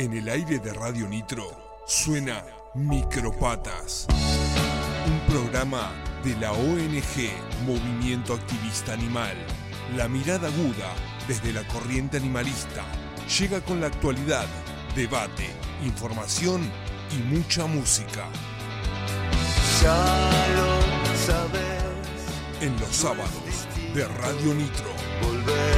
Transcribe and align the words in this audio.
En 0.00 0.14
el 0.14 0.30
aire 0.30 0.58
de 0.58 0.72
Radio 0.72 1.06
Nitro 1.06 1.44
suena 1.86 2.42
Micropatas, 2.72 4.06
un 4.08 5.20
programa 5.30 5.92
de 6.24 6.34
la 6.38 6.52
ONG 6.52 7.28
Movimiento 7.66 8.32
Activista 8.32 8.94
Animal. 8.94 9.36
La 9.94 10.08
mirada 10.08 10.48
aguda 10.48 10.94
desde 11.28 11.52
la 11.52 11.68
corriente 11.68 12.16
animalista 12.16 12.82
llega 13.38 13.60
con 13.60 13.82
la 13.82 13.88
actualidad, 13.88 14.46
debate, 14.96 15.50
información 15.84 16.62
y 17.12 17.18
mucha 17.34 17.66
música. 17.66 18.24
Ya 19.82 20.48
lo 20.56 20.80
sabes. 21.26 22.62
En 22.62 22.72
los 22.80 22.96
sábados 22.96 23.68
de 23.92 24.08
Radio 24.08 24.54
Nitro. 24.54 24.88
Volver. 25.20 25.69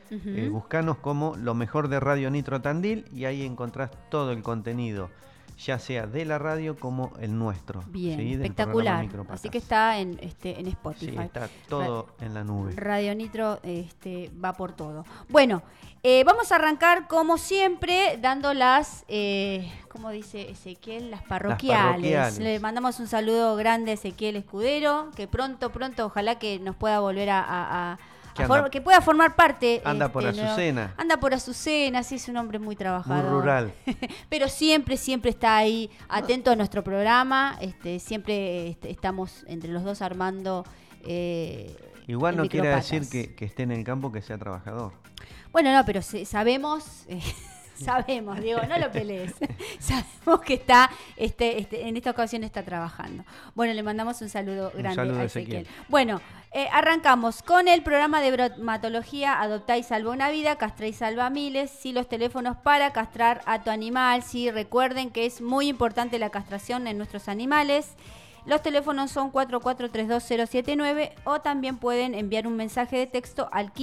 Buscanos 0.50 0.98
como 0.98 1.36
lo 1.36 1.56
mejor 1.56 1.90
de 1.90 2.00
Radio 2.00 2.32
Nitro 2.32 2.62
Tandil 2.62 3.06
y 3.14 3.26
ahí 3.26 3.44
encontrás 3.44 3.92
todo 4.10 4.32
el 4.32 4.42
contenido 4.42 5.10
ya 5.58 5.80
sea 5.80 6.08
de 6.08 6.26
la 6.26 6.38
radio 6.38 6.76
como 6.76 7.14
el 7.20 7.38
nuestro. 7.38 7.84
Bien, 7.88 8.20
¿sí? 8.20 8.34
espectacular. 8.34 9.08
Así 9.30 9.50
que 9.50 9.58
está 9.58 10.00
en, 10.00 10.20
este, 10.22 10.60
en 10.60 10.66
Sí, 10.66 10.72
Spotify. 10.72 11.18
está 11.22 11.50
todo 11.70 12.08
en 12.20 12.34
la 12.34 12.44
nube. 12.44 12.74
Radio 12.76 13.16
Nitro 13.16 13.60
este, 13.64 14.32
va 14.44 14.54
por 14.54 14.74
todo. 14.74 15.06
Bueno, 15.30 15.64
eh, 16.04 16.24
vamos 16.24 16.52
a 16.52 16.56
arrancar 16.56 17.08
como 17.08 17.38
siempre 17.38 18.18
dando 18.22 18.54
las, 18.54 19.06
eh, 19.08 19.72
¿cómo 19.90 20.10
dice 20.12 20.50
Ezequiel? 20.50 21.12
Las 21.12 21.24
parroquiales. 21.24 21.86
parroquiales. 21.86 22.40
Le 22.40 22.60
mandamos 22.60 23.00
un 23.00 23.08
saludo 23.08 23.56
grande 23.56 23.92
a 23.92 23.94
Ezequiel 23.96 24.36
Escudero, 24.36 25.10
que 25.16 25.28
pronto, 25.28 25.72
pronto, 25.72 26.06
ojalá 26.06 26.38
que 26.38 26.60
nos 26.60 26.76
pueda 26.76 27.00
volver 27.00 27.30
a 27.32 27.98
anda- 28.44 28.70
que 28.70 28.82
pueda 28.82 29.02
formar 29.02 29.36
parte. 29.36 29.82
Anda 29.86 30.10
por 30.12 30.24
este, 30.26 30.42
¿no? 30.42 30.48
Azucena. 30.48 30.94
Anda 30.98 31.18
por 31.18 31.34
Azucena, 31.34 32.04
sí, 32.04 32.16
es 32.16 32.28
un 32.28 32.38
hombre 32.38 32.60
muy 32.60 32.68
Muy 32.68 32.76
trabajador. 32.76 33.32
rural. 33.32 33.74
Pero 34.30 34.50
siempre, 34.50 34.98
siempre 34.98 35.32
está 35.32 35.56
ahí 35.58 35.90
atento 36.10 36.52
a 36.52 36.56
nuestro 36.56 36.84
programa. 36.84 37.58
Este, 37.62 38.00
siempre 38.00 38.68
este, 38.70 38.90
estamos 38.92 39.44
entre 39.48 39.72
los 39.72 39.84
dos 39.84 40.02
armando. 40.02 40.66
eh, 41.04 41.76
Igual 42.08 42.38
no 42.38 42.48
quiere 42.48 42.68
decir 42.70 43.10
que, 43.10 43.34
que 43.36 43.46
esté 43.46 43.64
en 43.64 43.72
el 43.72 43.84
campo 43.84 44.12
que 44.12 44.22
sea 44.22 44.38
trabajador. 44.38 44.94
Bueno, 45.52 45.72
no, 45.74 45.86
pero 45.86 46.02
sabemos. 46.02 47.06
eh, 47.08 47.22
sabemos, 47.84 48.40
Diego, 48.40 48.62
no 48.68 48.78
lo 48.78 48.92
pelees. 48.92 49.34
sabemos 49.80 50.42
que 50.46 50.56
está, 50.56 50.90
este, 51.16 51.60
este, 51.60 51.88
en 51.88 51.98
esta 51.98 52.12
ocasión 52.12 52.44
está 52.44 52.64
trabajando. 52.64 53.24
Bueno, 53.54 53.74
le 53.74 53.84
mandamos 53.84 54.22
un 54.22 54.30
saludo 54.30 54.72
Un 54.74 54.80
grande 54.80 54.96
saludo, 54.96 55.20
a 55.20 55.24
Ezequiel. 55.24 55.64
Ezequiel. 55.64 55.86
Bueno, 55.90 56.22
eh, 56.52 56.68
arrancamos 56.72 57.42
con 57.44 57.68
el 57.68 57.84
programa 57.84 58.22
de 58.22 58.32
bromatología 58.32 59.42
Adoptá 59.42 59.78
y 59.78 59.84
salva 59.84 60.12
una 60.12 60.30
vida, 60.30 60.58
castra 60.58 60.88
y 60.88 60.94
salva 60.94 61.30
miles. 61.30 61.70
Sí, 61.70 61.92
los 61.92 62.08
teléfonos 62.08 62.56
para 62.58 62.94
castrar 62.94 63.42
a 63.46 63.62
tu 63.62 63.72
animal. 63.72 64.24
Sí, 64.24 64.50
recuerden 64.50 65.12
que 65.12 65.26
es 65.26 65.42
muy 65.42 65.68
importante 65.68 66.18
la 66.18 66.30
castración 66.30 66.88
en 66.88 66.98
nuestros 66.98 67.28
animales. 67.28 67.96
Los 68.46 68.62
teléfonos 68.62 69.12
son 69.12 69.32
44320079 69.34 71.12
o 71.24 71.42
también 71.42 71.78
pueden 71.78 72.14
enviar 72.14 72.46
un 72.46 72.56
mensaje 72.56 72.96
de 72.96 73.08
texto 73.08 73.50
al 73.52 73.74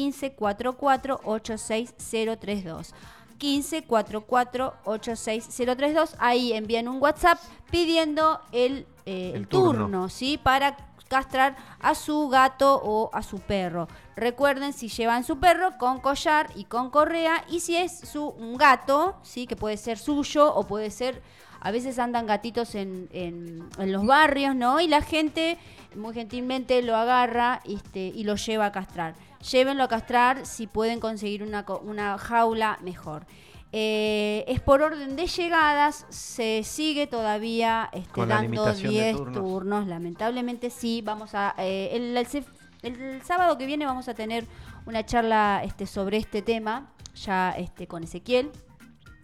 1544-86032. 3.42 4.72
1544-86032. 4.84 6.14
Ahí 6.18 6.52
envían 6.52 6.88
un 6.88 7.00
WhatsApp 7.02 7.38
pidiendo 7.70 8.40
el, 8.52 8.86
eh, 9.06 9.44
turno. 9.48 10.08
¿sí? 10.08 10.38
Para 10.42 10.76
castrar 11.08 11.56
a 11.80 11.94
su 11.94 12.28
gato 12.28 12.80
o 12.82 13.10
a 13.12 13.22
su 13.22 13.38
perro. 13.40 13.86
Recuerden 14.16 14.72
si 14.72 14.88
llevan 14.88 15.24
su 15.24 15.38
perro 15.38 15.76
con 15.78 16.00
collar 16.00 16.48
y 16.54 16.64
con 16.64 16.88
correa 16.90 17.44
y 17.50 17.60
si 17.60 17.76
es 17.76 17.98
su 17.98 18.28
un 18.28 18.56
gato, 18.56 19.16
sí, 19.22 19.46
que 19.46 19.54
puede 19.56 19.76
ser 19.76 19.98
suyo 19.98 20.54
o 20.54 20.66
puede 20.66 20.90
ser 20.90 21.20
a 21.64 21.70
veces 21.70 21.98
andan 22.00 22.26
gatitos 22.26 22.74
en, 22.74 23.08
en- 23.12 23.68
en 23.78 23.92
los 23.92 24.04
barrios, 24.04 24.56
¿no? 24.56 24.80
Y 24.80 24.88
la 24.88 25.00
gente 25.00 25.58
muy 25.94 26.12
gentilmente 26.12 26.82
lo 26.82 26.96
agarra 26.96 27.60
este, 27.64 28.00
y 28.00 28.24
lo 28.24 28.34
lleva 28.34 28.66
a 28.66 28.72
castrar. 28.72 29.14
Llévenlo 29.50 29.84
a 29.84 29.88
castrar 29.88 30.46
si 30.46 30.66
pueden 30.66 31.00
conseguir 31.00 31.42
una, 31.42 31.64
una 31.82 32.18
jaula 32.18 32.78
mejor. 32.82 33.26
Eh, 33.74 34.44
es 34.48 34.60
por 34.60 34.82
orden 34.82 35.16
de 35.16 35.26
llegadas, 35.26 36.04
se 36.10 36.62
sigue 36.62 37.06
todavía 37.06 37.88
este, 37.92 38.26
dando 38.26 38.42
limitación 38.42 38.92
de 38.92 39.00
10 39.00 39.16
turnos. 39.16 39.34
turnos. 39.34 39.86
Lamentablemente 39.86 40.70
sí, 40.70 41.00
vamos 41.02 41.34
a... 41.34 41.54
eh, 41.58 41.90
el, 41.92 42.16
el 42.16 42.44
el 42.82 43.22
sábado 43.22 43.56
que 43.56 43.66
viene 43.66 43.86
vamos 43.86 44.08
a 44.08 44.14
tener 44.14 44.44
una 44.86 45.06
charla 45.06 45.62
este, 45.64 45.86
sobre 45.86 46.16
este 46.16 46.42
tema, 46.42 46.92
ya 47.14 47.52
este, 47.52 47.86
con 47.86 48.02
Ezequiel. 48.02 48.50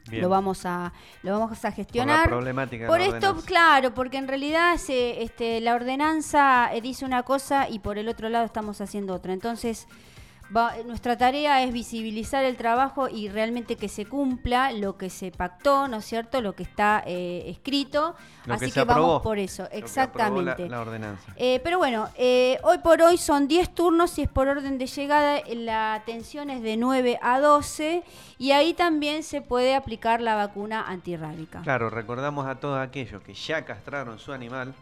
Bien. 0.09 0.23
Lo 0.23 0.29
vamos 0.29 0.65
a 0.65 0.93
lo 1.23 1.33
vamos 1.33 1.51
a 1.51 1.55
Por 1.55 1.71
la 1.71 1.77
gestionar. 1.77 2.31
Por 2.87 3.01
la 3.01 3.05
esto, 3.05 3.37
claro, 3.45 3.95
porque 3.95 4.17
en 4.17 4.29
realidad 4.29 4.77
se, 4.77 5.23
este, 5.23 5.61
la 5.61 5.75
ordenanza 5.75 6.75
eh, 6.75 6.81
dice 6.81 7.05
una 7.05 7.23
cosa 7.23 7.69
y 7.69 7.79
por 7.79 7.99
el 7.99 8.09
otro 8.09 8.29
lado 8.29 8.45
estamos 8.45 8.81
haciendo 8.81 9.15
otra. 9.15 9.33
Entonces, 9.33 9.87
va- 10.55 10.75
nuestra 10.85 11.17
tarea 11.17 11.63
es 11.63 11.73
visibilizar 11.73 12.45
el 12.45 12.57
trabajo 12.57 13.09
y 13.09 13.29
realmente 13.29 13.77
que 13.77 13.89
se 13.89 14.07
cumpla 14.07 14.73
lo 14.73 14.97
que 14.97 15.11
se 15.11 15.31
pactó, 15.31 15.89
¿no 15.89 15.99
es 15.99 16.05
cierto? 16.05 16.41
Lo 16.41 16.55
que 16.55 16.63
está 16.63 17.03
eh, 17.07 17.45
escrito. 17.47 18.15
Lo 18.47 18.55
Así 18.55 18.65
que 18.65 18.67
que, 18.67 18.73
se 18.75 18.81
aprobó. 18.81 19.07
vamos 19.09 19.23
por 19.23 19.39
eso, 19.39 19.69
que 19.69 19.79
exactamente. 19.79 20.63
La, 20.69 20.77
la 20.77 20.81
ordenanza. 20.83 21.33
Eh, 21.37 21.61
pero 21.63 21.79
bueno, 21.79 22.09
eh, 22.17 22.59
hoy 22.63 22.79
por 22.79 23.01
hoy 23.03 23.19
son 23.19 23.47
10 23.49 23.75
turnos 23.75 24.19
y 24.19 24.23
es 24.23 24.29
por 24.29 24.49
orden 24.49 24.79
de 24.79 24.87
llegada. 24.87 25.41
La 25.55 25.95
atención 25.95 26.51
es 26.51 26.63
de 26.63 26.77
9 26.77 27.19
a 27.23 27.41
12 27.41 28.03
y 28.39 28.53
ahí 28.53 28.75
también 28.75 29.23
se 29.23 29.41
puede 29.43 29.75
aplicar 29.75 30.21
la 30.21 30.35
vacuna 30.35 30.83
antirrábica. 30.89 31.61
Claro, 31.63 31.91
recordamos 31.91 32.47
a 32.47 32.57
todos 32.57 32.79
aquellos 32.79 33.23
que 33.23 33.35
ya 33.35 33.65
castraron 33.65 34.19
su 34.19 34.33
animal, 34.33 34.75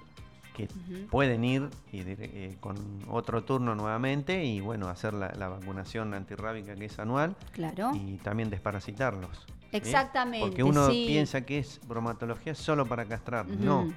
que 0.56 0.68
pueden 1.10 1.44
ir 1.44 1.68
y 1.92 2.00
eh, 2.06 2.56
con 2.60 2.76
otro 3.08 3.44
turno 3.44 3.74
nuevamente 3.74 4.44
y 4.44 4.60
bueno, 4.60 4.88
hacer 4.88 5.12
la, 5.12 5.32
la 5.34 5.48
vacunación 5.48 6.14
antirrábica 6.14 6.74
que 6.74 6.86
es 6.86 6.98
anual 6.98 7.36
Claro. 7.52 7.92
y 7.94 8.16
también 8.16 8.48
desparasitarlos. 8.48 9.44
Exactamente, 9.72 10.46
Porque 10.46 10.62
uno 10.64 10.88
sí. 10.90 11.04
piensa 11.06 11.42
que 11.42 11.58
es 11.58 11.80
bromatología 11.86 12.54
solo 12.54 12.86
para 12.86 13.04
castrar. 13.04 13.46
No, 13.46 13.92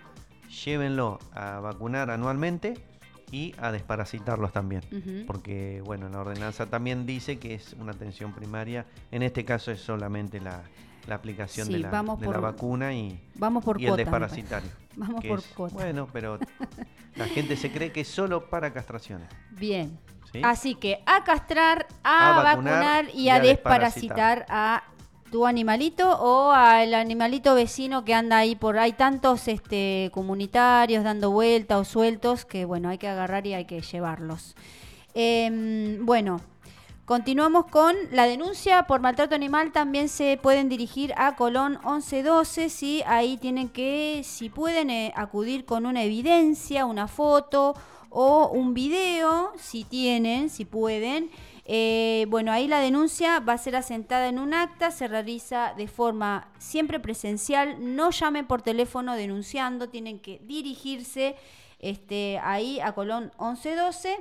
llévenlo 0.66 1.20
a 1.34 1.60
vacunar 1.60 2.10
anualmente 2.12 2.74
y 3.32 3.54
a 3.60 3.72
desparasitarlos 3.72 4.52
también. 4.52 4.82
Porque, 5.28 5.82
bueno, 5.86 6.10
la 6.10 6.20
ordenanza 6.20 6.66
también 6.66 7.06
dice 7.06 7.38
que 7.40 7.54
es 7.54 7.74
una 7.80 7.92
atención 7.94 8.34
primaria. 8.34 8.86
En 9.12 9.22
este 9.24 9.46
caso 9.46 9.72
es 9.72 9.80
solamente 9.80 10.42
la, 10.42 10.64
la 11.10 11.16
aplicación 11.16 11.68
Sí, 11.68 11.74
de, 11.74 11.80
la, 11.80 11.90
vamos 11.90 12.20
de 12.20 12.26
por- 12.26 12.36
la 12.36 12.42
vacuna 12.42 12.94
y, 12.94 13.20
Vamos 13.36 13.64
por 13.64 13.80
y 13.82 13.86
el 13.86 13.90
cuota. 13.90 14.06
me 14.06 14.12
parece. 14.12 14.36
desparasitario. 14.38 14.70
Vamos 14.96 15.26
por 15.26 15.40
es- 15.40 15.46
cuota. 15.48 15.74
Bueno, 15.76 16.08
pero 16.14 16.40
la 17.16 17.26
gente 17.26 17.56
se 17.58 17.72
cree 17.72 17.92
que 17.92 18.02
es 18.02 18.08
solo 18.08 18.50
para 18.50 18.72
castraciones. 18.74 19.28
Bien. 19.52 20.00
¿sí? 20.32 20.42
Así 20.44 20.76
que 20.76 21.02
a 21.06 21.24
castrar, 21.24 21.88
a, 22.04 22.40
A 22.40 22.44
vacunar 22.44 22.74
vacunar 23.06 23.06
y 23.16 23.22
y 23.24 23.30
a, 23.30 23.36
a 23.36 23.40
desparasitar 23.40 24.46
a 24.50 24.84
tu 25.32 25.46
animalito 25.46 26.10
o 26.20 26.52
al 26.52 26.94
animalito 26.96 27.54
vecino 27.54 28.04
que 28.04 28.16
anda 28.16 28.38
ahí 28.40 28.56
por 28.56 28.80
hay 28.80 28.94
tantos 28.94 29.48
este 29.48 30.10
comunitarios 30.12 31.04
dando 31.04 31.30
vueltas 31.30 31.78
o 31.80 31.84
sueltos 31.86 32.46
que 32.46 32.66
bueno 32.66 32.90
hay 32.90 32.98
que 32.98 33.08
agarrar 33.08 33.46
y 33.46 33.54
hay 33.54 33.66
que 33.66 33.80
llevarlos 33.82 34.56
Em, 35.14 36.04
bueno 36.06 36.42
continuamos 37.10 37.66
con 37.66 37.96
la 38.12 38.28
denuncia 38.28 38.84
por 38.84 39.00
maltrato 39.00 39.34
animal. 39.34 39.72
También 39.72 40.10
se 40.10 40.38
pueden 40.38 40.70
dirigir 40.70 41.12
a 41.18 41.36
Colón 41.36 41.80
1112 41.84 42.70
sí 42.70 43.02
ahí 43.08 43.38
tienen 43.38 43.70
que 43.70 44.22
si 44.24 44.52
pueden 44.52 44.92
eh, 44.92 45.12
acudir 45.16 45.66
con 45.66 45.88
una 45.88 46.04
evidencia 46.04 46.86
una 46.86 47.08
foto 47.08 47.74
o 48.12 48.50
un 48.50 48.76
video 48.76 49.52
si 49.58 49.86
tienen 49.86 50.52
si 50.52 50.66
pueden. 50.66 51.32
Eh, 51.66 52.28
bueno, 52.30 52.52
ahí 52.52 52.68
la 52.68 52.80
denuncia 52.80 53.40
va 53.40 53.54
a 53.54 53.58
ser 53.58 53.76
asentada 53.76 54.28
en 54.28 54.38
un 54.38 54.54
acta, 54.54 54.92
se 54.92 55.08
realiza 55.08 55.74
de 55.76 55.88
forma 55.88 56.48
siempre 56.60 57.00
presencial, 57.00 57.96
no 57.96 58.12
llamen 58.12 58.46
por 58.46 58.62
teléfono 58.62 59.16
denunciando, 59.16 59.90
tienen 59.90 60.20
que 60.20 60.42
dirigirse 60.44 61.36
este, 61.80 62.38
ahí 62.44 62.80
a 62.80 62.94
Colón 62.94 63.32
1112. 63.40 64.20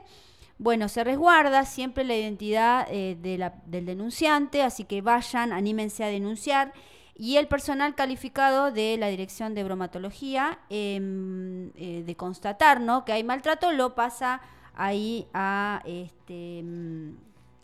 Bueno, 0.59 0.89
se 0.89 1.05
resguarda 1.05 1.65
siempre 1.65 2.03
la 2.05 2.17
identidad 2.17 2.87
eh, 2.91 3.17
de 3.21 3.39
la- 3.39 3.55
del 3.67 3.87
denunciante, 3.87 4.63
así 4.63 4.85
que 4.85 5.03
vayan, 5.03 5.53
anímense 5.53 6.03
a 6.05 6.09
denunciar. 6.09 6.73
Y 7.15 7.37
el 7.37 7.47
personal 7.49 7.95
calificado 7.95 8.71
de 8.73 8.97
la 8.97 9.09
Dirección 9.09 9.55
de 9.55 9.65
Bromatología, 9.65 10.59
em, 10.71 11.71
eh, 11.77 12.03
de 12.07 12.17
constatar 12.17 12.81
¿no? 12.81 13.05
que 13.05 13.13
hay 13.13 13.25
maltrato, 13.25 13.73
lo 13.73 13.95
pasa 13.95 14.41
ahí 14.75 15.27
a 15.35 15.83
este, 15.85 16.63
mm, 16.65 17.09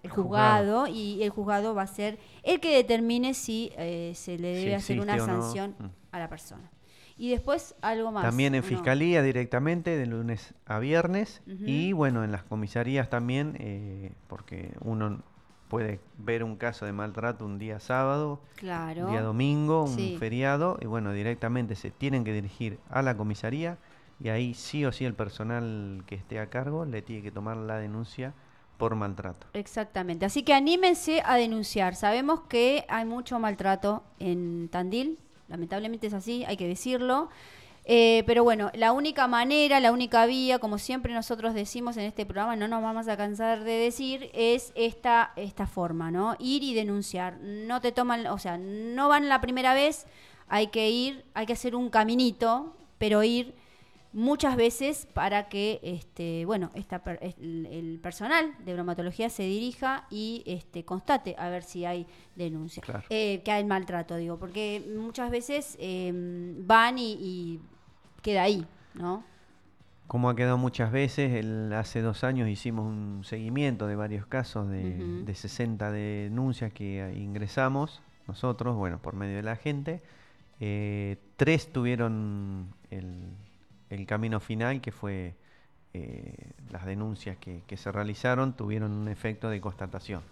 el 0.03 0.11
Juzgado. 0.11 0.83
juzgado 0.83 0.87
y 0.89 1.23
el 1.23 1.31
juzgado 1.31 1.75
va 1.75 1.83
a 1.83 1.87
ser 1.87 2.19
el 2.43 2.61
que 2.61 2.75
determine 2.77 3.33
si 3.35 3.71
eh, 3.77 4.13
se 4.15 4.39
le 4.39 4.55
debe 4.55 4.75
hacer 4.75 5.01
una 5.01 5.17
no. 5.17 5.25
sanción 5.25 5.75
Mm. 5.79 5.85
a 6.13 6.19
la 6.19 6.29
persona. 6.29 6.71
Y 7.17 7.31
después 7.31 7.77
algo 7.81 8.11
más. 8.11 8.25
También 8.25 8.55
en 8.55 8.65
fiscalía 8.65 9.23
directamente 9.23 9.97
de 9.97 10.07
lunes 10.07 10.55
a 10.67 10.79
viernes 10.81 11.43
y 11.47 11.93
bueno, 11.93 12.25
en 12.25 12.33
las 12.33 12.43
comisarías 12.43 13.09
también, 13.09 13.57
eh, 13.61 14.13
porque 14.27 14.73
uno 14.81 15.21
puede 15.69 16.01
ver 16.19 16.43
un 16.45 16.57
caso 16.57 16.87
de 16.87 16.93
maltrato 16.93 17.45
un 17.45 17.59
día 17.59 17.79
sábado, 17.81 18.41
Claro. 18.57 19.07
un 19.07 19.11
día 19.13 19.23
domingo, 19.23 19.85
un 19.85 19.95
Sí. 19.97 20.17
feriado 20.19 20.77
y 20.81 20.87
bueno, 20.87 21.13
directamente 21.13 21.75
se 21.77 21.91
tienen 21.91 22.25
que 22.25 22.33
dirigir 22.33 22.79
a 22.91 23.01
la 23.03 23.17
comisaría 23.17 23.79
y 24.21 24.29
ahí 24.29 24.55
sí 24.55 24.85
o 24.85 24.93
sí 24.93 25.05
el 25.05 25.15
personal 25.15 26.03
que 26.07 26.15
esté 26.17 26.39
a 26.41 26.51
cargo 26.51 26.85
le 26.85 27.01
tiene 27.03 27.23
que 27.23 27.31
tomar 27.31 27.57
la 27.57 27.79
denuncia 27.79 28.35
por 28.77 28.95
maltrato. 28.97 29.47
Exactamente. 29.53 30.27
Así 30.27 30.43
que 30.43 30.53
anímense 30.53 31.23
a 31.25 31.37
denunciar. 31.37 31.95
Sabemos 31.95 32.41
que 32.49 32.85
hay 32.89 33.05
mucho 33.05 33.39
maltrato 33.39 34.03
en 34.19 34.69
Tandil. 34.69 35.19
Lamentablemente 35.49 36.07
es 36.07 36.15
así, 36.15 36.45
hay 36.47 36.57
que 36.57 36.67
decirlo. 36.69 37.29
Eh, 37.87 38.25
pero 38.27 38.45
bueno, 38.45 38.71
la 38.75 38.93
única 38.93 39.27
manera, 39.29 39.79
la 39.79 39.93
única 39.93 40.25
vía, 40.25 40.59
como 40.59 40.79
siempre 40.79 41.13
nosotros 41.13 41.53
decimos 41.53 41.99
en 41.99 42.05
este 42.05 42.25
programa, 42.25 42.57
no 42.57 42.67
nos 42.67 42.83
vamos 42.83 43.09
a 43.09 43.17
cansar 43.17 43.63
de 43.63 43.73
decir, 43.73 44.31
es 44.33 44.73
esta, 44.75 45.33
esta 45.37 45.67
forma, 45.67 46.11
¿no? 46.11 46.35
Ir 46.39 46.63
y 46.63 46.73
denunciar. 46.73 47.39
No 47.41 47.83
te 47.83 47.93
toman, 47.93 48.27
o 48.27 48.39
sea, 48.39 48.57
no 48.57 49.09
van 49.09 49.29
la 49.29 49.43
primera 49.43 49.75
vez, 49.75 50.07
hay 50.49 50.69
que 50.69 50.91
ir, 50.91 51.25
hay 51.35 51.45
que 51.45 51.53
hacer 51.53 51.77
un 51.77 51.91
caminito, 51.91 52.75
pero 52.97 53.23
ir 53.23 53.55
muchas 54.15 54.57
veces 54.57 55.07
para 55.13 55.49
que 55.49 55.81
este 55.83 56.45
bueno 56.47 56.71
esta 56.75 57.03
per- 57.05 57.19
el, 57.21 57.67
el 57.67 57.99
personal 58.01 58.55
de 58.65 58.73
bromatología 58.73 59.29
se 59.29 59.43
dirija 59.43 60.07
y 60.09 60.43
este 60.47 60.85
constate 60.85 61.35
a 61.37 61.49
ver 61.51 61.63
si 61.65 61.85
hay 61.85 62.07
denuncia 62.37 62.81
Claro. 62.83 63.03
Eh, 63.11 63.43
que 63.45 63.51
hay 63.51 63.65
maltrato 63.65 64.15
digo 64.17 64.39
porque 64.39 64.83
muchas 64.97 65.31
veces 65.31 65.77
eh, 65.81 66.13
van 66.15 66.99
y, 66.99 67.13
y 67.21 67.61
queda 68.23 68.45
ahí 68.45 68.65
no 68.95 69.25
Como 70.07 70.29
ha 70.31 70.37
quedado 70.37 70.59
muchas 70.59 70.93
veces, 70.93 71.33
el- 71.33 71.73
hace 71.73 72.01
dos 72.01 72.23
años 72.25 72.49
hicimos 72.49 72.87
un 72.87 73.25
seguimiento 73.25 73.87
de 73.89 73.97
varios 73.97 74.27
casos 74.27 74.69
de, 74.69 74.97
Ujú. 75.03 75.25
de 75.25 75.35
60 75.35 75.91
denuncias 75.91 76.73
que 76.73 77.01
eh, 77.01 77.15
ingresamos 77.19 78.01
nosotros, 78.29 78.77
bueno, 78.77 79.01
por 79.03 79.15
medio 79.17 79.37
de 79.37 79.43
la 79.43 79.57
gente. 79.57 80.03
Eh, 80.61 81.17
tres 81.37 81.73
tuvieron 81.73 82.69
el, 82.91 83.29
el 83.95 84.07
camino 84.07 84.41
final, 84.41 84.81
que 84.81 84.93
fue 84.93 85.35
eh, 85.93 86.51
las 86.71 86.85
denuncias 86.85 87.37
que, 87.39 87.63
que 87.67 87.77
se 87.77 87.91
realizaron, 87.93 88.55
tuvieron 88.55 88.93
un 88.93 89.09
efecto 89.09 89.49
de 89.51 89.61
constatación. 89.61 90.23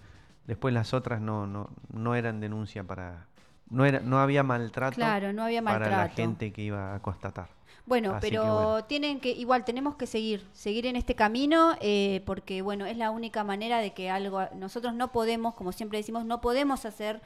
Después 0.47 0.75
las 0.75 0.93
otras 0.93 1.21
no, 1.21 1.47
no, 1.47 1.71
no 1.93 2.15
eran 2.15 2.41
denuncia 2.41 2.83
para... 2.85 3.27
No, 3.71 3.85
era, 3.87 4.01
no 4.01 4.19
había 4.19 4.43
maltrato, 4.43 4.97
Claro, 4.97 5.33
no 5.33 5.45
había 5.45 5.63
para 5.63 5.89
la 5.89 5.97
maltrato. 5.99 6.17
gente 6.17 6.53
que 6.53 6.63
iba 6.63 6.95
a 6.95 7.01
constatar. 7.01 7.49
Bueno, 7.87 8.13
Así 8.15 8.27
que 8.27 8.31
pero 8.31 8.45
bueno. 8.45 8.85
tienen 8.85 9.19
que, 9.21 9.31
igual 9.31 9.65
tenemos 9.65 9.97
que 9.97 10.07
seguir, 10.07 10.45
seguir 10.53 10.87
en 10.87 10.95
este 10.97 11.15
camino, 11.15 11.75
eh, 11.81 12.23
porque 12.27 12.61
bueno, 12.61 12.85
es 12.87 12.97
la 12.97 13.11
única 13.11 13.45
manera 13.45 13.79
de 13.79 13.93
que 13.93 14.11
algo, 14.11 14.47
nosotros 14.57 14.95
no 14.95 15.11
podemos, 15.11 15.55
como 15.55 15.73
siempre 15.73 15.99
decimos, 15.99 16.25
no 16.27 16.41
podemos 16.41 16.85
hacer, 16.85 17.23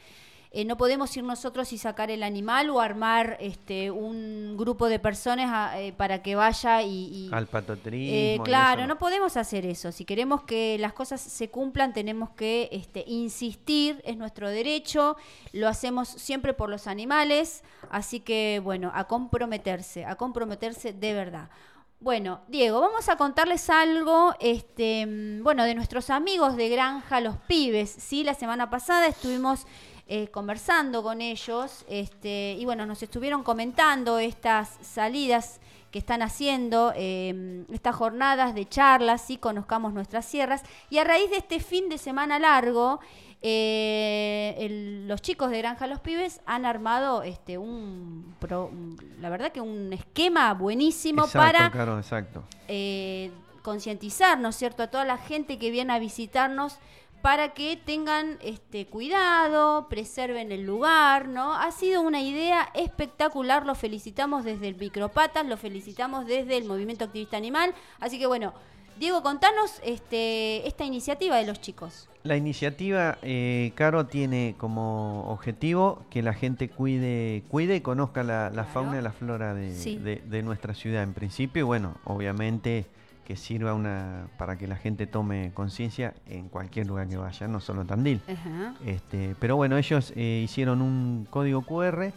eh, 0.52 0.64
no 0.64 0.76
podemos 0.76 1.16
ir 1.16 1.24
nosotros 1.24 1.72
y 1.72 1.78
sacar 1.78 2.10
el 2.10 2.22
animal 2.22 2.70
o 2.70 2.80
armar 2.80 3.36
este 3.40 3.90
un 3.90 4.56
grupo 4.56 4.88
de 4.88 4.98
personas 4.98 5.50
a- 5.52 5.80
eh, 5.80 5.92
para 5.92 6.22
que 6.22 6.34
vaya 6.36 6.82
y, 6.82 6.88
y- 7.28 7.30
Al 7.32 7.46
patotrismo. 7.46 8.14
eh, 8.14 8.38
claro, 8.44 8.82
eso 8.82 8.88
no 8.88 8.98
podemos 8.98 9.36
hacer 9.36 9.66
eso. 9.66 9.92
Si 9.92 10.04
queremos 10.04 10.42
que 10.44 10.76
las 10.78 10.92
cosas 10.92 11.20
se 11.20 11.50
cumplan, 11.50 11.92
tenemos 11.92 12.30
que 12.30 12.68
este, 12.72 13.04
insistir, 13.06 14.00
es 14.04 14.16
nuestro 14.16 14.48
derecho, 14.50 15.16
lo 15.52 15.68
hacemos 15.68 16.08
siempre 16.08 16.54
por 16.54 16.70
los 16.70 16.86
animales, 16.86 17.62
así 17.90 18.20
que 18.20 18.60
bueno, 18.62 18.90
a 18.94 19.04
comprometerse, 19.06 20.04
a 20.04 20.16
comprometerse 20.16 20.92
de 20.92 21.12
verdad. 21.14 21.50
Bueno, 21.98 22.40
Diego, 22.48 22.80
vamos 22.82 23.08
a 23.08 23.16
contarles 23.16 23.70
algo, 23.70 24.34
este, 24.38 25.06
mm, 25.06 25.42
bueno, 25.42 25.64
de 25.64 25.74
nuestros 25.74 26.10
amigos 26.10 26.54
de 26.56 26.68
Granja 26.68 27.20
Los 27.20 27.36
Pibes, 27.48 27.90
¿sí? 27.90 28.22
La 28.22 28.34
semana 28.34 28.68
pasada 28.68 29.06
estuvimos 29.06 29.66
eh, 30.06 30.28
conversando 30.28 31.02
con 31.02 31.20
ellos, 31.20 31.84
este, 31.88 32.56
y 32.58 32.64
bueno, 32.64 32.86
nos 32.86 33.02
estuvieron 33.02 33.42
comentando 33.42 34.18
estas 34.18 34.78
salidas 34.80 35.60
que 35.90 35.98
están 35.98 36.22
haciendo, 36.22 36.92
eh, 36.94 37.64
estas 37.72 37.96
jornadas 37.96 38.54
de 38.54 38.68
charlas, 38.68 39.22
sí, 39.22 39.36
conozcamos 39.36 39.92
nuestras 39.94 40.24
sierras, 40.26 40.62
y 40.90 40.98
a 40.98 41.04
raíz 41.04 41.30
de 41.30 41.38
este 41.38 41.58
fin 41.60 41.88
de 41.88 41.98
semana 41.98 42.38
largo, 42.38 43.00
eh, 43.42 44.54
el- 44.58 45.08
los 45.08 45.22
chicos 45.22 45.50
de 45.50 45.58
Granja 45.58 45.86
Los 45.86 46.00
Pibes 46.00 46.40
han 46.46 46.64
armado 46.66 47.22
este 47.22 47.58
un, 47.58 48.34
pro- 48.38 48.66
un- 48.66 48.96
la 49.20 49.28
verdad 49.30 49.52
que 49.52 49.60
un 49.60 49.92
esquema 49.92 50.52
buenísimo 50.54 51.24
Exacto, 51.24 51.38
para 51.58 51.70
claro, 51.70 51.98
exacto. 51.98 52.44
eh, 52.68 53.30
concientizar, 53.62 54.38
¿no 54.38 54.50
es 54.50 54.56
cierto?, 54.56 54.82
a 54.84 54.86
toda 54.88 55.04
la 55.04 55.18
gente 55.18 55.58
que 55.58 55.70
viene 55.70 55.92
a 55.92 55.98
visitarnos 55.98 56.78
para 57.26 57.54
que 57.54 57.76
tengan 57.76 58.38
este 58.40 58.86
cuidado, 58.86 59.88
preserven 59.88 60.52
el 60.52 60.64
lugar, 60.64 61.26
¿no? 61.26 61.54
Ha 61.54 61.72
sido 61.72 62.00
una 62.02 62.20
idea 62.22 62.68
espectacular, 62.72 63.66
lo 63.66 63.74
felicitamos 63.74 64.44
desde 64.44 64.68
el 64.68 64.76
Micropatas, 64.76 65.44
lo 65.44 65.56
felicitamos 65.56 66.24
desde 66.28 66.56
el 66.56 66.66
Movimiento 66.66 67.04
Activista 67.04 67.36
Animal, 67.36 67.74
así 67.98 68.20
que 68.20 68.26
bueno, 68.26 68.52
Diego, 68.96 69.24
contanos 69.24 69.80
este, 69.82 70.68
esta 70.68 70.84
iniciativa 70.84 71.34
de 71.34 71.46
los 71.48 71.60
chicos. 71.60 72.08
La 72.22 72.36
iniciativa, 72.36 73.18
eh, 73.22 73.72
Caro, 73.74 74.06
tiene 74.06 74.54
como 74.56 75.28
objetivo 75.28 76.04
que 76.10 76.22
la 76.22 76.32
gente 76.32 76.68
cuide, 76.68 77.42
cuide 77.50 77.74
y 77.74 77.80
conozca 77.80 78.22
la, 78.22 78.44
la 78.50 78.62
Claro. 78.62 78.68
fauna 78.72 79.00
y 79.00 79.02
la 79.02 79.10
flora 79.12 79.52
de, 79.52 79.74
Sí. 79.74 79.96
de- 79.96 80.22
de 80.24 80.42
nuestra 80.44 80.74
ciudad. 80.74 81.02
En 81.02 81.12
principio, 81.12 81.60
y 81.62 81.64
bueno, 81.64 81.96
obviamente 82.04 82.86
que 83.26 83.36
sirva 83.36 83.74
una 83.74 84.28
para 84.38 84.56
que 84.56 84.66
la 84.66 84.76
gente 84.76 85.06
tome 85.06 85.50
conciencia 85.52 86.14
en 86.26 86.48
cualquier 86.48 86.86
lugar 86.86 87.08
que 87.08 87.16
vaya, 87.16 87.48
no 87.48 87.60
solo 87.60 87.82
en 87.82 87.86
Tandil. 87.88 88.20
Ajá. 88.26 88.74
Este, 88.86 89.34
pero 89.40 89.56
bueno, 89.56 89.76
ellos 89.76 90.12
eh, 90.16 90.42
hicieron 90.44 90.80
un 90.80 91.26
código 91.28 91.62
QR, 91.62 92.12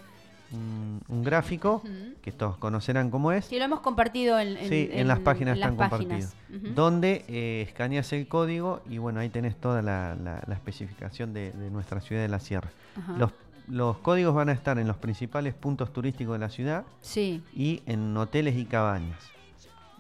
un, 0.52 1.02
un 1.08 1.24
gráfico, 1.24 1.84
que 2.22 2.32
todos 2.32 2.58
conocerán 2.58 3.10
cómo 3.12 3.32
es. 3.32 3.46
Sí, 3.46 3.58
lo 3.60 3.66
hemos 3.66 3.82
compartido 3.82 4.40
en, 4.40 4.58
en- 4.58 4.70
Sí, 4.70 4.90
en, 4.92 5.08
las 5.08 5.20
páginas 5.20 5.58
las 5.58 5.72
están 5.72 5.90
páginas. 5.90 6.34
compartidos. 6.50 6.76
Donde 6.76 7.26
eh, 7.28 7.66
escaneas 7.68 8.12
el 8.14 8.28
código 8.28 8.82
y 8.90 8.98
bueno, 9.00 9.20
ahí 9.20 9.30
tenés 9.30 9.56
toda 9.58 9.82
la, 9.82 10.16
la- 10.16 10.42
la 10.48 10.54
especificación 10.56 11.34
de, 11.34 11.52
de 11.52 11.70
nuestra 11.70 12.02
ciudad 12.02 12.22
de 12.22 12.30
la 12.30 12.40
Sierra. 12.40 12.70
Ajá. 12.98 13.14
Los, 13.18 13.32
los 13.68 13.98
códigos 14.00 14.34
van 14.34 14.50
a 14.50 14.54
estar 14.54 14.80
en 14.80 14.88
los 14.88 14.98
principales 14.98 15.54
puntos 15.54 15.94
turísticos 15.94 16.34
de 16.34 16.40
la 16.40 16.50
ciudad 16.50 16.84
Sí. 17.02 17.44
y 17.54 17.82
en 17.86 18.16
hoteles 18.18 18.56
y 18.56 18.66
cabañas. 18.66 19.20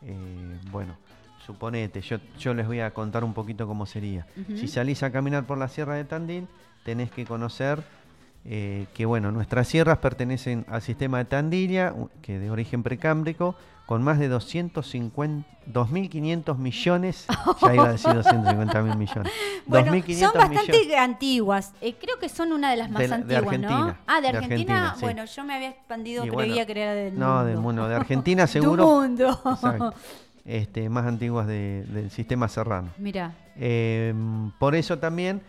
Eh, 0.04 0.60
bueno, 0.72 0.96
suponete, 1.46 2.02
yo, 2.02 2.18
yo 2.40 2.54
les 2.54 2.68
voy 2.68 2.80
a 2.80 2.92
contar 2.92 3.24
un 3.24 3.34
poquito 3.34 3.68
cómo 3.68 3.86
sería. 3.86 4.28
Si 4.56 4.68
salís 4.68 5.04
a 5.04 5.12
caminar 5.12 5.46
por 5.46 5.58
la 5.58 5.68
Sierra 5.68 5.96
de 5.96 6.06
Tandil, 6.06 6.48
tenés 6.84 7.12
que 7.12 7.26
conocer 7.26 7.84
eh, 8.46 8.88
que 8.94 9.06
bueno, 9.06 9.32
nuestras 9.32 9.68
sierras 9.68 9.98
pertenecen 9.98 10.66
al 10.70 10.82
sistema 10.82 11.18
de 11.18 11.26
Tandilia, 11.26 11.94
que 12.22 12.40
de 12.40 12.50
origen 12.50 12.84
precámbrico, 12.84 13.56
con 13.90 14.04
más 14.04 14.20
de 14.20 14.28
250, 14.28 15.50
2.500 15.74 16.58
millones, 16.60 17.26
ya 17.64 17.74
iba 17.74 17.86
a 17.88 17.92
decir 17.94 18.14
250 18.14 18.82
mil 18.84 18.96
millones, 18.96 19.32
Bueno, 19.66 19.92
2.500 19.94 20.20
son 20.20 20.32
bastante 20.36 20.72
millones 20.78 20.98
antiguas. 21.00 21.74
Eh, 21.82 21.96
creo 22.00 22.20
que 22.20 22.30
son 22.30 22.52
una 22.52 22.70
de 22.70 22.78
las 22.78 22.92
más 22.92 23.00
De 23.02 23.08
la- 23.08 23.18
de 23.18 23.36
antiguas, 23.36 23.60
¿no? 23.60 23.68
Argentina, 23.68 24.00
Ah, 24.06 24.16
de 24.18 24.22
de 24.22 24.28
Argentina. 24.38 24.74
Argentina, 24.76 24.94
sí. 24.96 25.02
Bueno, 25.02 25.26
yo 25.26 25.44
me 25.44 25.56
había 25.56 25.70
expandido, 25.70 26.24
Y 26.24 26.30
creía 26.30 26.54
bueno, 26.54 26.66
que 26.68 26.72
era 26.84 26.94
del 26.94 27.18
no, 27.18 27.28
mundo. 27.34 27.46
del 27.46 27.58
mundo, 27.58 27.88
de 27.90 27.96
Argentina 27.96 28.46
Tu 28.46 28.52
seguro, 28.54 28.86
mundo. 28.86 29.30
exacto, 29.44 29.94
este, 30.46 30.88
más 30.88 31.08
antiguas 31.08 31.48
de- 31.48 31.84
del 31.90 32.12
sistema 32.12 32.48
serrano. 32.48 32.90
Mira, 33.00 33.34
Eh, 33.56 34.14
por 34.60 34.76
eso 34.76 35.00
también 35.00 35.42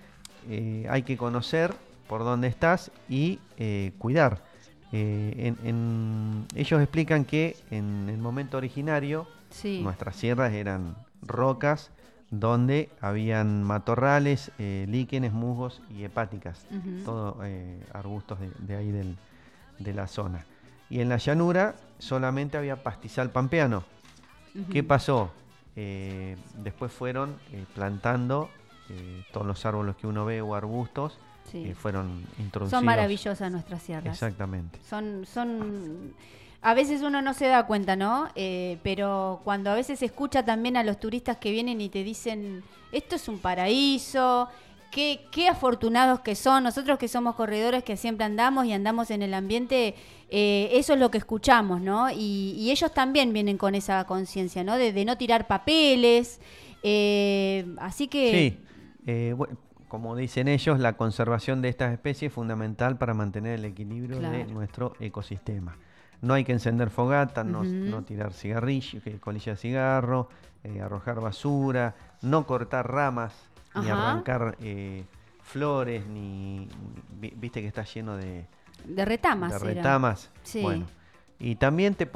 eh, 0.49 0.87
hay 0.89 1.03
que 1.03 1.19
conocer 1.19 1.75
por 2.09 2.25
dónde 2.25 2.49
estás 2.49 2.91
y 3.07 3.39
eh, 3.59 3.93
cuidar. 3.99 4.49
Eh, 4.93 5.35
en- 5.37 5.67
en- 5.67 6.47
ellos 6.57 6.81
explican 6.83 7.25
que 7.25 7.57
en 7.71 8.09
el 8.09 8.19
momento 8.19 8.57
originario 8.57 9.27
sí. 9.51 9.81
nuestras 9.83 10.17
sierras 10.17 10.53
eran 10.53 10.97
rocas 11.23 11.91
donde 12.31 12.91
habían 13.01 13.63
matorrales, 13.65 14.53
eh, 14.59 14.87
líquenes, 14.89 15.33
musgos 15.33 15.81
y 15.91 16.05
hepáticas, 16.05 16.65
todos 17.05 17.37
eh, 17.45 17.81
arbustos 17.93 18.39
de, 18.41 18.51
de 18.59 18.77
ahí 18.77 18.91
del- 18.91 19.17
de 19.79 19.95
la 19.95 20.07
zona. 20.07 20.45
Y 20.89 21.01
en 21.01 21.09
la 21.09 21.17
llanura 21.19 21.75
solamente 21.99 22.57
había 22.59 22.83
pastizal 22.83 23.31
pampeano. 23.31 23.85
¿Qué 24.73 24.83
pasó? 24.83 25.33
Después 26.57 26.93
fueron 26.93 27.37
plantando 27.75 28.51
todos 29.33 29.47
los 29.47 29.65
árboles 29.67 29.95
que 29.97 30.07
uno 30.07 30.25
ve 30.25 30.43
o 30.43 30.55
arbustos, 30.55 31.19
Sí. 31.51 31.69
eh, 31.71 31.75
fueron 31.75 32.25
introducidos. 32.39 32.79
Son 32.79 32.85
maravillosas 32.85 33.51
nuestras 33.51 33.83
sierras. 33.83 34.15
Exactamente. 34.15 34.79
Son, 34.89 35.25
son. 35.27 36.15
A 36.63 36.75
veces 36.75 37.01
uno 37.03 37.23
no 37.23 37.33
se 37.33 37.47
da 37.47 37.67
cuenta, 37.67 37.97
¿no? 37.97 38.29
Eh, 38.35 38.79
pero 38.83 39.41
cuando 39.45 39.71
a 39.71 39.75
veces 39.75 40.03
escucha 40.03 40.45
también 40.45 40.77
a 40.77 40.83
los 40.85 41.01
turistas 41.01 41.39
que 41.39 41.51
vienen 41.51 41.81
y 41.81 41.89
te 41.89 42.05
dicen, 42.05 42.63
esto 42.93 43.17
es 43.17 43.29
un 43.29 43.39
paraíso, 43.39 44.47
qué, 44.91 45.23
qué 45.33 45.49
afortunados 45.49 46.21
que 46.21 46.35
son, 46.35 46.63
nosotros 46.65 46.99
que 46.99 47.09
somos 47.09 47.35
corredores 47.35 47.83
que 47.83 47.97
siempre 47.97 48.27
andamos 48.27 48.67
y 48.67 48.73
andamos 48.75 49.11
en 49.11 49.23
el 49.23 49.33
ambiente, 49.33 49.95
eh, 50.29 50.69
eso 50.73 50.93
es 50.93 51.01
lo 51.01 51.11
que 51.11 51.17
escuchamos, 51.17 51.81
¿no? 51.81 52.11
Y, 52.11 52.53
y 52.59 52.71
ellos 52.71 52.93
también 52.93 53.33
vienen 53.33 53.57
con 53.57 53.75
esa 53.75 54.05
conciencia, 54.05 54.63
¿no? 54.63 54.77
De, 54.77 54.93
de 54.93 55.05
no 55.07 55.17
tirar 55.17 55.47
papeles. 55.47 56.41
eh, 56.83 57.65
así 57.79 58.07
que... 58.07 58.31
Sí, 58.31 58.59
eh, 59.07 59.35
bu- 59.35 59.49
como 59.91 60.15
dicen 60.17 60.47
ellos, 60.49 60.79
la 60.79 60.93
conservación 60.95 61.61
de 61.63 61.69
estas 61.69 61.93
especies 61.93 62.31
es 62.31 62.35
fundamental 62.35 62.97
para 62.97 63.13
mantener 63.13 63.59
el 63.59 63.65
equilibrio 63.67 64.21
de 64.21 64.47
nuestro 64.47 64.95
ecosistema. 65.01 65.77
No 66.23 66.33
hay 66.35 66.45
que 66.45 66.53
encender 66.53 66.91
fogata, 66.91 67.43
no, 67.45 67.65
tirar 68.05 68.33
cigarrillo, 68.33 69.03
que- 69.03 69.19
colilla 69.19 69.53
de 69.53 69.57
cigarro, 69.59 70.29
eh, 70.63 70.81
arrojar 70.81 71.21
basura, 71.21 71.95
no 72.23 72.47
cortar 72.47 72.91
ramas, 72.91 73.35
ni 73.75 73.89
arrancar 73.89 74.57
eh, 74.61 75.05
flores, 75.43 76.07
ni, 76.07 76.69
vi- 77.21 77.35
viste 77.37 77.61
que 77.61 77.67
está 77.67 77.83
lleno 77.83 78.17
de, 78.17 78.47
De 78.85 79.05
retamas. 79.05 79.51
de 79.61 79.73
era. 79.73 79.75
retamas. 79.83 80.31
Sí. 80.45 80.63
Bueno, 80.63 80.87
Y 81.41 81.57
también, 81.57 81.95
te 81.97 82.09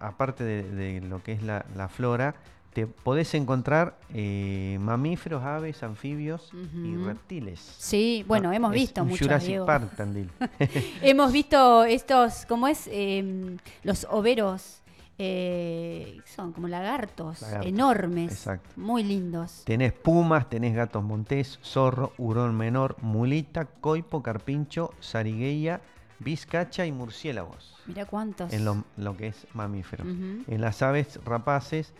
aparte 0.00 0.42
de, 0.42 0.62
de 0.64 1.00
lo 1.02 1.22
que 1.22 1.32
es 1.32 1.42
la, 1.44 1.64
la 1.76 1.88
flora, 1.88 2.34
te 2.72 2.86
podés 2.86 3.34
encontrar 3.34 3.98
eh, 4.14 4.78
mamíferos, 4.80 5.42
aves, 5.42 5.82
anfibios 5.82 6.52
y 6.84 6.96
reptiles. 6.96 7.58
Sí, 7.78 8.24
bueno, 8.28 8.48
No, 8.48 8.54
hemos 8.54 8.72
visto 8.72 9.04
muchos, 9.04 9.26
Jurassic. 9.26 9.64
Park, 9.64 9.90
Tandil. 9.96 10.30
Hemos 11.02 11.32
visto 11.32 11.84
estos, 11.84 12.46
¿cómo 12.46 12.68
es? 12.68 12.88
Em, 12.92 13.56
los 13.82 14.06
overos. 14.10 14.76
eh, 15.22 16.18
son 16.24 16.52
como 16.52 16.66
lagartos, 16.68 17.42
Lagartos, 17.42 17.66
enormes, 17.66 18.32
exacto. 18.32 18.70
muy 18.76 19.02
lindos. 19.04 19.62
Tenés 19.66 19.92
pumas, 19.92 20.48
tenés 20.48 20.74
gatos 20.74 21.02
montés, 21.04 21.58
zorro, 21.62 22.12
hurón 22.16 22.56
menor, 22.56 22.96
mulita, 23.02 23.66
coipo, 23.66 24.22
carpincho, 24.22 24.94
zarigueya, 25.02 25.80
vizcacha 26.20 26.86
y 26.86 26.92
murciélagos. 26.92 27.74
Mira 27.86 28.06
cuántos. 28.06 28.50
En 28.52 28.64
lo, 28.64 28.84
lo 28.96 29.14
que 29.16 29.26
es 29.26 29.46
mamífero. 29.52 30.04
Ujú. 30.04 30.44
En 30.46 30.60
las 30.62 30.80
aves 30.80 31.18
rapaces, 31.24 31.92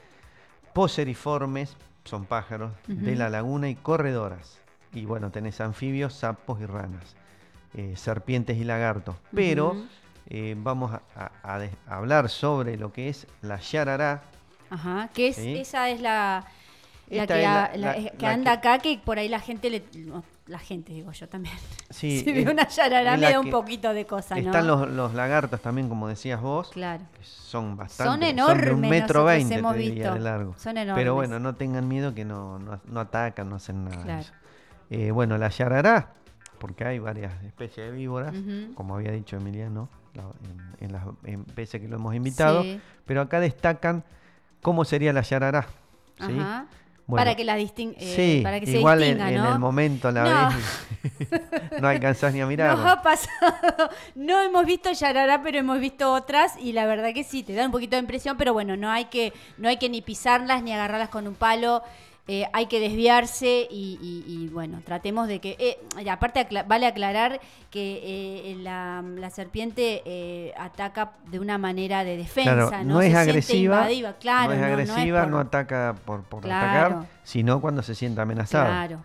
poseriformes, 0.72 1.76
son 2.04 2.24
pájaros, 2.24 2.72
de 2.86 3.16
la 3.16 3.28
laguna 3.28 3.68
y 3.68 3.74
corredoras. 3.74 4.60
Y 4.92 5.04
bueno, 5.04 5.30
tenés 5.30 5.60
anfibios, 5.60 6.14
sapos 6.14 6.60
y 6.60 6.66
ranas, 6.66 7.14
eh, 7.74 7.94
serpientes 7.96 8.56
y 8.56 8.64
lagartos. 8.64 9.16
Pero 9.34 9.76
eh, 10.26 10.54
vamos 10.56 10.92
a, 10.92 11.68
hablar 11.86 12.28
sobre 12.28 12.76
lo 12.76 12.92
que 12.92 13.08
es 13.08 13.26
la 13.42 13.58
yarará. 13.60 14.22
Ajá, 14.70 15.10
que 15.12 15.28
es, 15.28 15.36
Sí. 15.36 15.56
esa 15.56 15.90
es 15.90 16.00
la, 16.00 16.46
la 17.18 17.26
que, 17.26 17.40
es 17.42 17.46
a- 17.46 17.70
la- 17.72 17.76
la- 17.76 17.98
la- 18.00 18.10
que 18.10 18.26
la 18.26 18.32
anda 18.32 18.52
acá, 18.52 18.78
que 18.78 19.00
por 19.04 19.18
ahí 19.18 19.28
la 19.28 19.40
gente 19.40 19.68
le... 19.70 19.84
no, 20.06 20.22
la 20.46 20.58
gente, 20.58 20.92
digo 20.92 21.12
yo 21.12 21.28
también. 21.28 21.54
Sí, 21.90 22.20
si 22.20 22.32
ve 22.32 22.50
una 22.50 22.68
yarará 22.68 23.16
me 23.16 23.30
da 23.32 23.40
un 23.40 23.50
poquito 23.50 23.92
de 23.92 24.06
cosa, 24.06 24.34
¿no? 24.36 24.40
Están 24.42 24.66
los, 24.66 24.88
los 24.90 25.12
lagartos 25.14 25.60
también, 25.60 25.88
como 25.88 26.06
decías 26.08 26.40
vos, 26.40 26.70
Claro. 26.70 27.02
que 27.18 27.24
son 27.24 27.76
bastante. 27.76 28.10
Son 28.10 28.20
de 28.20 28.28
enormes, 28.28 28.72
un 28.72 28.80
metro 28.80 29.24
veinte 29.24 29.54
hemos 29.56 29.72
te 29.72 29.78
diría, 29.80 29.94
visto. 30.04 30.14
de 30.14 30.20
largo. 30.20 30.54
Son 30.56 30.76
enormes. 30.76 31.00
Pero 31.02 31.14
bueno, 31.14 31.40
no 31.40 31.54
tengan 31.56 31.88
miedo 31.88 32.14
que 32.14 32.24
no, 32.24 32.58
no, 32.60 32.80
no 32.84 33.00
atacan, 33.00 33.48
no 33.50 33.56
hacen 33.56 33.84
nada. 33.84 33.96
de 33.96 34.02
Claro. 34.04 34.20
eso. 34.20 34.32
Eh, 34.90 35.10
bueno, 35.10 35.36
la 35.38 35.48
yarará, 35.48 36.12
porque 36.58 36.84
hay 36.84 36.98
varias 37.00 37.32
especies 37.44 37.90
de 37.90 37.92
víboras, 37.96 38.34
como 38.74 38.94
había 38.94 39.10
dicho 39.12 39.36
Emiliano, 39.36 39.88
en, 40.14 40.86
en 40.86 40.92
las 40.92 41.02
en 41.24 41.44
veces 41.54 41.80
que 41.80 41.88
lo 41.88 41.96
hemos 41.96 42.14
invitado, 42.14 42.62
Sí. 42.62 42.80
pero 43.04 43.20
acá 43.22 43.40
destacan 43.40 44.04
cómo 44.62 44.84
sería 44.84 45.12
la 45.12 45.22
yarará. 45.22 45.66
¿sí? 46.18 46.36
Ajá. 46.38 46.66
Bueno, 47.06 47.20
para 47.24 47.34
que 47.34 47.44
la 47.44 47.56
disting 47.56 47.94
eh, 47.98 48.12
sí, 48.16 48.40
para 48.42 48.60
que 48.60 48.66
se 48.66 48.78
igual 48.78 49.02
en- 49.02 49.16
distinga, 49.18 49.30
en, 49.30 49.42
¿no? 49.42 49.52
el 49.54 49.58
momento 49.58 50.10
la 50.12 50.22
No. 50.50 50.56
ves 50.56 51.28
y 51.78 51.80
no 51.80 51.88
alcanzás 51.88 52.32
ni 52.32 52.40
a 52.40 52.46
mirar. 52.46 52.76
Nos 52.78 52.86
ha 52.86 53.02
pasado. 53.02 53.90
No 54.14 54.40
hemos 54.42 54.64
visto 54.64 54.92
Yarará, 54.92 55.42
pero 55.42 55.58
hemos 55.58 55.80
visto 55.80 56.12
otras 56.12 56.54
y 56.60 56.72
la 56.72 56.86
verdad 56.86 57.12
que 57.12 57.24
sí, 57.24 57.42
te 57.42 57.52
da 57.54 57.66
un 57.66 57.72
poquito 57.72 57.96
de 57.96 58.00
impresión, 58.00 58.36
pero 58.36 58.52
bueno, 58.52 58.76
no 58.76 58.90
hay 58.90 59.06
que, 59.06 59.32
no 59.58 59.68
hay 59.68 59.76
que 59.78 59.88
ni 59.88 60.02
pisarlas 60.02 60.62
ni 60.62 60.72
agarrarlas 60.72 61.08
con 61.08 61.26
un 61.26 61.34
palo. 61.34 61.82
Eh, 62.28 62.46
hay 62.52 62.66
que 62.66 62.78
desviarse 62.80 63.66
y, 63.70 63.98
y- 64.00 64.24
y, 64.44 64.48
bueno, 64.48 64.80
tratemos 64.84 65.26
de 65.26 65.40
que... 65.40 65.56
eh, 65.58 66.08
aparte 66.08 66.40
acla- 66.40 66.64
vale 66.66 66.86
aclarar 66.86 67.40
que 67.70 68.00
eh, 68.52 68.56
la, 68.56 69.02
la 69.02 69.30
serpiente 69.30 70.02
eh, 70.04 70.52
ataca 70.56 71.12
de 71.30 71.40
una 71.40 71.58
manera 71.58 72.04
de 72.04 72.16
defensa, 72.16 72.54
Claro, 72.68 72.84
¿no? 72.84 72.94
no, 72.94 73.00
es 73.02 73.14
agresiva, 73.14 73.76
invadiva, 73.78 74.12
claro, 74.14 74.48
no 74.48 74.54
es 74.54 74.60
no- 74.60 74.66
no 74.66 74.72
es 74.82 74.90
agresiva, 74.90 75.26
no, 75.26 75.38
ataca 75.38 75.96
por, 76.04 76.22
por 76.22 76.42
Claro. 76.42 76.66
atacar, 76.96 77.08
sino 77.24 77.60
cuando 77.60 77.82
se 77.82 77.94
siente 77.94 78.20
amenazada. 78.20 78.86
Claro. 78.86 79.04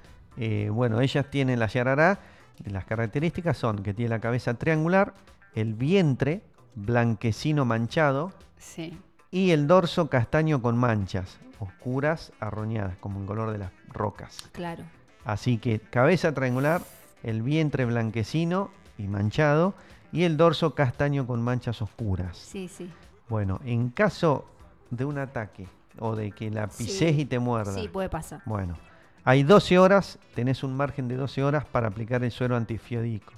Bueno, 0.74 1.00
ellas 1.02 1.26
tienen 1.32 1.60
la 1.60 1.68
yarará, 1.68 2.20
las 2.66 2.86
características 2.86 3.58
son 3.58 3.82
que 3.84 3.94
tiene 3.94 4.10
la 4.10 4.20
cabeza 4.20 4.54
triangular, 4.56 5.14
el 5.56 5.74
vientre 5.74 6.42
blanquecino 6.76 7.66
manchado 7.66 8.32
Sí. 8.58 8.98
y 9.32 9.52
el 9.52 9.68
dorso 9.68 10.10
castaño 10.10 10.62
con 10.62 10.78
manchas 10.78 11.38
oscuras 11.60 12.32
arroñadas, 12.40 12.98
como 12.98 13.20
el 13.22 13.26
color 13.26 13.52
de 13.52 13.58
las 13.60 13.72
rocas. 13.90 14.50
Claro. 14.52 14.84
Así 15.24 15.58
que 15.58 15.80
cabeza 15.80 16.34
triangular, 16.34 16.82
el 17.24 17.42
vientre 17.42 17.86
blanquecino 17.86 18.70
y 18.98 19.08
manchado 19.08 19.74
y 20.12 20.24
el 20.24 20.38
dorso 20.38 20.76
castaño 20.76 21.26
con 21.28 21.42
manchas 21.42 21.82
oscuras. 21.82 22.38
Sí, 22.38 22.68
sí. 22.68 22.90
Bueno, 23.28 23.60
en 23.66 23.90
caso 23.90 24.46
de 24.92 25.04
un 25.06 25.18
ataque 25.18 25.68
o 26.00 26.16
de 26.16 26.32
que 26.32 26.52
la 26.52 26.70
Sí. 26.70 26.84
pises 26.86 27.18
y 27.18 27.26
te 27.26 27.40
muerda, 27.40 27.74
Sí, 27.74 27.88
puede 27.88 28.10
pasar. 28.10 28.42
bueno, 28.46 28.78
hay 29.24 29.42
12 29.44 29.80
horas, 29.80 30.20
tenés 30.36 30.64
un 30.64 30.76
margen 30.78 31.08
de 31.08 31.16
12 31.16 31.44
horas 31.44 31.66
para 31.66 31.88
aplicar 31.88 32.24
el 32.24 32.32
suero 32.32 32.56
antifiodico. 32.56 33.34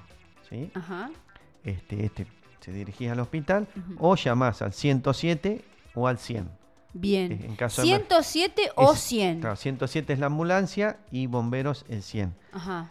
¿sí? 0.50 0.72
Ajá. 0.76 1.10
Este, 1.63 2.06
este, 2.06 2.28
te 2.60 2.72
dirigís 2.72 3.10
al 3.12 3.20
hospital 3.22 3.68
o 3.98 4.15
llamás 4.15 4.62
al 4.62 4.74
107 4.74 5.63
o 5.96 6.08
al 6.08 6.18
100. 6.18 6.50
Bien. 6.93 7.32
En 7.32 7.56
caso 7.56 7.82
de 7.82 7.88
emer- 7.89 7.97
107 8.08 8.71
o 8.76 8.93
Es- 8.93 9.00
100. 9.00 9.39
Claro, 9.41 9.56
107 9.56 10.13
es 10.13 10.19
la 10.19 10.28
ambulancia 10.28 10.97
y 11.12 11.28
bomberos 11.28 11.86
el 11.89 12.02
100. 12.04 12.34
Ajá. 12.52 12.89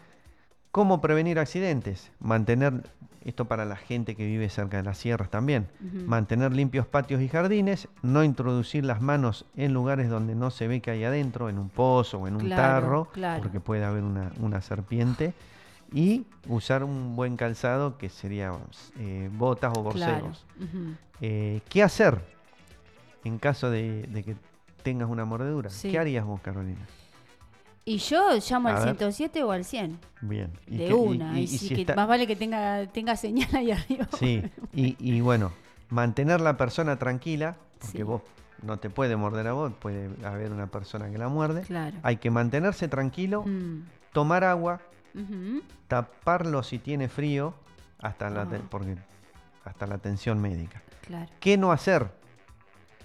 ¿Cómo 0.71 1.01
prevenir 1.01 1.39
accidentes? 1.39 2.11
Mantener, 2.21 2.91
esto 3.25 3.47
para 3.47 3.65
la 3.65 3.77
gente 3.77 4.15
que 4.15 4.27
vive 4.27 4.49
cerca 4.51 4.77
de 4.77 4.83
las 4.83 4.99
sierras 4.99 5.31
también, 5.31 5.69
mantener 6.05 6.53
limpios 6.55 6.87
patios 6.87 7.23
y 7.23 7.29
jardines, 7.29 7.89
no 8.03 8.23
introducir 8.23 8.85
las 8.85 9.01
manos 9.01 9.47
en 9.57 9.73
lugares 9.73 10.11
donde 10.11 10.35
no 10.35 10.51
se 10.51 10.69
ve 10.69 10.81
que 10.83 10.91
hay 10.91 11.03
adentro, 11.05 11.49
en 11.49 11.59
un 11.59 11.71
pozo 11.71 12.19
o 12.19 12.29
en 12.29 12.35
un 12.35 12.43
Claro, 12.43 12.63
tarro, 12.63 13.05
claro. 13.13 13.43
porque 13.43 13.59
puede 13.59 13.85
haber 13.85 14.05
una, 14.05 14.31
una 14.41 14.61
serpiente, 14.61 15.33
y 15.93 16.27
usar 16.49 16.85
un 16.85 17.17
buen 17.17 17.37
calzado 17.37 17.97
que 17.97 18.11
sería 18.11 18.53
eh, 18.99 19.31
botas 19.33 19.71
o 19.77 19.83
Claro. 19.91 20.15
borseros. 20.25 20.45
Ujú. 20.61 20.95
Eh, 21.23 21.61
¿Qué 21.71 21.83
hacer 21.83 22.21
en 23.27 23.39
caso 23.39 23.71
de, 23.71 24.03
de 24.09 24.23
que 24.23 24.37
tengas 24.83 25.09
una 25.09 25.25
mordedura? 25.25 25.71
Sí. 25.71 25.91
¿Qué 25.91 25.99
harías 25.99 26.25
vos, 26.25 26.41
Carolina? 26.41 26.81
Y 27.85 27.99
yo 27.99 28.31
llamo 28.51 28.69
A 28.69 28.73
al 28.73 28.77
ver. 28.79 28.85
107 28.97 29.45
o 29.45 29.53
al 29.53 29.65
100. 29.65 29.99
Bien. 30.23 30.51
¿Y 30.67 30.77
De 30.79 30.85
qué- 30.87 30.91
y- 30.91 30.93
una. 30.95 31.39
y- 31.39 31.41
Y, 31.41 31.45
y 31.45 31.47
sí 31.49 31.69
si 31.69 31.75
que 31.75 31.81
está- 31.83 31.95
más 31.95 32.09
vale 32.09 32.27
que 32.27 32.35
tenga, 32.37 32.87
tenga 32.89 33.15
señal 33.17 33.49
ahí 33.55 33.71
arriba. 33.73 34.09
Sí, 34.19 34.43
y, 34.73 34.97
y 34.99 35.21
bueno, 35.21 35.53
mantener 35.91 36.41
la 36.41 36.57
persona 36.57 36.99
tranquila, 36.99 37.57
porque 37.81 37.99
Sí. 37.99 38.03
vos 38.03 38.23
no 38.63 38.79
te 38.79 38.91
puede 38.91 39.15
morder 39.17 39.47
a 39.49 39.53
vos, 39.53 39.73
puede 39.79 40.09
haber 40.27 40.51
una 40.51 40.67
persona 40.67 41.11
que 41.11 41.19
la 41.19 41.29
muerde. 41.29 41.63
Claro. 41.63 41.97
Hay 42.03 42.17
que 42.17 42.31
mantenerse 42.31 42.89
tranquilo, 42.89 43.45
Mm. 43.47 43.83
tomar 44.13 44.43
agua, 44.45 44.81
Ujú. 45.15 45.63
taparlo 45.87 46.63
si 46.65 46.79
tiene 46.79 47.09
frío, 47.09 47.55
hasta 48.01 48.31
la, 48.31 48.47
te- 48.47 48.57
Ah. 48.57 48.63
porque, 48.69 48.97
hasta 49.65 49.87
la 49.87 49.95
atención 49.97 50.41
médica. 50.41 50.83
Claro. 51.07 51.31
¿Qué 51.39 51.57
no 51.57 51.71
hacer? 51.71 52.09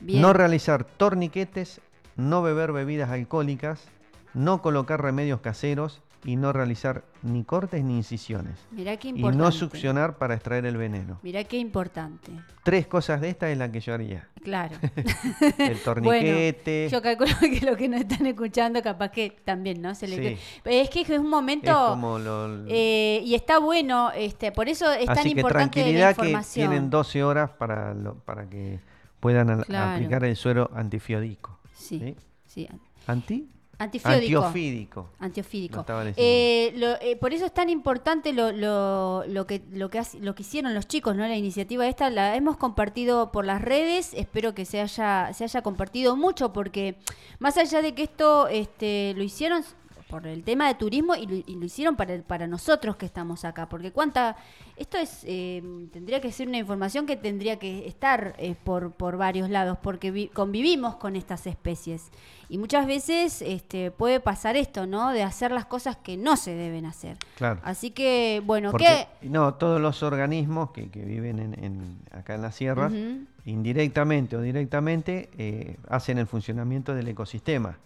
Bien. 0.01 0.21
No 0.21 0.33
realizar 0.33 0.83
torniquetes, 0.83 1.81
no 2.15 2.41
beber 2.41 2.71
bebidas 2.71 3.09
alcohólicas, 3.09 3.83
no 4.33 4.61
colocar 4.61 5.01
remedios 5.01 5.41
caseros 5.41 6.01
y 6.23 6.35
no 6.35 6.53
realizar 6.53 7.03
ni 7.23 7.43
cortes 7.43 7.83
ni 7.83 7.97
incisiones. 7.97 8.53
Mirá 8.69 8.95
qué 8.97 9.07
Y 9.07 9.11
importante. 9.11 9.37
no 9.43 9.51
succionar 9.51 10.17
para 10.19 10.35
extraer 10.35 10.67
el 10.67 10.77
veneno. 10.77 11.19
Mirá 11.23 11.43
qué 11.45 11.57
importante. 11.57 12.31
Tres 12.63 12.85
cosas 12.85 13.21
de 13.21 13.29
estas 13.29 13.49
es 13.49 13.57
la 13.57 13.71
que 13.71 13.79
yo 13.79 13.93
haría. 13.95 14.27
Claro. 14.43 14.75
El 15.57 15.79
torniquete. 15.83 16.89
Yo 16.91 17.01
calculo 17.01 17.31
que 17.41 17.61
los 17.65 17.75
que 17.75 17.89
nos 17.89 18.01
están 18.01 18.25
escuchando, 18.27 18.83
capaz 18.83 19.09
que 19.09 19.35
también, 19.43 19.81
¿no? 19.81 19.95
Se 19.95 20.07
le 20.07 20.15
Sí. 20.37 20.37
Es 20.65 20.89
que 20.91 21.01
es 21.01 21.09
un 21.09 21.27
momento. 21.29 21.71
es 21.71 21.75
como 21.89 22.19
lo, 22.19 22.65
eh, 22.67 23.21
y 23.25 23.33
está 23.33 23.57
bueno, 23.59 24.11
este, 24.11 24.51
por 24.51 24.69
eso 24.69 24.91
es 24.91 25.07
tan 25.07 25.23
que 25.23 25.29
importante 25.29 25.79
la 25.79 25.85
tranquilidad 25.85 26.15
que 26.15 26.25
información. 26.27 26.69
tienen 26.69 26.89
12 26.91 27.23
horas 27.23 27.49
para, 27.49 27.93
lo- 27.95 28.15
para 28.19 28.47
que 28.47 28.79
puedan 29.21 29.63
Claro. 29.63 29.93
aplicar 29.95 30.25
el 30.25 30.35
suero 30.35 30.69
antifiodico. 30.75 31.57
Sí, 31.73 31.99
¿sí? 31.99 32.15
sí. 32.45 32.67
¿Anti? 33.07 33.47
Antifiódico. 33.79 34.43
Antiofídico. 34.43 35.09
Antiofídico. 35.19 35.85
Eh, 36.15 36.71
lo- 36.75 37.01
eh, 37.01 37.15
por 37.19 37.33
eso 37.33 37.45
es 37.47 37.53
tan 37.53 37.67
importante 37.67 38.31
lo, 38.31 38.51
lo, 38.51 39.23
lo 39.27 39.47
que 39.47 39.63
lo 39.71 39.89
que 39.89 40.03
lo 40.19 40.35
que 40.35 40.43
hicieron 40.43 40.75
los 40.75 40.87
chicos, 40.87 41.15
¿no? 41.15 41.27
La 41.27 41.35
iniciativa 41.35 41.87
esta 41.87 42.11
la 42.11 42.35
hemos 42.35 42.57
compartido 42.57 43.31
por 43.31 43.43
las 43.43 43.59
redes. 43.59 44.13
Espero 44.13 44.53
que 44.53 44.65
se 44.65 44.81
haya 44.81 45.33
se 45.33 45.45
haya 45.45 45.61
compartido 45.63 46.15
mucho 46.15 46.53
porque 46.53 46.95
más 47.39 47.57
allá 47.57 47.81
de 47.81 47.95
que 47.95 48.03
esto 48.03 48.47
este 48.49 49.13
lo 49.17 49.23
hicieron 49.23 49.63
por 50.11 50.27
el 50.27 50.43
tema 50.43 50.67
de 50.67 50.75
turismo 50.75 51.15
y 51.15 51.25
lo, 51.25 51.35
y 51.35 51.55
lo 51.55 51.65
hicieron 51.65 51.95
para 51.95 52.21
para 52.21 52.45
nosotros 52.45 52.97
que 52.97 53.05
estamos 53.07 53.45
acá, 53.45 53.67
porque 53.69 53.91
cuánta 53.91 54.35
esto 54.77 54.97
es 54.97 55.21
eh, 55.25 55.63
tendría 55.91 56.19
que 56.21 56.31
ser 56.31 56.47
una 56.47 56.57
información 56.57 57.05
que 57.05 57.15
tendría 57.15 57.57
que 57.57 57.87
estar 57.87 58.35
eh, 58.37 58.55
por 58.63 58.91
por 58.91 59.17
varios 59.17 59.49
lados 59.49 59.77
porque 59.81 60.11
vi- 60.11 60.27
convivimos 60.27 60.95
con 60.97 61.15
estas 61.15 61.47
especies 61.47 62.09
y 62.49 62.57
muchas 62.57 62.85
veces 62.85 63.41
este 63.41 63.91
puede 63.91 64.19
pasar 64.19 64.57
esto, 64.57 64.85
¿no? 64.85 65.11
De 65.11 65.23
hacer 65.23 65.51
las 65.51 65.65
cosas 65.65 65.95
que 65.95 66.17
no 66.17 66.35
se 66.35 66.53
deben 66.53 66.85
hacer. 66.85 67.17
Claro. 67.37 67.61
Así 67.63 67.91
que 67.91 68.41
bueno, 68.45 68.73
¿qué? 68.73 69.07
no, 69.21 69.53
todos 69.53 69.79
los 69.79 70.03
organismos 70.03 70.71
que, 70.71 70.89
que 70.89 71.05
viven 71.05 71.39
en, 71.39 71.63
en- 71.63 71.97
acá 72.11 72.35
en 72.35 72.41
la 72.41 72.51
sierra, 72.51 72.91
indirectamente 73.45 74.35
o 74.35 74.41
directamente, 74.41 75.29
eh, 75.37 75.77
hacen 75.87 76.17
el 76.17 76.27
funcionamiento 76.27 76.93
del 76.93 77.07
ecosistema 77.07 77.77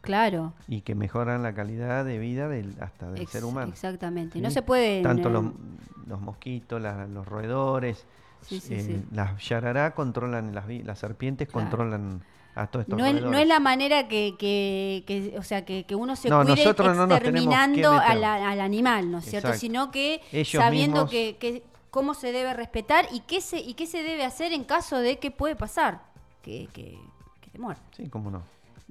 Claro. 0.00 0.52
y 0.68 0.80
que 0.82 0.94
mejoran 0.94 1.42
la 1.42 1.52
calidad 1.54 2.04
de 2.04 2.18
vida 2.18 2.48
del, 2.48 2.74
hasta 2.80 3.10
del 3.10 3.22
Ex- 3.22 3.30
ser 3.32 3.44
humano. 3.44 3.70
Exactamente. 3.72 4.34
¿sí? 4.34 4.40
No 4.40 4.50
se 4.50 4.62
puede 4.62 5.02
Tanto 5.02 5.28
eh, 5.28 5.32
los, 5.32 5.44
los 6.06 6.20
mosquitos, 6.20 6.80
la- 6.80 7.06
los 7.06 7.26
roedores, 7.26 8.06
Sí, 8.40 8.60
sí, 8.60 8.74
Eh. 8.74 9.02
Las 9.12 9.44
yarará 9.48 9.94
controlan, 9.96 10.54
las, 10.54 10.64
serpientes 10.98 11.48
Claro. 11.48 11.68
controlan 11.70 12.22
a 12.54 12.68
todos 12.68 12.84
estos 12.84 12.96
No 12.96 13.04
es, 13.04 13.20
no 13.20 13.36
es 13.36 13.48
la 13.48 13.58
manera 13.58 14.06
que, 14.06 14.36
que, 14.38 15.02
que- 15.08 15.36
o 15.38 15.42
sea, 15.42 15.64
que, 15.64 15.84
que 15.84 15.96
uno 15.96 16.14
se 16.14 16.28
No, 16.28 16.42
cuide 16.42 16.54
nosotros 16.54 16.96
no 16.96 17.06
nos 17.08 17.16
exterminando 17.18 17.90
al, 17.90 18.22
al 18.22 18.60
animal, 18.60 19.10
¿no 19.10 19.18
es 19.18 19.24
cierto? 19.24 19.52
Sino 19.54 19.90
que 19.90 20.20
Ellos 20.30 20.62
sabiendo 20.62 21.06
mismos- 21.06 21.10
que, 21.10 21.36
cómo 21.90 22.14
se 22.14 22.30
debe 22.30 22.54
respetar 22.54 23.06
y 23.12 23.20
qué 23.20 23.40
se 23.40 23.58
y 23.58 23.74
qué 23.74 23.86
se 23.86 24.04
debe 24.04 24.24
hacer 24.24 24.52
en 24.52 24.62
caso 24.64 24.98
de 24.98 25.18
que 25.18 25.32
puede 25.32 25.56
pasar, 25.56 26.00
que, 26.42 26.68
que, 26.72 26.96
que 27.40 27.50
te. 27.50 27.58
Sí, 27.96 28.08
cómo 28.08 28.30
no. 28.30 28.42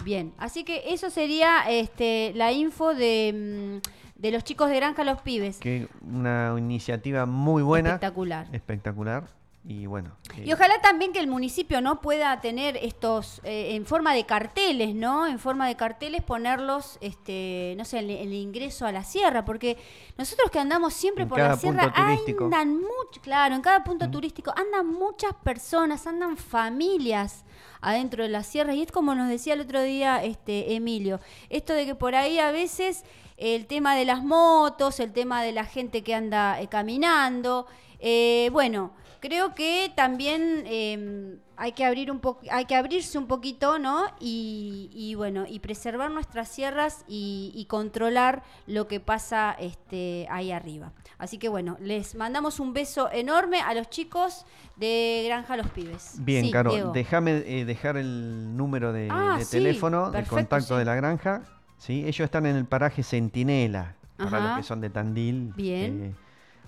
Bien, 0.03 0.33
así 0.37 0.63
que 0.63 0.83
eso 0.93 1.09
sería 1.09 1.69
este, 1.69 2.31
la 2.35 2.51
info 2.51 2.93
de, 2.93 3.81
mm, 3.83 4.19
de 4.21 4.31
los 4.31 4.43
chicos 4.43 4.69
de 4.69 4.75
Granja 4.77 5.03
Los 5.03 5.21
Pibes. 5.21 5.57
Que 5.57 5.87
una 6.01 6.55
iniciativa 6.57 7.25
muy 7.25 7.63
buena. 7.63 7.89
Espectacular. 7.89 8.47
Espectacular. 8.51 9.37
Y 9.69 9.85
bueno. 9.85 10.11
Y 10.37 10.49
eh, 10.49 10.53
ojalá 10.53 10.79
también 10.81 11.11
que 11.11 11.19
el 11.19 11.27
municipio 11.27 11.81
no 11.81 11.99
pueda 11.99 12.39
tener 12.39 12.77
estos 12.77 13.41
eh, 13.43 13.75
en 13.75 13.85
forma 13.85 14.13
de 14.13 14.25
carteles, 14.25 14.95
¿no? 14.95 15.27
En 15.27 15.39
forma 15.39 15.67
de 15.67 15.75
carteles 15.75 16.23
ponerlos, 16.23 16.97
este, 17.01 17.75
no 17.77 17.83
sé, 17.83 17.99
el, 17.99 18.09
el 18.09 18.33
ingreso 18.33 18.85
a 18.85 18.93
la 18.93 19.03
sierra, 19.03 19.43
porque 19.43 19.77
nosotros 20.17 20.51
que 20.51 20.59
andamos 20.59 20.93
siempre 20.93 21.23
En 21.23 21.29
por 21.29 21.39
la 21.39 21.57
sierra 21.57 21.91
turístico. 21.91 22.45
andan 22.45 22.75
mucho, 22.75 23.19
claro, 23.21 23.55
en 23.55 23.61
cada 23.61 23.83
punto 23.83 24.09
turístico 24.09 24.53
andan 24.55 24.87
muchas 24.87 25.33
personas, 25.33 26.07
andan 26.07 26.37
familias 26.37 27.43
adentro 27.81 28.23
de 28.23 28.29
la 28.29 28.43
sierra. 28.43 28.73
Y 28.73 28.81
es 28.81 28.91
como 28.91 29.15
nos 29.15 29.29
decía 29.29 29.53
el 29.53 29.61
otro 29.61 29.81
día 29.81 30.23
este 30.23 30.75
Emilio, 30.75 31.19
esto 31.49 31.73
de 31.73 31.85
que 31.85 31.95
por 31.95 32.15
ahí 32.15 32.39
a 32.39 32.51
veces 32.51 33.03
el 33.37 33.67
tema 33.67 33.95
de 33.95 34.05
las 34.05 34.23
motos, 34.23 34.99
el 34.99 35.13
tema 35.13 35.43
de 35.43 35.51
la 35.51 35.65
gente 35.65 36.03
que 36.03 36.15
anda 36.15 36.59
eh, 36.59 36.67
caminando, 36.67 37.67
eh, 37.99 38.49
bueno, 38.51 38.91
creo 39.19 39.53
que 39.55 39.91
también 39.95 40.63
eh, 40.65 41.37
hay 41.55 41.71
que 41.71 41.85
abrir 41.85 42.11
un 42.11 42.19
poco, 42.19 42.41
hay 42.51 42.65
que 42.65 42.75
abrirse 42.75 43.17
un 43.17 43.27
poquito, 43.27 43.79
¿no? 43.79 44.05
Y, 44.19 44.89
y, 44.93 45.15
bueno, 45.15 45.45
y 45.47 45.59
preservar 45.59 46.11
nuestras 46.11 46.47
sierras 46.49 47.03
y, 47.07 47.51
y 47.55 47.65
controlar 47.65 48.43
lo 48.67 48.87
que 48.87 48.99
pasa 48.99 49.55
este, 49.59 50.27
ahí 50.29 50.51
arriba. 50.51 50.93
Así 51.17 51.37
que 51.37 51.49
bueno, 51.49 51.77
les 51.79 52.15
mandamos 52.15 52.59
un 52.59 52.73
beso 52.73 53.09
enorme 53.11 53.59
a 53.61 53.73
los 53.73 53.89
chicos 53.89 54.45
de 54.75 55.23
Granja 55.25 55.57
Los 55.57 55.67
Pibes. 55.71 56.15
Bien, 56.19 56.45
Sí, 56.45 56.51
Caro, 56.51 56.91
déjame 56.93 57.43
eh, 57.45 57.65
dejar 57.65 57.97
el 57.97 58.55
número 58.55 58.93
de, 58.93 59.07
Ah, 59.11 59.35
de 59.39 59.45
sí, 59.45 59.51
teléfono 59.57 60.11
perfecto, 60.11 60.35
de 60.35 60.41
contacto 60.41 60.73
sí. 60.75 60.79
de 60.79 60.85
la 60.85 60.95
granja. 60.95 61.41
¿sí? 61.77 62.01
Ellos 62.05 62.19
están 62.21 62.45
en 62.45 62.55
el 62.55 62.65
paraje 62.65 63.01
Centinela, 63.03 63.95
para 64.17 64.39
los 64.39 64.57
que 64.57 64.63
son 64.63 64.81
de 64.81 64.89
Tandil. 64.89 65.53
Bien. 65.55 66.03
eh, 66.03 66.26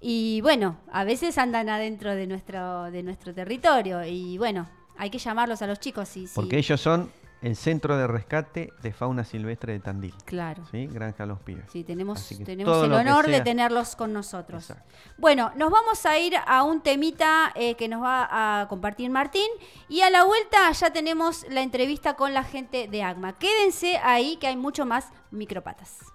y 0.00 0.40
bueno, 0.42 0.76
a 0.92 1.04
veces 1.04 1.38
andan 1.38 1.70
adentro 1.70 2.14
de 2.14 2.26
nuestro 2.26 2.90
de 2.90 3.02
nuestro 3.02 3.32
territorio 3.32 4.04
y 4.04 4.36
bueno, 4.36 4.68
hay 4.98 5.08
que 5.08 5.18
llamarlos 5.18 5.62
a 5.62 5.66
los 5.66 5.80
chicos 5.80 6.14
y 6.18 6.26
sí, 6.26 6.32
Porque 6.34 6.58
ellos 6.58 6.80
son 6.80 7.10
el 7.44 7.56
centro 7.56 7.96
de 7.98 8.06
rescate 8.06 8.72
de 8.82 8.92
fauna 8.92 9.22
silvestre 9.22 9.74
de 9.74 9.80
Tandil. 9.80 10.14
claro. 10.24 10.62
¿sí? 10.70 10.86
Granja 10.86 11.26
Los 11.26 11.40
Pibes. 11.40 11.64
Sí, 11.70 11.84
tenemos, 11.84 12.32
el 12.32 12.92
honor 12.92 13.26
de 13.26 13.42
tenerlos 13.42 13.96
con 13.96 14.12
nosotros. 14.14 14.70
Exacto. 14.70 14.94
Bueno, 15.18 15.52
nos 15.56 15.70
vamos 15.70 16.06
a 16.06 16.18
ir 16.18 16.34
a 16.46 16.62
un 16.62 16.80
temita 16.80 17.52
eh, 17.54 17.74
que 17.74 17.86
nos 17.86 18.02
va 18.02 18.60
a 18.62 18.68
compartir 18.68 19.10
Martín 19.10 19.48
y 19.88 20.00
a 20.00 20.10
la 20.10 20.24
vuelta 20.24 20.72
ya 20.72 20.90
tenemos 20.90 21.44
la 21.50 21.60
entrevista 21.60 22.14
con 22.14 22.32
la 22.32 22.44
gente 22.44 22.88
de 22.88 23.02
AGMA. 23.02 23.34
Quédense 23.34 23.98
ahí 23.98 24.36
que 24.36 24.46
hay 24.46 24.56
mucho 24.56 24.86
más 24.86 25.10
micropatas. 25.30 26.13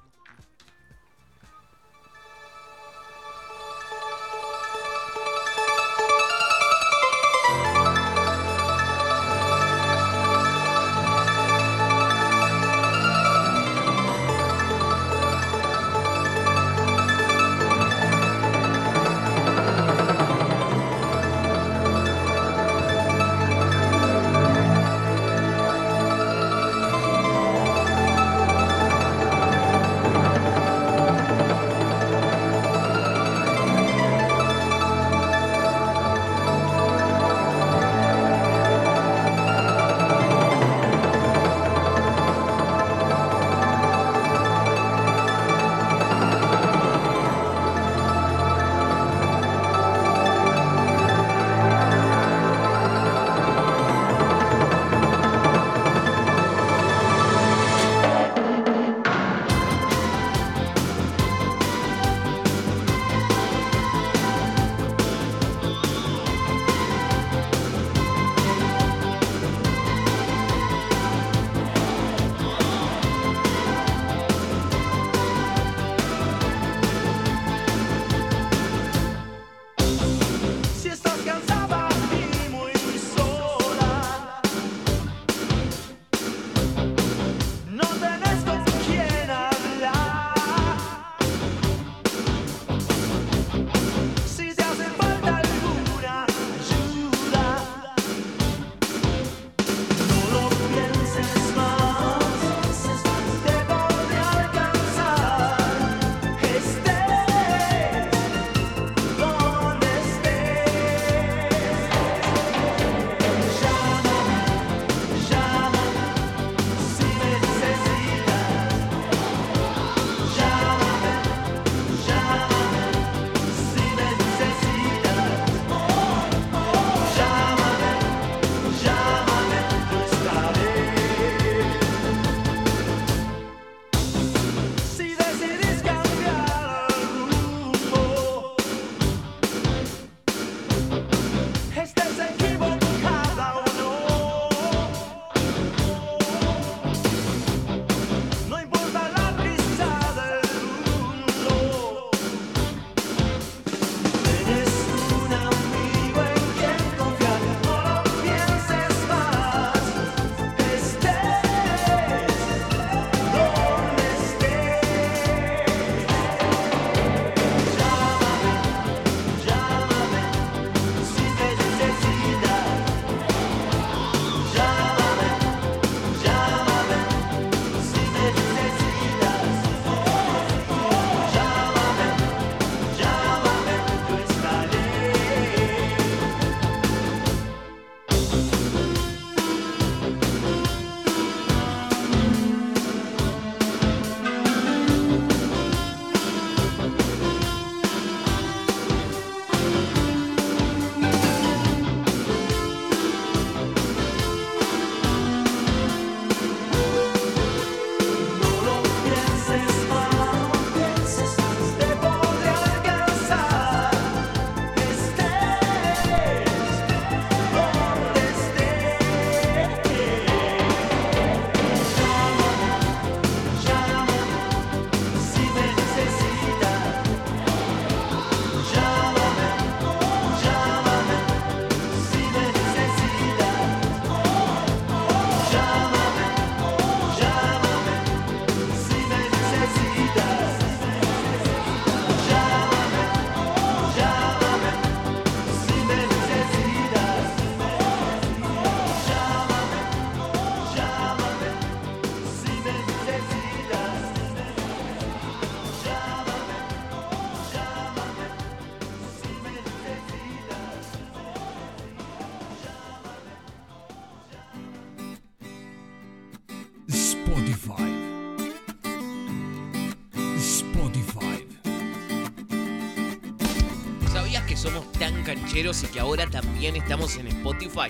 Cancheros 275.59 275.83
y 275.83 275.87
que 275.87 275.99
ahora 275.99 276.29
también 276.29 276.75
estamos 276.75 277.17
en 277.17 277.27
Spotify? 277.27 277.89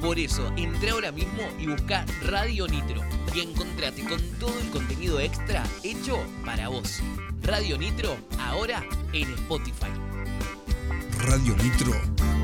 Por 0.00 0.18
eso, 0.18 0.52
entra 0.56 0.92
ahora 0.92 1.12
mismo 1.12 1.42
y 1.58 1.66
busca 1.66 2.04
Radio 2.22 2.66
Nitro 2.68 3.02
y 3.34 3.40
encontrate 3.40 4.04
con 4.04 4.20
todo 4.38 4.58
el 4.60 4.70
contenido 4.70 5.18
extra 5.20 5.64
hecho 5.82 6.18
para 6.44 6.68
vos. 6.68 7.00
Radio 7.42 7.76
Nitro, 7.78 8.16
ahora 8.38 8.84
en 9.12 9.32
Spotify. 9.34 9.90
Radio 11.18 11.56
Nitro 11.56 11.92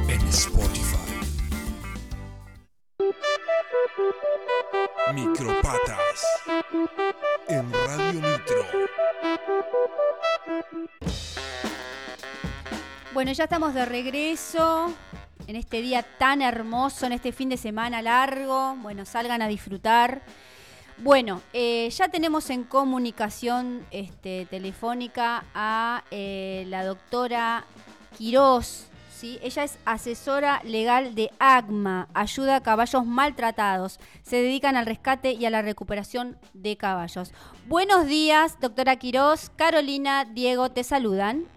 en 0.09 0.20
Spotify. 0.29 0.86
Bueno, 13.26 13.38
ya 13.38 13.44
estamos 13.44 13.74
de 13.74 13.84
regreso 13.84 14.94
en 15.48 15.56
este 15.56 15.82
día 15.82 16.04
tan 16.16 16.42
hermoso, 16.42 17.06
en 17.06 17.12
este 17.12 17.32
fin 17.32 17.48
de 17.48 17.56
semana 17.56 18.00
largo. 18.00 18.76
Bueno, 18.76 19.04
salgan 19.04 19.42
a 19.42 19.48
disfrutar. 19.48 20.22
Bueno, 20.98 21.42
eh, 21.52 21.90
ya 21.90 22.06
tenemos 22.08 22.50
en 22.50 22.62
comunicación 22.62 23.84
este, 23.90 24.46
telefónica 24.46 25.42
a 25.56 26.04
eh, 26.12 26.66
la 26.68 26.84
doctora 26.84 27.64
Quirós. 28.16 28.86
¿sí? 29.12 29.40
Ella 29.42 29.64
es 29.64 29.76
asesora 29.84 30.60
legal 30.62 31.16
de 31.16 31.32
AGMA, 31.40 32.06
ayuda 32.14 32.54
a 32.54 32.62
caballos 32.62 33.04
maltratados. 33.06 33.98
Se 34.22 34.36
dedican 34.36 34.76
al 34.76 34.86
rescate 34.86 35.32
y 35.32 35.46
a 35.46 35.50
la 35.50 35.62
recuperación 35.62 36.38
de 36.54 36.76
caballos. 36.76 37.32
Buenos 37.66 38.06
días, 38.06 38.60
doctora 38.60 38.94
Quirós. 38.94 39.50
Carolina, 39.56 40.24
Diego, 40.26 40.70
te 40.70 40.84
saludan. 40.84 41.56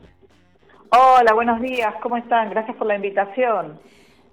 Hola, 0.92 1.34
buenos 1.36 1.62
días, 1.62 1.94
¿cómo 2.02 2.18
están? 2.18 2.50
Gracias 2.50 2.76
por 2.76 2.88
la 2.88 2.96
invitación. 2.96 3.80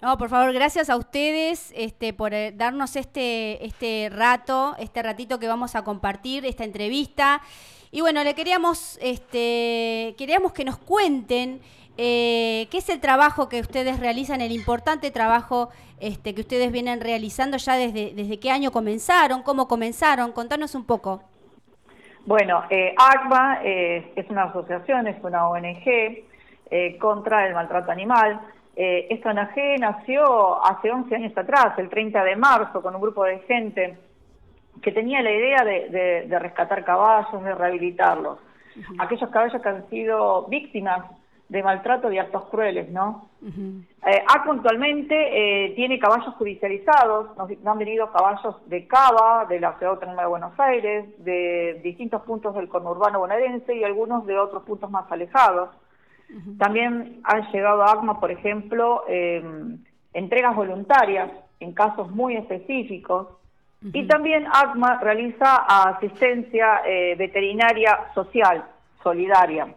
No, 0.01 0.17
por 0.17 0.29
favor, 0.29 0.51
gracias 0.53 0.89
a 0.89 0.95
ustedes 0.95 1.71
este, 1.75 2.13
por 2.13 2.33
eh, 2.33 2.51
darnos 2.51 2.95
este, 2.95 3.63
este 3.63 4.09
rato, 4.11 4.75
este 4.79 5.03
ratito 5.03 5.37
que 5.37 5.47
vamos 5.47 5.75
a 5.75 5.83
compartir, 5.83 6.45
esta 6.45 6.63
entrevista. 6.63 7.41
Y 7.91 8.01
bueno, 8.01 8.23
le 8.23 8.33
queríamos, 8.33 8.97
este, 9.03 10.15
queríamos 10.17 10.51
que 10.51 10.65
nos 10.65 10.77
cuenten 10.79 11.61
eh, 11.95 12.67
qué 12.71 12.79
es 12.79 12.89
el 12.89 13.01
trabajo 13.01 13.49
que 13.49 13.59
ustedes 13.59 13.99
realizan, 13.99 14.41
el 14.41 14.51
importante 14.51 15.11
trabajo 15.11 15.69
este, 15.99 16.33
que 16.33 16.41
ustedes 16.41 16.71
vienen 16.71 17.01
realizando 17.01 17.57
ya 17.57 17.75
desde, 17.75 18.13
desde 18.15 18.39
qué 18.39 18.49
año 18.49 18.71
comenzaron, 18.71 19.43
cómo 19.43 19.67
comenzaron. 19.67 20.31
Contanos 20.31 20.73
un 20.73 20.85
poco. 20.85 21.21
Bueno, 22.25 22.63
eh, 22.71 22.93
ACMA 22.97 23.59
eh, 23.63 24.11
es 24.15 24.29
una 24.29 24.45
asociación, 24.45 25.07
es 25.07 25.23
una 25.23 25.47
ONG 25.47 26.26
eh, 26.69 26.97
contra 26.97 27.47
el 27.47 27.53
maltrato 27.53 27.91
animal. 27.91 28.39
Eh, 28.75 29.07
esta 29.09 29.31
ONG 29.31 29.79
nació 29.79 30.63
hace 30.63 30.91
11 30.91 31.15
años 31.15 31.37
atrás, 31.37 31.77
el 31.79 31.89
30 31.89 32.23
de 32.23 32.35
marzo, 32.35 32.81
con 32.81 32.93
un 32.95 33.01
grupo 33.01 33.23
de 33.23 33.39
gente 33.39 33.97
que 34.81 34.91
tenía 34.91 35.21
la 35.23 35.31
idea 35.31 35.63
de, 35.63 35.89
de- 35.89 36.27
de 36.27 36.39
rescatar 36.39 36.83
caballos, 36.85 37.43
de 37.43 37.55
rehabilitarlos. 37.55 38.37
Aquellos 38.99 39.29
caballos 39.31 39.59
que 39.59 39.69
han 39.69 39.89
sido 39.89 40.43
víctimas 40.43 41.03
de 41.49 41.63
maltrato 41.63 42.11
y 42.11 42.19
actos 42.19 42.43
crueles, 42.49 42.89
¿no? 42.91 43.29
Ujú. 43.41 43.81
Eh, 44.05 44.23
actualmente 44.27 45.15
eh, 45.65 45.69
tiene 45.75 45.97
caballos 45.97 46.35
judicializados, 46.35 47.35
nos, 47.37 47.49
nos 47.49 47.65
han 47.67 47.77
venido 47.79 48.11
caballos 48.11 48.57
de 48.69 48.85
Cava, 48.85 49.45
de 49.49 49.59
la 49.59 49.73
Ciudad 49.77 49.93
Autónoma 49.93 50.21
de 50.23 50.27
Buenos 50.27 50.59
Aires, 50.59 51.05
de 51.23 51.79
distintos 51.83 52.21
puntos 52.23 52.53
del 52.53 52.67
conurbano 52.69 53.19
bonaerense 53.19 53.73
y 53.75 53.83
algunos 53.83 54.25
de 54.25 54.37
otros 54.37 54.63
puntos 54.63 54.91
más 54.91 55.11
alejados. 55.11 55.69
También 56.57 57.21
han 57.23 57.51
llegado 57.51 57.83
a 57.83 57.91
ACMA, 57.91 58.19
por 58.19 58.31
ejemplo, 58.31 59.03
eh, 59.07 59.41
entregas 60.13 60.55
voluntarias 60.55 61.31
en 61.59 61.73
casos 61.73 62.11
muy 62.11 62.35
específicos. 62.35 63.27
Y 63.93 64.07
también 64.07 64.45
ACMA 64.51 64.99
realiza 64.99 65.55
asistencia 65.55 66.81
eh, 66.85 67.15
veterinaria 67.15 68.11
social, 68.13 68.65
solidaria. 69.03 69.67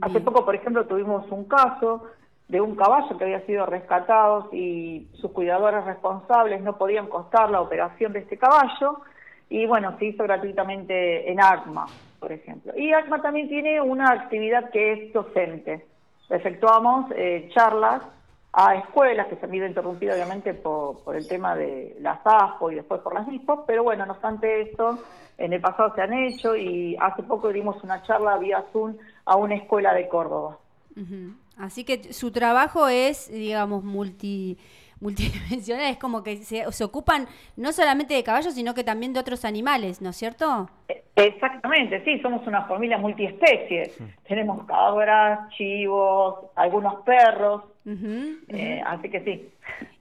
Hace 0.00 0.20
poco, 0.20 0.44
por 0.44 0.54
ejemplo, 0.54 0.86
tuvimos 0.86 1.30
un 1.30 1.44
caso 1.44 2.06
de 2.48 2.60
un 2.60 2.74
caballo 2.74 3.16
que 3.18 3.24
había 3.24 3.44
sido 3.44 3.66
rescatado 3.66 4.48
y 4.52 5.06
sus 5.12 5.30
cuidadores 5.32 5.84
responsables 5.84 6.62
no 6.62 6.78
podían 6.78 7.06
costar 7.08 7.50
la 7.50 7.60
operación 7.60 8.12
de 8.14 8.20
este 8.20 8.38
caballo. 8.38 9.02
Y 9.50 9.66
bueno, 9.66 9.96
se 9.98 10.06
hizo 10.06 10.24
gratuitamente 10.24 11.30
en 11.30 11.40
ACMA, 11.40 11.86
por 12.18 12.32
ejemplo. 12.32 12.72
Y 12.76 12.92
ACMA 12.92 13.22
también 13.22 13.48
tiene 13.48 13.80
una 13.80 14.10
actividad 14.10 14.70
que 14.70 14.92
es 14.92 15.12
docente. 15.12 15.86
Efectuamos 16.28 17.10
eh, 17.16 17.48
charlas 17.54 18.02
a 18.52 18.74
escuelas 18.74 19.28
que 19.28 19.36
se 19.36 19.46
han 19.46 19.54
ido 19.54 19.66
interrumpidas 19.66 20.16
obviamente 20.16 20.54
por, 20.54 21.14
el 21.14 21.26
tema 21.28 21.54
de 21.54 21.96
las 22.00 22.18
ASPO 22.24 22.72
y 22.72 22.76
después 22.76 23.00
por 23.02 23.14
las 23.14 23.26
NISPO, 23.26 23.64
pero 23.66 23.84
bueno, 23.84 24.06
no 24.06 24.12
obstante 24.12 24.62
esto, 24.62 24.98
en 25.36 25.52
el 25.52 25.60
pasado 25.60 25.94
se 25.94 26.02
han 26.02 26.12
hecho 26.12 26.56
y 26.56 26.96
hace 27.00 27.22
poco 27.22 27.52
dimos 27.52 27.82
una 27.84 28.02
charla 28.02 28.38
vía 28.38 28.64
Zoom 28.72 28.96
a 29.24 29.36
una 29.36 29.54
escuela 29.54 29.94
de 29.94 30.08
Córdoba. 30.08 30.58
Así 31.56 31.84
que 31.84 32.12
su 32.12 32.32
trabajo 32.32 32.88
es, 32.88 33.30
digamos, 33.30 33.84
multi, 33.84 34.58
multidimensional, 35.00 35.86
es 35.90 35.96
como 35.98 36.22
que 36.22 36.38
se, 36.38 36.70
se 36.72 36.84
ocupan 36.84 37.26
no 37.56 37.72
solamente 37.72 38.14
de 38.14 38.22
caballos, 38.24 38.54
sino 38.54 38.74
que 38.74 38.84
también 38.84 39.12
de 39.12 39.20
otros 39.20 39.44
animales, 39.44 40.00
¿no 40.02 40.10
es 40.10 40.16
cierto? 40.16 40.68
Eh, 40.88 41.04
Exactamente, 41.16 42.04
sí, 42.04 42.20
somos 42.20 42.46
una 42.46 42.66
familia 42.66 42.96
multiespecie. 42.96 43.92
Tenemos 44.28 44.64
cabras, 44.66 45.48
chivos, 45.56 46.46
algunos 46.54 47.02
perros, 47.02 47.64
eh, 47.84 48.80
así 48.86 49.10
que 49.10 49.24
sí. 49.24 49.50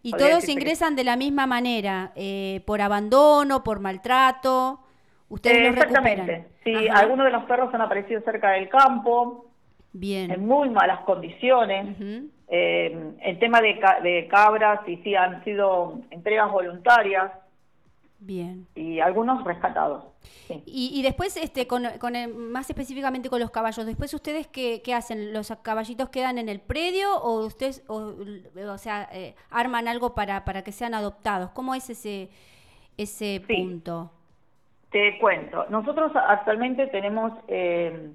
Y 0.04 0.12
Podría 0.12 0.30
todos 0.30 0.46
que- 0.46 0.52
ingresan 0.52 0.96
de 0.96 1.04
la 1.04 1.16
misma 1.16 1.48
manera, 1.48 2.12
eh, 2.16 2.62
por 2.68 2.82
abandono, 2.82 3.64
por 3.64 3.80
maltrato, 3.80 4.80
ustedes 5.30 5.58
Eh, 5.58 5.66
los 5.72 5.76
recuperan. 5.76 6.08
Exactamente, 6.08 6.48
sí, 6.64 6.88
Ajá. 6.88 7.00
algunos 7.00 7.26
de 7.26 7.32
los 7.32 7.44
perros 7.46 7.74
han 7.74 7.82
aparecido 7.82 8.22
cerca 8.22 8.52
del 8.52 8.70
campo, 8.70 9.48
Bien. 9.94 10.30
en 10.30 10.46
muy 10.46 10.70
malas 10.70 11.00
condiciones. 11.00 11.98
Eh, 12.50 13.14
el 13.22 13.40
tema 13.40 13.62
de, 13.62 13.78
ca- 13.80 14.00
de 14.02 14.28
cabras, 14.30 14.80
sí, 14.86 15.00
sí, 15.04 15.16
han 15.16 15.44
sido 15.44 16.00
entregas 16.12 16.50
voluntarias 16.52 17.32
Bien. 18.20 18.66
y 18.74 19.00
algunos 19.00 19.44
rescatados. 19.44 20.06
Sí. 20.48 20.64
Y, 20.66 20.92
y 20.98 21.04
después, 21.04 21.36
este, 21.38 21.68
con, 21.68 21.84
con 22.00 22.16
el- 22.16 22.34
más 22.34 22.70
específicamente 22.70 23.30
con 23.30 23.40
los 23.40 23.52
caballos, 23.52 23.86
después 23.86 24.14
ustedes 24.14 24.48
qué, 24.48 24.82
qué 24.84 24.94
hacen, 24.94 25.34
los 25.34 25.54
caballitos 25.62 26.10
quedan 26.10 26.38
en 26.38 26.50
el 26.50 26.60
predio 26.60 27.16
o 27.22 27.46
ustedes, 27.46 27.84
o, 27.88 28.14
o 28.72 28.78
sea, 28.78 29.08
eh, 29.12 29.36
arman 29.52 29.88
algo 29.88 30.16
para, 30.16 30.46
para 30.46 30.64
que 30.64 30.72
sean 30.72 30.94
adoptados. 30.94 31.52
¿Cómo 31.52 31.76
es 31.76 31.90
ese 31.90 32.30
ese 32.98 33.44
Sí. 33.48 33.54
punto? 33.56 34.10
Te 34.90 35.20
cuento, 35.20 35.66
nosotros 35.70 36.12
actualmente 36.16 36.88
tenemos 36.88 37.32
eh, 37.50 38.10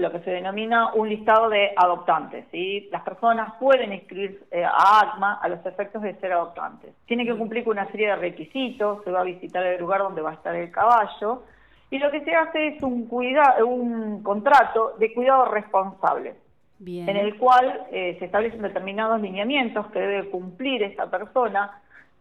lo 0.00 0.10
que 0.10 0.20
se 0.20 0.30
denomina 0.30 0.94
un 0.94 1.08
listado 1.08 1.48
de 1.48 1.72
adoptantes. 1.76 2.46
¿sí? 2.50 2.88
Las 2.90 3.02
personas 3.02 3.54
pueden 3.60 3.92
inscribirse 3.92 4.44
eh, 4.50 4.64
a 4.64 5.00
ACMA 5.00 5.34
a 5.34 5.48
los 5.48 5.64
efectos 5.64 6.02
de 6.02 6.14
ser 6.16 6.32
adoptantes. 6.32 6.94
Tienen 7.06 7.26
que 7.26 7.36
cumplir 7.36 7.64
con 7.64 7.78
una 7.78 7.90
serie 7.90 8.08
de 8.08 8.16
requisitos, 8.16 9.04
se 9.04 9.10
va 9.10 9.20
a 9.20 9.24
visitar 9.24 9.64
el 9.64 9.80
lugar 9.80 10.00
donde 10.00 10.22
va 10.22 10.30
a 10.30 10.34
estar 10.34 10.54
el 10.54 10.70
caballo 10.70 11.42
y 11.90 11.98
lo 11.98 12.10
que 12.10 12.24
se 12.24 12.34
hace 12.34 12.68
es 12.68 12.82
un, 12.82 13.06
cuida 13.06 13.56
un 13.64 14.22
contrato 14.22 14.94
de 14.98 15.12
cuidado 15.12 15.46
responsable 15.46 16.34
Bien. 16.78 17.08
en 17.08 17.16
el 17.16 17.36
cual 17.36 17.86
eh, 17.90 18.16
se 18.18 18.26
establecen 18.26 18.62
determinados 18.62 19.20
lineamientos 19.20 19.86
que 19.88 19.98
debe 19.98 20.30
cumplir 20.30 20.82
esta 20.82 21.10
persona 21.10 21.80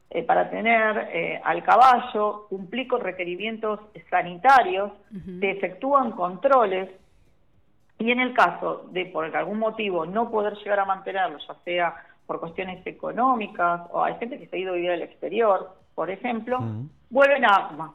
eh, 0.09 0.23
para 0.23 0.49
tener 0.49 1.09
eh, 1.13 1.39
al 1.43 1.63
caballo, 1.63 2.47
cumplir 2.49 2.87
con 2.87 3.01
requerimientos 3.01 3.79
sanitarios, 4.09 4.91
se 5.39 5.51
efectúan 5.51 6.11
controles 6.13 6.89
y 7.99 8.11
en 8.11 8.19
el 8.21 8.33
caso 8.33 8.85
de 8.91 9.05
por 9.05 9.35
algún 9.35 9.59
motivo 9.59 10.05
no 10.05 10.31
poder 10.31 10.55
llegar 10.57 10.79
a 10.79 10.85
mantenerlo, 10.85 11.37
ya 11.37 11.53
sea 11.65 11.95
por 12.25 12.39
cuestiones 12.39 12.85
económicas 12.87 13.81
o 13.91 14.03
hay 14.03 14.15
gente 14.15 14.39
que 14.39 14.47
se 14.47 14.55
ha 14.55 14.59
ido 14.59 14.71
a 14.71 14.75
vivir 14.75 14.91
al 14.91 15.01
exterior, 15.01 15.75
por 15.95 16.09
ejemplo, 16.09 16.59
vuelven 17.09 17.43
a 17.43 17.55
ACMA. 17.55 17.93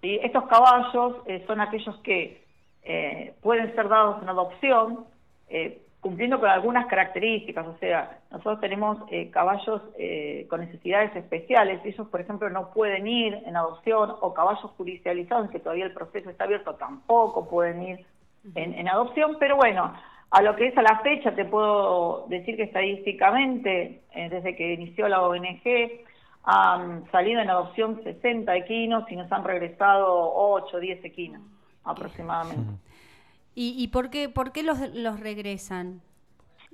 ¿sí? 0.00 0.18
Estos 0.22 0.46
caballos 0.46 1.16
eh, 1.26 1.44
son 1.46 1.60
aquellos 1.60 1.96
que 1.98 2.42
eh, 2.82 3.34
pueden 3.42 3.74
ser 3.74 3.88
dados 3.88 4.22
en 4.22 4.28
adopción, 4.30 5.04
eh, 5.48 5.82
cumpliendo 6.00 6.40
con 6.40 6.48
algunas 6.48 6.86
características, 6.86 7.64
o 7.64 7.76
sea, 7.78 8.18
nosotros 8.32 8.58
tenemos 8.60 8.98
eh, 9.08 9.30
caballos 9.30 9.82
eh, 9.96 10.48
con 10.50 10.60
necesidades 10.60 11.14
especiales, 11.14 11.80
ellos 11.84 12.08
por 12.08 12.20
ejemplo 12.20 12.50
no 12.50 12.70
pueden 12.70 13.06
ir 13.06 13.34
en 13.46 13.56
adopción, 13.56 14.12
o 14.20 14.34
caballos 14.34 14.72
judicializados, 14.76 15.48
que 15.50 15.60
todavía 15.60 15.84
el 15.84 15.92
proceso 15.92 16.28
está 16.28 16.42
abierto, 16.44 16.74
tampoco 16.74 17.48
pueden 17.48 17.82
ir 17.82 18.06
en, 18.54 18.74
en 18.74 18.88
adopción, 18.88 19.36
pero 19.38 19.56
bueno, 19.56 19.92
a 20.30 20.42
lo 20.42 20.56
que 20.56 20.68
es 20.68 20.76
a 20.78 20.82
la 20.82 21.00
fecha 21.00 21.34
te 21.34 21.44
puedo 21.44 22.26
decir 22.28 22.56
que 22.56 22.64
estadísticamente, 22.64 24.02
eh, 24.14 24.28
desde 24.30 24.56
que 24.56 24.72
inició 24.74 25.08
la 25.08 25.22
ONG, 25.22 25.62
han 26.44 27.08
salido 27.12 27.40
en 27.40 27.50
adopción 27.50 28.02
60 28.02 28.56
equinos 28.56 29.04
y 29.10 29.16
nos 29.16 29.30
han 29.30 29.44
regresado 29.44 30.32
8 30.34 30.76
o 30.76 30.80
10 30.80 31.04
equinos 31.04 31.42
aproximadamente. 31.84 32.72
¿Y, 33.54 33.74
y 33.82 33.88
por 33.88 34.10
qué, 34.10 34.28
por 34.28 34.50
qué 34.52 34.62
los, 34.62 34.78
los 34.94 35.20
regresan? 35.20 36.00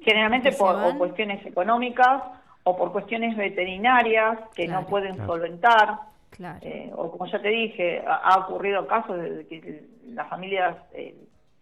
Generalmente 0.00 0.50
¿Que 0.50 0.54
se 0.54 0.58
por 0.62 0.76
o 0.76 0.96
cuestiones 0.96 1.44
económicas 1.44 2.22
o 2.62 2.76
por 2.76 2.92
cuestiones 2.92 3.36
veterinarias 3.36 4.38
que 4.54 4.66
Claro. 4.66 4.82
no 4.82 4.86
pueden 4.86 5.14
Claro. 5.16 5.32
solventar. 5.32 5.98
Claro. 6.30 6.58
Eh, 6.62 6.90
o 6.94 7.10
como 7.10 7.26
ya 7.26 7.40
te 7.42 7.48
dije, 7.48 8.02
ha, 8.06 8.14
ha 8.14 8.38
ocurrido 8.46 8.86
casos 8.86 9.18
de 9.18 9.46
que 9.48 9.82
las 10.06 10.28
familias, 10.28 10.76
eh, 10.94 11.14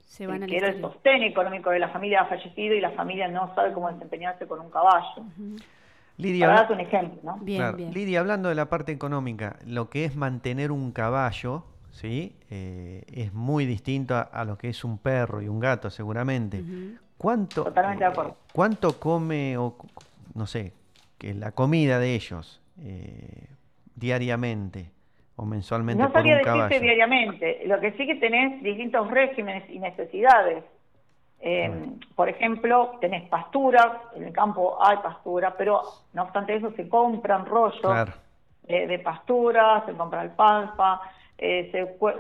se 0.07 0.27
van 0.27 0.37
el 0.37 0.43
al 0.45 0.49
que 0.49 0.57
era 0.57 0.69
el 0.69 0.81
sostén 0.81 1.23
económico 1.23 1.71
de 1.71 1.79
la 1.79 1.89
familia 1.91 2.23
ha 2.23 2.27
fallecido 2.27 2.75
y 2.75 2.81
la 2.81 2.93
familia 2.93 3.29
no 3.29 3.55
sabe 3.55 3.73
cómo 3.73 3.91
desempeñarse 3.93 4.47
con 4.47 4.61
un 4.61 4.71
caballo. 4.71 5.25
Lidia, 6.17 6.47
Para 6.47 6.61
habla- 6.61 6.69
darte 6.69 6.73
un 6.75 6.81
ejemplo, 6.81 7.21
¿no? 7.23 7.39
Bien, 7.43 7.59
Claro, 7.59 7.77
bien. 7.77 7.93
Lidia, 7.93 8.21
hablando 8.21 8.49
de 8.49 8.55
la 8.55 8.71
parte 8.71 8.93
económica, 8.93 9.57
lo 9.67 9.91
que 9.91 10.05
es 10.07 10.17
mantener 10.17 10.73
un 10.73 10.93
caballo, 10.93 11.65
¿sí? 11.91 12.35
Eh, 12.51 13.05
es 13.13 13.35
muy 13.35 13.67
distinto 13.67 14.15
a, 14.15 14.23
a 14.23 14.45
lo 14.47 14.57
que 14.57 14.71
es 14.71 14.83
un 14.85 14.97
perro 14.99 15.43
y 15.43 15.49
un 15.49 15.61
gato, 15.61 15.91
seguramente. 15.91 16.65
¿Cuánto, 17.19 17.65
Totalmente 17.65 18.05
de 18.05 18.11
acuerdo. 18.11 18.37
¿Cuánto 18.53 18.99
come, 18.99 19.59
o 19.59 19.77
no 20.35 20.47
sé, 20.47 20.73
que 21.19 21.35
la 21.35 21.53
comida 21.53 21.99
de 21.99 22.15
ellos 22.15 22.63
eh, 22.81 23.49
diariamente 23.95 24.91
o 25.37 25.45
mensualmente 25.45 26.03
No 26.03 26.11
por 26.11 26.23
un 26.23 26.29
decirte 26.29 26.45
caballo? 26.45 26.81
diariamente. 26.81 27.63
Lo 27.67 27.79
que 27.81 27.93
sí 27.93 28.07
que 28.07 28.15
tenés 28.17 28.63
distintos 28.63 29.11
regímenes 29.11 29.69
y 29.71 29.79
necesidades. 29.79 30.65
Eh. 31.41 31.71
Por 32.15 32.29
ejemplo, 32.31 32.97
tenés 33.01 33.29
pastura, 33.29 34.01
en 34.15 34.25
el 34.25 34.33
campo 34.33 34.79
hay 34.83 34.97
pastura, 34.99 35.55
pero 35.57 35.83
no 36.15 36.23
obstante 36.23 36.57
eso 36.57 36.73
se 36.73 36.89
compran 36.89 37.45
rollos 37.45 37.81
Claro, 37.83 38.13
eh, 38.67 38.87
de 38.87 38.99
pastura, 38.99 39.85
se 39.85 39.93
compra 39.93 40.23
alfalfa, 40.23 41.03
eh, 41.37 41.71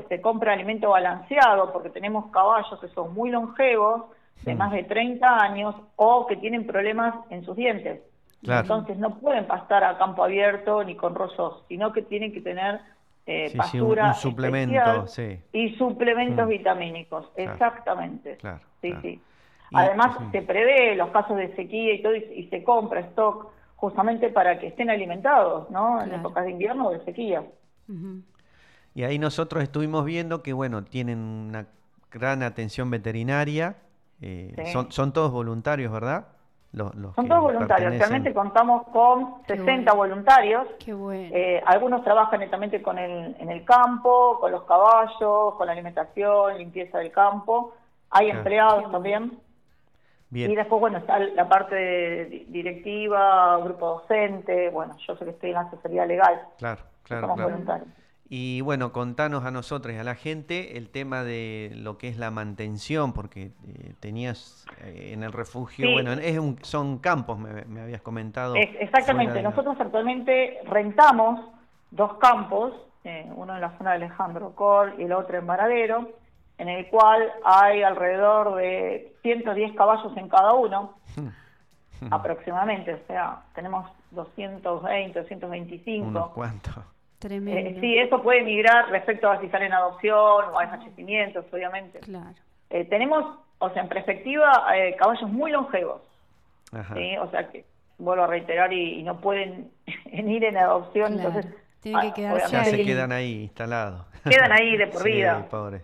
se, 0.08 0.20
compra 0.20 0.52
alimento 0.52 0.90
balanceado, 0.90 1.72
porque 1.72 1.88
tenemos 1.88 2.30
caballos 2.30 2.78
que 2.78 2.88
son 2.88 3.14
muy 3.14 3.30
longevos, 3.30 4.04
de 4.42 4.54
Mm. 4.54 4.58
más 4.58 4.70
de 4.72 4.84
30 4.84 5.42
años, 5.42 5.74
o 5.96 6.26
que 6.26 6.36
tienen 6.36 6.66
problemas 6.66 7.14
en 7.30 7.42
sus 7.42 7.56
dientes. 7.56 8.02
Claro. 8.44 8.60
Entonces 8.60 8.98
no 8.98 9.18
pueden 9.18 9.46
pastar 9.46 9.82
a 9.82 9.96
campo 9.96 10.22
abierto 10.22 10.84
ni 10.84 10.94
con 10.94 11.14
rollos, 11.14 11.64
sino 11.68 11.90
que 11.92 12.02
tienen 12.02 12.34
que 12.34 12.42
tener 12.42 12.80
eh, 13.26 13.48
Sí, 13.50 13.58
sí, 13.70 13.80
un- 13.80 13.88
pastura 13.88 14.08
un 14.08 14.14
suplemento, 14.14 15.06
sí. 15.08 15.38
y 15.52 15.74
suplementos 15.76 16.46
Mm. 16.46 16.48
vitamínicos, 16.50 17.28
Claro. 17.34 17.52
exactamente. 17.52 18.36
Claro, 18.36 18.60
Sí, 18.80 18.88
claro. 18.90 19.02
sí. 19.02 19.20
Además, 19.74 20.16
se 20.30 20.42
prevé 20.42 20.94
los 20.94 21.10
casos 21.10 21.36
de 21.36 21.54
sequía 21.56 21.94
y 21.94 22.02
todo, 22.02 22.14
y, 22.14 22.22
y 22.34 22.48
se 22.50 22.62
compra 22.62 23.00
stock 23.00 23.48
justamente 23.74 24.28
para 24.30 24.58
que 24.60 24.68
estén 24.68 24.90
alimentados, 24.90 25.68
¿no? 25.70 26.00
En 26.02 26.14
épocas 26.14 26.44
de 26.44 26.52
invierno 26.52 26.86
o 26.86 26.90
de 26.92 27.04
sequía. 27.04 27.44
Y 28.94 29.02
ahí 29.02 29.18
nosotros 29.18 29.62
estuvimos 29.62 30.04
viendo 30.04 30.42
que, 30.42 30.52
bueno, 30.52 30.84
tienen 30.84 31.18
una 31.18 31.66
gran 32.10 32.42
atención 32.42 32.90
veterinaria. 32.90 33.76
eh, 34.22 34.54
Sí. 34.56 34.72
son, 34.72 34.90
son 34.92 35.12
todos 35.12 35.30
voluntarios, 35.30 35.92
¿verdad? 35.92 36.28
Los, 36.76 36.94
los 36.94 37.14
Son 37.14 37.26
todos 37.26 37.40
voluntarios. 37.40 37.90
pertenecen- 37.94 37.98
Realmente 38.00 38.34
contamos 38.34 38.86
con 38.88 39.42
Qué 39.44 39.56
60 39.56 39.94
bueno. 39.94 40.14
voluntarios. 40.14 40.68
Qué 40.84 40.92
bueno. 40.92 41.30
Eh, 41.34 41.62
algunos 41.64 42.04
trabajan 42.04 42.38
netamente 42.40 42.82
con 42.82 42.98
el, 42.98 43.34
en 43.38 43.50
el 43.50 43.64
campo, 43.64 44.38
con 44.38 44.52
los 44.52 44.62
caballos, 44.64 45.54
con 45.54 45.66
la 45.66 45.72
alimentación, 45.72 46.58
limpieza 46.58 46.98
del 46.98 47.10
campo. 47.12 47.72
Hay 48.10 48.26
Claro. 48.26 48.38
empleados 48.40 48.92
también. 48.92 49.40
Bien. 50.28 50.50
Y 50.50 50.54
después, 50.56 50.78
bueno, 50.78 50.98
está 50.98 51.18
la 51.18 51.48
parte 51.48 52.44
directiva, 52.48 53.56
grupo 53.64 53.86
docente. 54.00 54.68
Bueno, 54.68 54.94
yo 55.06 55.16
sé 55.16 55.24
que 55.24 55.30
estoy 55.30 55.50
en 55.50 55.54
la 55.54 55.60
asesoría 55.62 56.04
legal. 56.04 56.42
Claro, 56.58 56.82
claro, 57.04 57.22
somos 57.22 57.36
claro. 57.36 57.50
voluntarios. 57.52 57.88
Y 58.28 58.60
bueno, 58.60 58.92
contanos 58.92 59.44
a 59.44 59.52
nosotros 59.52 59.94
y 59.94 59.98
a 59.98 60.02
la 60.04 60.16
gente 60.16 60.76
el 60.78 60.88
tema 60.90 61.22
de 61.22 61.70
lo 61.76 61.96
que 61.96 62.08
es 62.08 62.18
la 62.18 62.32
mantención, 62.32 63.12
porque 63.12 63.52
eh, 63.68 63.94
tenías 64.00 64.66
eh, 64.82 65.10
en 65.12 65.22
el 65.22 65.32
refugio, 65.32 65.86
Sí. 65.86 65.92
bueno, 65.92 66.12
es 66.12 66.36
un- 66.38 66.58
son 66.62 66.98
campos, 66.98 67.38
me, 67.38 67.64
me 67.66 67.80
habías 67.82 68.02
comentado. 68.02 68.56
Es- 68.56 68.74
exactamente. 68.80 69.40
Nosotros 69.42 69.76
actualmente 69.78 70.58
rentamos 70.64 71.40
dos 71.92 72.14
campos, 72.18 72.72
eh, 73.04 73.30
uno 73.36 73.54
en 73.54 73.60
la 73.60 73.78
zona 73.78 73.90
de 73.90 73.96
Alejandro 74.04 74.52
Col 74.56 74.94
y 74.98 75.04
el 75.04 75.12
otro 75.12 75.38
en 75.38 75.46
Varadero, 75.46 76.10
en 76.58 76.68
el 76.68 76.88
cual 76.88 77.30
hay 77.44 77.82
alrededor 77.84 78.56
de 78.56 79.14
110 79.22 79.76
caballos 79.76 80.16
en 80.16 80.28
cada 80.28 80.52
uno, 80.54 80.94
aproximadamente. 82.10 82.94
O 82.94 83.06
sea, 83.06 83.42
tenemos 83.54 83.88
220, 84.10 85.20
225. 85.20 86.06
Unos 86.08 86.28
cuantos. 86.30 86.74
Tremendo. 87.26 87.70
Eh, 87.70 87.76
sí, 87.80 87.98
eso 87.98 88.22
puede 88.22 88.42
migrar 88.42 88.88
respecto 88.90 89.30
a 89.30 89.40
si 89.40 89.48
sale 89.48 89.66
en 89.66 89.72
adopción 89.72 90.44
o 90.52 90.58
hay 90.58 90.68
fallecimientos, 90.68 91.44
obviamente. 91.52 92.00
Claro. 92.00 92.34
Eh, 92.70 92.84
tenemos, 92.84 93.38
o 93.58 93.70
sea, 93.70 93.82
en 93.82 93.88
perspectiva, 93.88 94.66
eh, 94.76 94.94
caballos 94.96 95.30
muy 95.30 95.50
longevos. 95.50 96.02
Ajá. 96.72 96.94
¿sí? 96.94 97.16
O 97.18 97.30
sea 97.30 97.48
que, 97.48 97.64
vuelvo 97.98 98.24
a 98.24 98.26
reiterar, 98.26 98.72
y, 98.72 99.00
y 99.00 99.02
no 99.02 99.20
pueden 99.20 99.70
ir 100.12 100.44
en 100.44 100.56
adopción, 100.56 101.14
Claro. 101.14 101.28
entonces... 101.28 101.54
Tienen 101.82 102.12
que 102.14 102.26
ah, 102.26 102.34
quedarse 102.34 102.52
Ya 102.56 102.64
se 102.64 102.84
quedan 102.84 103.12
ahí 103.12 103.42
instalados. 103.44 104.04
Quedan 104.28 104.50
ahí 104.50 104.76
de 104.76 104.86
por 104.88 105.02
Sí, 105.04 105.12
vida. 105.12 105.46
pobre. 105.48 105.82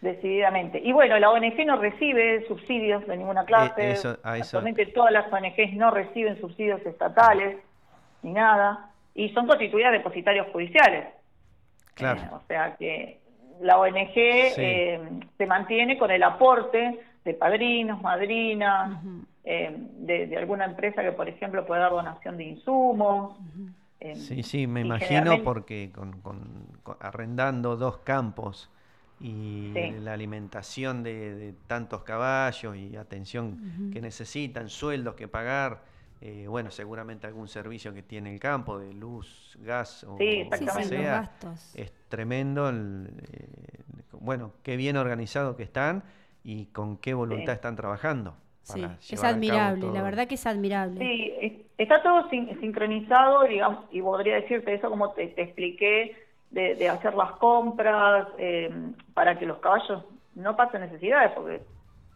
Decididamente. 0.00 0.78
Y 0.82 0.92
bueno, 0.92 1.18
la 1.18 1.30
ONG 1.30 1.64
no 1.66 1.76
recibe 1.78 2.44
subsidios 2.46 3.04
de 3.06 3.16
ninguna 3.16 3.44
clase. 3.44 3.80
Eh, 3.82 3.92
eso- 3.92 4.18
a 4.22 4.36
eso- 4.36 4.58
Actualmente 4.58 4.86
todas 4.86 5.12
las 5.12 5.32
ONGs 5.32 5.74
no 5.74 5.90
reciben 5.90 6.40
subsidios 6.40 6.84
estatales 6.86 7.56
ni 8.22 8.32
nada. 8.32 8.90
Y 9.14 9.28
son 9.30 9.46
constituidas 9.46 9.92
depositarios 9.92 10.46
judiciales. 10.52 11.06
Claro. 11.94 12.20
Eh, 12.22 12.28
o 12.32 12.40
sea 12.48 12.76
que 12.76 13.20
la 13.60 13.78
ONG 13.78 14.12
eh, 14.16 15.00
se 15.36 15.46
mantiene 15.46 15.98
con 15.98 16.10
el 16.10 16.22
aporte 16.22 17.00
de 17.24 17.34
padrinos, 17.34 18.00
madrinas, 18.02 18.98
eh, 19.44 19.70
de, 19.98 20.26
de 20.26 20.36
alguna 20.36 20.64
empresa 20.64 21.02
que, 21.02 21.12
por 21.12 21.28
ejemplo, 21.28 21.64
puede 21.66 21.80
dar 21.82 21.90
donación 21.92 22.36
de 22.36 22.44
insumos. 22.44 23.36
eh, 24.00 24.16
Sí, 24.16 24.42
sí, 24.42 24.66
me 24.66 24.80
imagino 24.80 25.06
generalmente- 25.08 25.44
porque 25.44 25.92
con, 25.94 26.20
con- 26.22 26.66
con- 26.82 26.96
arrendando 27.00 27.76
dos 27.76 27.98
campos 27.98 28.68
y 29.20 29.70
Sí. 29.74 29.92
la 30.00 30.14
alimentación 30.14 31.04
de, 31.04 31.34
de 31.36 31.52
tantos 31.68 32.02
caballos 32.02 32.74
y 32.76 32.96
atención 32.96 33.90
que 33.92 34.00
necesitan, 34.00 34.68
sueldos 34.68 35.14
que 35.14 35.28
pagar, 35.28 35.82
eh, 36.24 36.46
bueno, 36.46 36.70
seguramente 36.70 37.26
algún 37.26 37.48
servicio 37.48 37.92
que 37.92 38.02
tiene 38.02 38.32
el 38.32 38.38
campo 38.38 38.78
de 38.78 38.92
luz, 38.94 39.58
gas 39.60 40.04
o 40.04 40.16
Sí, 40.18 40.44
lo 40.44 40.50
que 40.50 40.84
sea, 40.84 41.12
gastos. 41.22 41.74
es 41.74 41.92
tremendo. 42.08 42.68
el, 42.68 43.08
eh, 43.32 43.82
bueno, 44.12 44.52
qué 44.62 44.76
bien 44.76 44.96
organizado 44.96 45.56
que 45.56 45.64
están 45.64 46.04
y 46.44 46.66
con 46.66 46.96
qué 46.98 47.12
voluntad 47.14 47.52
Sí. 47.52 47.56
están 47.56 47.74
trabajando. 47.74 48.36
Sí, 48.62 48.84
es 49.10 49.24
admirable, 49.24 49.90
la 49.92 50.02
verdad 50.04 50.28
que 50.28 50.36
es 50.36 50.46
admirable. 50.46 51.00
Sí, 51.00 51.32
es- 51.40 51.52
está 51.78 52.00
todo 52.04 52.28
sin- 52.30 52.60
sincronizado, 52.60 53.42
digamos, 53.42 53.86
y 53.90 54.00
podría 54.00 54.36
decirte 54.36 54.74
eso 54.74 54.88
como 54.90 55.10
te, 55.14 55.26
te 55.28 55.42
expliqué, 55.42 56.16
de, 56.52 56.76
de 56.76 56.88
hacer 56.88 57.14
las 57.14 57.32
compras 57.32 58.28
eh, 58.38 58.70
para 59.14 59.36
que 59.38 59.46
los 59.46 59.58
caballos 59.58 60.04
no 60.36 60.54
pasen 60.54 60.82
necesidades, 60.82 61.32
porque 61.34 61.62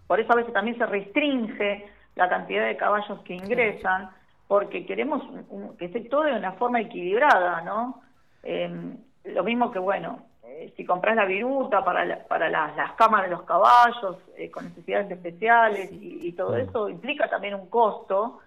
por 0.06 0.20
eso 0.20 0.32
a 0.32 0.36
veces 0.36 0.52
también 0.52 0.78
se 0.78 0.86
restringe 0.86 1.86
la 2.16 2.28
cantidad 2.28 2.66
de 2.66 2.76
caballos 2.76 3.20
que 3.20 3.34
ingresan, 3.34 4.10
porque 4.48 4.84
queremos 4.86 5.22
un- 5.24 5.46
un- 5.50 5.76
que 5.76 5.86
esté 5.86 6.00
todo 6.00 6.22
de 6.22 6.32
una 6.36 6.52
forma 6.52 6.80
equilibrada, 6.80 7.60
¿no? 7.62 8.00
Eh, 8.42 8.94
lo 9.24 9.44
mismo 9.44 9.70
que, 9.70 9.78
bueno, 9.78 10.20
eh, 10.44 10.72
si 10.76 10.84
compras 10.84 11.16
la 11.16 11.24
viruta 11.26 11.84
para, 11.84 12.04
la- 12.04 12.24
para 12.26 12.48
las, 12.48 12.74
las 12.76 12.92
camas 12.92 13.22
de 13.24 13.28
los 13.30 13.42
caballos 13.42 14.16
eh, 14.36 14.50
con 14.50 14.64
necesidades 14.64 15.10
especiales 15.10 15.90
y, 15.92 16.28
y 16.28 16.32
todo 16.32 16.56
eso 16.56 16.88
implica 16.88 17.28
también 17.28 17.54
un 17.54 17.68
costo 17.68 18.40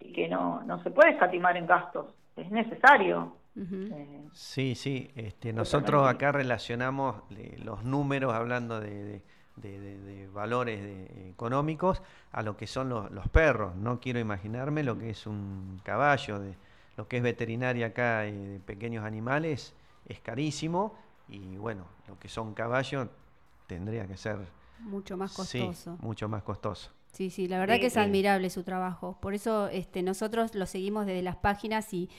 y 0.00 0.12
que 0.12 0.28
no, 0.28 0.62
no 0.64 0.82
se 0.82 0.90
puede 0.90 1.10
escatimar 1.12 1.56
en 1.56 1.66
gastos, 1.66 2.06
es 2.36 2.50
necesario. 2.50 3.36
Eh, 3.56 4.20
Sí, 4.32 4.74
sí. 4.74 5.10
Este, 5.16 5.52
nosotros 5.54 6.06
acá 6.06 6.30
relacionamos 6.30 7.16
los 7.64 7.82
números, 7.84 8.34
hablando 8.34 8.78
de, 8.80 9.02
de- 9.04 9.22
de- 9.56 9.80
de- 9.80 9.98
de 9.98 10.26
valores 10.28 10.82
de- 10.82 11.30
económicos, 11.30 12.02
a 12.32 12.42
lo 12.42 12.56
que 12.56 12.66
son 12.66 12.88
los, 12.88 13.10
los 13.10 13.28
perros. 13.28 13.74
No 13.76 14.00
quiero 14.00 14.18
imaginarme 14.18 14.82
lo 14.82 14.98
que 14.98 15.10
es 15.10 15.26
un 15.26 15.80
caballo, 15.84 16.38
de, 16.40 16.54
lo 16.96 17.08
que 17.08 17.18
es 17.18 17.22
veterinaria 17.22 17.86
acá 17.88 18.26
eh, 18.26 18.32
de 18.32 18.60
pequeños 18.60 19.04
animales, 19.04 19.74
es 20.06 20.20
carísimo. 20.20 20.94
Y 21.28 21.56
bueno, 21.56 21.84
lo 22.08 22.18
que 22.18 22.28
son 22.28 22.54
caballos 22.54 23.08
tendría 23.66 24.06
que 24.06 24.16
ser 24.16 24.38
Mucho 24.80 25.16
más 25.16 25.32
sí, 25.32 25.58
costoso. 25.60 25.96
mucho 26.00 26.28
más 26.28 26.42
costoso. 26.42 26.90
Sí, 27.12 27.30
sí, 27.30 27.48
la 27.48 27.58
verdad 27.58 27.76
Sí, 27.76 27.80
que 27.80 27.86
es 27.86 27.94
sí. 27.94 27.98
admirable 27.98 28.50
su 28.50 28.62
trabajo. 28.62 29.16
Por 29.20 29.32
eso 29.34 29.68
este, 29.68 30.02
nosotros 30.02 30.54
lo 30.54 30.66
seguimos 30.66 31.06
desde 31.06 31.22
las 31.22 31.36
páginas 31.36 31.92
y, 31.94 32.10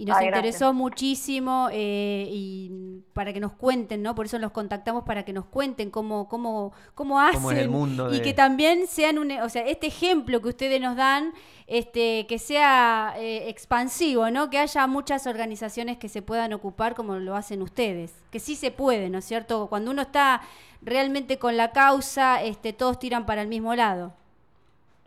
y 0.00 0.06
nos 0.06 0.16
Ay, 0.16 0.28
interesó 0.28 0.58
gracias. 0.64 0.74
muchísimo 0.74 1.68
eh, 1.70 2.26
y 2.30 3.02
para 3.12 3.34
que 3.34 3.40
nos 3.40 3.52
cuenten, 3.52 4.00
¿no? 4.00 4.14
Por 4.14 4.24
eso 4.24 4.38
los 4.38 4.50
contactamos 4.50 5.04
para 5.04 5.26
que 5.26 5.34
nos 5.34 5.44
cuenten 5.44 5.90
cómo, 5.90 6.26
cómo, 6.26 6.72
cómo 6.94 7.20
hacen 7.20 7.42
Cómo 7.42 7.52
es 7.52 7.58
el 7.58 7.68
mundo 7.68 8.14
y 8.14 8.22
que 8.22 8.32
también 8.32 8.86
sean 8.86 9.18
un, 9.18 9.30
o 9.30 9.48
sea, 9.50 9.66
este 9.66 9.88
ejemplo 9.88 10.40
que 10.40 10.48
ustedes 10.48 10.80
nos 10.80 10.96
dan, 10.96 11.34
este, 11.66 12.26
que 12.26 12.38
sea 12.38 13.12
eh, 13.18 13.50
expansivo, 13.50 14.30
¿no? 14.30 14.48
Que 14.48 14.56
haya 14.56 14.86
muchas 14.86 15.26
organizaciones 15.26 15.98
que 15.98 16.08
se 16.08 16.22
puedan 16.22 16.54
ocupar 16.54 16.94
como 16.94 17.16
lo 17.16 17.36
hacen 17.36 17.60
ustedes, 17.60 18.14
que 18.30 18.40
sí 18.40 18.56
se 18.56 18.70
puede, 18.70 19.10
¿no 19.10 19.18
es 19.18 19.26
cierto? 19.26 19.66
Cuando 19.66 19.90
uno 19.90 20.00
está 20.00 20.40
realmente 20.80 21.38
con 21.38 21.58
la 21.58 21.72
causa, 21.72 22.42
este, 22.42 22.72
todos 22.72 22.98
tiran 22.98 23.26
para 23.26 23.42
el 23.42 23.48
mismo 23.48 23.74
lado. 23.74 24.14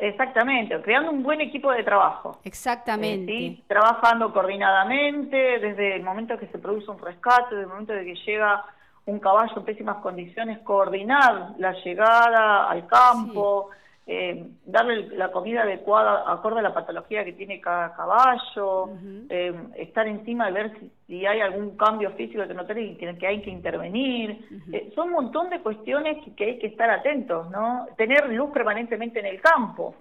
Exactamente, 0.03 0.81
creando 0.81 1.11
un 1.11 1.23
buen 1.23 1.39
equipo 1.39 1.71
de 1.71 1.81
trabajo. 1.81 2.37
Exactamente. 2.43 3.31
Eh, 3.31 3.37
sí, 3.37 3.63
trabajando 3.67 4.33
coordinadamente 4.33 5.37
desde 5.59 5.95
el 5.95 6.03
momento 6.03 6.37
que 6.37 6.47
se 6.47 6.57
produce 6.57 6.91
un 6.91 6.99
rescate, 6.99 7.55
desde 7.55 7.61
el 7.61 7.69
momento 7.69 7.93
de 7.93 8.03
que 8.03 8.15
llega 8.25 8.65
un 9.05 9.19
caballo 9.19 9.53
en 9.55 9.63
pésimas 9.63 9.97
condiciones, 9.97 10.59
coordinar 10.59 11.53
la 11.57 11.71
llegada 11.83 12.69
al 12.69 12.85
campo, 12.85 13.69
eh, 14.05 14.45
darle 14.65 15.07
la 15.15 15.31
comida 15.31 15.63
adecuada 15.63 16.31
acorde 16.31 16.59
a 16.59 16.63
la 16.63 16.73
patología 16.73 17.23
que 17.23 17.33
tiene 17.33 17.61
cada 17.61 17.95
caballo, 17.95 18.89
eh, 19.29 19.53
estar 19.77 20.07
encima 20.07 20.47
de 20.47 20.51
ver 20.51 20.79
si, 20.79 20.91
si 21.07 21.25
hay 21.25 21.39
algún 21.39 21.77
cambio 21.77 22.11
físico 22.11 22.45
que 22.45 22.53
notar 22.53 22.77
y 22.77 22.95
que, 22.95 23.17
que 23.17 23.27
hay 23.27 23.41
que 23.41 23.49
intervenir. 23.49 24.45
Eh, 24.71 24.91
son 24.93 25.07
un 25.07 25.13
montón 25.13 25.49
de 25.49 25.61
cuestiones 25.61 26.17
que, 26.23 26.35
que 26.35 26.43
hay 26.43 26.59
que 26.59 26.67
estar 26.67 26.89
atentos, 26.89 27.49
¿no? 27.49 27.87
Tener 27.95 28.29
luz 28.29 28.51
permanentemente 28.51 29.19
en 29.19 29.27
el 29.27 29.39
campo. 29.41 29.95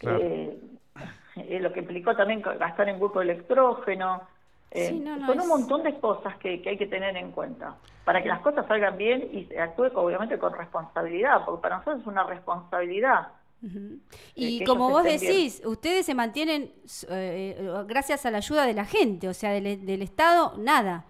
Claro. 0.00 0.18
Eh, 0.22 0.58
lo 1.60 1.72
que 1.72 1.80
implicó 1.80 2.16
también 2.16 2.40
gastar 2.40 2.88
en 2.88 2.98
grupo 2.98 3.20
electrógeno. 3.20 4.22
Eh, 4.70 4.88
Sí, 4.88 5.00
no, 5.00 5.16
no, 5.16 5.26
son 5.26 5.40
un 5.40 5.48
montón 5.48 5.82
de 5.82 5.98
cosas 5.98 6.36
que, 6.36 6.60
que 6.60 6.70
hay 6.70 6.78
que 6.78 6.86
tener 6.86 7.16
en 7.16 7.32
cuenta 7.32 7.76
para 8.06 8.22
que 8.22 8.28
las 8.28 8.40
cosas 8.40 8.64
salgan 8.68 8.96
bien 8.96 9.28
y 9.32 9.46
se 9.46 9.60
actúe 9.60 9.90
obviamente 9.94 10.38
con 10.38 10.52
responsabilidad, 10.56 11.44
porque 11.44 11.62
para 11.62 11.78
nosotros 11.78 12.02
es 12.02 12.06
una 12.06 12.22
responsabilidad. 12.22 13.28
Y 14.36 14.64
como 14.64 14.90
vos 14.90 15.02
bien. 15.02 15.18
decís, 15.18 15.60
ustedes 15.64 16.06
se 16.06 16.14
mantienen 16.14 16.70
eh, 17.08 17.56
eh, 17.58 17.84
gracias 17.86 18.24
a 18.24 18.30
la 18.30 18.38
ayuda 18.38 18.64
de 18.64 18.74
la 18.74 18.84
gente, 18.84 19.28
o 19.28 19.34
sea, 19.34 19.50
del, 19.50 19.84
del 19.84 20.02
Estado, 20.02 20.54
nada. 20.56 21.04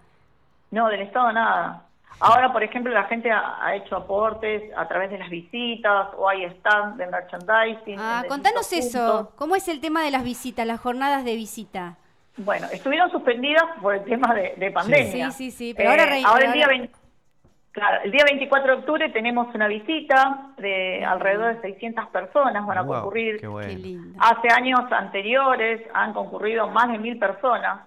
No, 0.71 0.89
del 0.89 1.03
Estado 1.03 1.33
nada. 1.33 1.83
Ahora, 2.19 2.51
por 2.51 2.63
ejemplo, 2.63 2.91
la 2.93 3.05
gente 3.05 3.31
ha, 3.31 3.63
ha 3.63 3.77
hecho 3.77 3.95
aportes 3.95 4.73
a 4.75 4.89
través 4.89 5.11
de 5.11 5.19
las 5.19 5.29
visitas 5.29 6.09
o 6.17 6.27
hay 6.27 6.45
stand 6.45 6.97
de 6.97 7.07
merchandising. 7.09 7.99
Ah, 7.99 8.25
contanos 8.27 8.73
eso. 8.73 9.33
¿cómo 9.37 9.55
es 9.55 9.69
el 9.69 9.81
tema 9.81 10.03
de 10.03 10.11
las 10.11 10.25
visitas, 10.25 10.67
las 10.67 10.81
jornadas 10.81 11.27
de 11.27 11.37
visita? 11.37 11.99
Bueno, 12.39 12.66
estuvieron 12.72 13.11
suspendidas 13.11 13.64
por 13.80 13.95
el 13.95 14.05
tema 14.05 14.34
de, 14.34 14.55
de 14.57 14.70
pandemia. 14.70 15.30
Sí, 15.30 15.51
sí, 15.51 15.51
sí, 15.51 15.74
pero 15.74 15.91
ahora 15.91 16.16
el 16.18 16.24
ahora- 16.24 16.53
día 16.53 16.66
20 16.68 16.93
claro, 17.72 17.99
el 18.05 18.11
día 18.11 18.24
24 18.24 18.72
de 18.72 18.78
octubre 18.78 19.09
tenemos 19.11 19.55
una 19.55 19.68
visita 19.68 20.49
de 20.59 21.05
alrededor 21.05 21.57
de 21.57 21.61
600 21.62 22.07
personas, 22.09 22.66
van 22.66 22.78
a 22.78 22.87
concurrir. 22.87 23.39
qué 23.41 23.47
bueno. 23.47 23.68
Qué 23.68 23.76
lindo, 23.76 24.18
Hace 24.22 24.49
años 24.53 24.80
anteriores 24.91 25.82
han 25.95 26.12
concurrido 26.14 26.68
más 26.68 26.91
de 26.91 26.99
mil 26.99 27.18
personas. 27.18 27.80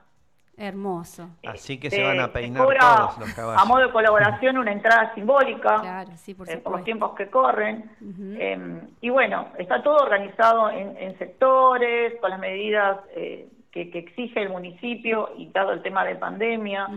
hermoso. 0.57 1.29
Así 1.47 1.79
que 1.79 1.87
Eh, 1.87 1.91
se 1.91 2.03
van 2.03 2.19
a 2.19 2.33
peinar 2.33 2.61
todos 2.67 3.17
los 3.17 3.39
A 3.39 3.63
modo 3.65 3.79
de 3.87 3.91
colaboración 3.91 4.57
una 4.57 4.71
entrada 4.73 5.13
simbólica. 5.15 5.75
Claro, 5.81 6.11
sí, 6.17 6.33
por 6.33 6.47
eh, 6.47 6.51
supuesto. 6.51 6.63
por 6.63 6.71
los 6.73 6.83
tiempos 6.83 7.15
que 7.15 7.27
corren. 7.29 7.89
Eh, 8.37 8.81
y 9.01 9.09
bueno, 9.09 9.47
está 9.57 9.81
todo 9.81 9.95
organizado 10.03 10.69
en, 10.69 10.97
en 10.97 11.17
sectores, 11.17 12.13
con 12.19 12.29
las 12.31 12.39
medidas 12.39 12.97
eh, 13.15 13.47
que, 13.71 13.89
que 13.91 13.99
exige 13.99 14.41
el 14.41 14.49
municipio 14.49 15.29
y 15.37 15.47
dado 15.49 15.71
el 15.71 15.81
tema 15.81 16.03
de 16.05 16.15
pandemia, 16.15 16.87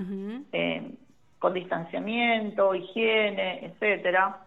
eh, 0.52 0.90
con 1.38 1.54
distanciamiento, 1.54 2.74
higiene, 2.74 3.66
etcétera. 3.66 4.38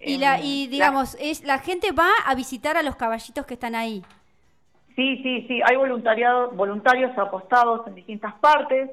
Y, 0.00 0.14
Eh, 0.14 0.18
la, 0.18 0.40
y 0.40 0.64
la- 0.66 0.70
digamos, 0.70 1.16
es, 1.20 1.44
la 1.44 1.58
gente 1.58 1.92
va 1.92 2.10
a 2.26 2.34
visitar 2.34 2.76
a 2.76 2.82
los 2.82 2.96
caballitos 2.96 3.46
que 3.46 3.54
están 3.54 3.74
ahí. 3.74 4.02
Sí, 4.96 5.18
sí, 5.22 5.44
sí, 5.48 5.60
hay 5.64 5.76
voluntariado, 5.76 6.50
voluntarios 6.50 7.16
apostados 7.16 7.86
en 7.86 7.94
distintas 7.94 8.34
partes. 8.34 8.90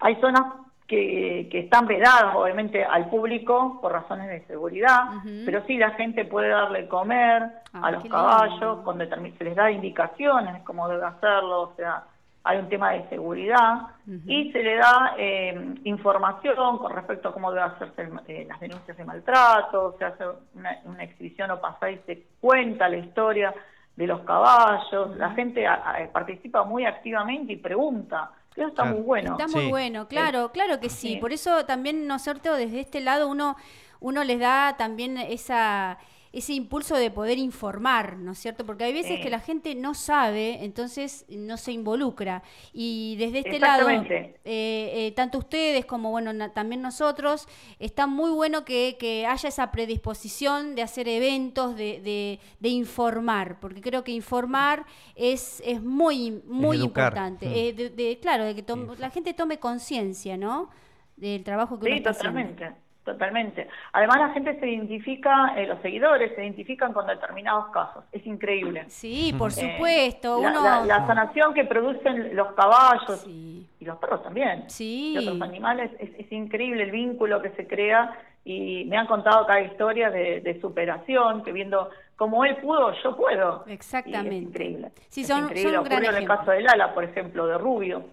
Hay 0.00 0.16
zonas 0.16 0.42
que, 0.86 1.48
que 1.50 1.60
están 1.60 1.86
vedadas, 1.86 2.34
obviamente, 2.34 2.84
al 2.84 3.08
público 3.08 3.78
por 3.80 3.92
razones 3.92 4.28
de 4.28 4.44
seguridad, 4.46 5.04
pero 5.44 5.64
sí 5.66 5.76
la 5.78 5.92
gente 5.92 6.24
puede 6.24 6.48
darle 6.48 6.86
comer 6.88 7.44
Ah, 7.72 7.80
a 7.86 7.90
los 7.92 8.04
caballos, 8.04 8.80
con 8.84 8.98
se 8.98 9.44
les 9.44 9.54
da 9.56 9.70
indicaciones 9.70 10.62
cómo 10.64 10.88
debe 10.88 11.04
hacerlo, 11.06 11.62
o 11.62 11.72
sea, 11.76 12.04
hay 12.46 12.58
un 12.58 12.68
tema 12.68 12.92
de 12.92 13.08
seguridad 13.08 13.88
y 14.26 14.52
se 14.52 14.62
le 14.62 14.76
da 14.76 15.14
eh, 15.18 15.74
información 15.84 16.78
con 16.78 16.92
respecto 16.94 17.28
a 17.28 17.32
cómo 17.32 17.50
debe 17.50 17.64
hacerse 17.64 18.02
el- 18.02 18.20
eh, 18.28 18.46
las 18.48 18.60
denuncias 18.60 18.96
de 18.96 19.04
maltrato, 19.04 19.96
se 19.98 20.04
hace 20.04 20.24
una, 20.54 20.78
una 20.84 21.02
exhibición 21.04 21.50
o 21.50 21.60
pasada 21.60 21.90
y 21.92 21.98
se 22.06 22.22
cuenta 22.40 22.88
la 22.88 22.98
historia 22.98 23.52
de 23.96 24.06
los 24.06 24.20
caballos, 24.20 25.16
la 25.16 25.30
gente 25.30 25.66
a- 25.66 25.74
a- 25.74 26.12
participa 26.12 26.64
muy 26.64 26.84
activamente 26.86 27.54
y 27.54 27.56
pregunta, 27.56 28.30
eso 28.54 28.68
está 28.68 28.82
Claro. 28.84 28.96
muy 28.98 29.04
bueno. 29.06 29.32
Está 29.32 29.48
muy 29.48 29.64
Sí. 29.64 29.70
bueno, 29.70 30.06
claro, 30.08 30.50
claro 30.52 30.80
que 30.80 30.88
sí. 30.88 31.14
Sí. 31.14 31.16
Por 31.16 31.32
eso 31.32 31.64
también 31.66 32.06
nosotros 32.06 32.56
desde 32.58 32.80
este 32.80 33.00
lado 33.00 33.28
uno, 33.28 33.56
uno 34.00 34.22
les 34.24 34.38
da 34.40 34.76
también 34.76 35.18
esa 35.18 35.98
ese 36.38 36.52
impulso 36.52 36.96
de 36.96 37.10
poder 37.10 37.38
informar, 37.38 38.16
¿no 38.18 38.32
es 38.32 38.38
cierto? 38.38 38.66
Porque 38.66 38.84
hay 38.84 38.92
veces 38.92 39.16
Sí. 39.16 39.22
que 39.22 39.30
la 39.30 39.40
gente 39.40 39.74
no 39.74 39.94
sabe, 39.94 40.64
entonces 40.64 41.24
no 41.28 41.56
se 41.56 41.72
involucra. 41.72 42.42
Y 42.72 43.16
desde 43.16 43.38
este 43.38 43.58
lado, 43.58 43.88
eh, 43.88 44.34
eh, 44.44 45.12
tanto 45.16 45.38
ustedes 45.38 45.86
como 45.86 46.10
bueno 46.10 46.32
na- 46.32 46.52
también 46.52 46.82
nosotros, 46.82 47.48
está 47.78 48.06
muy 48.06 48.30
bueno 48.30 48.64
que, 48.64 48.96
que 48.98 49.26
haya 49.26 49.48
esa 49.48 49.70
predisposición 49.72 50.74
de 50.74 50.82
hacer 50.82 51.08
eventos, 51.08 51.74
de, 51.76 52.00
de, 52.00 52.40
de 52.60 52.68
informar, 52.68 53.58
porque 53.60 53.80
creo 53.80 54.04
que 54.04 54.12
informar 54.12 54.84
es, 55.14 55.62
es 55.64 55.82
muy, 55.82 56.42
muy 56.46 56.76
importante. 56.82 57.46
Mm. 57.48 57.52
Eh, 57.54 57.72
de, 57.72 57.90
de- 57.90 58.18
claro, 58.20 58.44
de 58.44 58.54
que 58.54 58.62
tom- 58.62 58.90
la 58.98 59.10
gente 59.10 59.32
tome 59.34 59.58
conciencia, 59.58 60.36
¿no? 60.36 60.68
Del 61.16 61.42
trabajo 61.44 61.78
que 61.78 61.86
uno 61.86 61.94
Sí, 61.94 61.98
está 61.98 62.10
haciendo. 62.10 62.76
Totalmente. 63.06 63.68
Además 63.92 64.18
la 64.18 64.28
gente 64.30 64.58
se 64.60 64.68
identifica, 64.68 65.54
eh, 65.56 65.66
los 65.66 65.80
seguidores 65.80 66.34
se 66.34 66.42
identifican 66.42 66.92
con 66.92 67.06
determinados 67.06 67.68
casos, 67.70 68.04
es 68.12 68.26
increíble. 68.26 68.84
Sí, 68.88 69.34
por 69.38 69.50
Eh, 69.52 69.54
supuesto. 69.54 70.42
la, 70.42 70.50
uno... 70.50 70.62
la- 70.62 70.84
la 70.84 71.06
sanación 71.06 71.54
que 71.54 71.64
producen 71.64 72.36
los 72.36 72.52
caballos 72.52 73.20
Sí. 73.24 73.66
y 73.80 73.84
los 73.84 73.96
perros 73.98 74.22
también. 74.22 74.64
Sí. 74.68 75.14
Y 75.14 75.18
otros 75.18 75.40
animales, 75.40 75.90
es, 75.98 76.10
es 76.18 76.30
increíble 76.32 76.82
el 76.82 76.90
vínculo 76.90 77.40
que 77.40 77.50
se 77.50 77.66
crea 77.66 78.12
y 78.44 78.84
me 78.86 78.96
han 78.96 79.06
contado 79.06 79.46
cada 79.46 79.60
historia 79.60 80.10
de, 80.10 80.40
de 80.40 80.60
superación, 80.60 81.42
que 81.42 81.52
viendo 81.52 81.88
como 82.16 82.44
él 82.44 82.56
pudo, 82.56 82.92
yo 83.02 83.16
puedo. 83.16 83.64
Y 83.66 83.72
Exactamente. 83.72 84.36
es 84.36 84.42
increíble. 84.42 84.90
Sí, 85.08 85.20
Es 85.22 85.28
son- 85.28 85.44
increíble. 85.44 85.72
son 85.72 85.78
un 85.80 85.84
gran 85.84 86.04
en 86.04 86.14
el 86.16 86.26
caso 86.26 86.50
de 86.50 86.60
Lala, 86.62 86.92
por 86.94 87.04
ejemplo, 87.04 87.46
de 87.46 87.58
Rubio, 87.58 88.04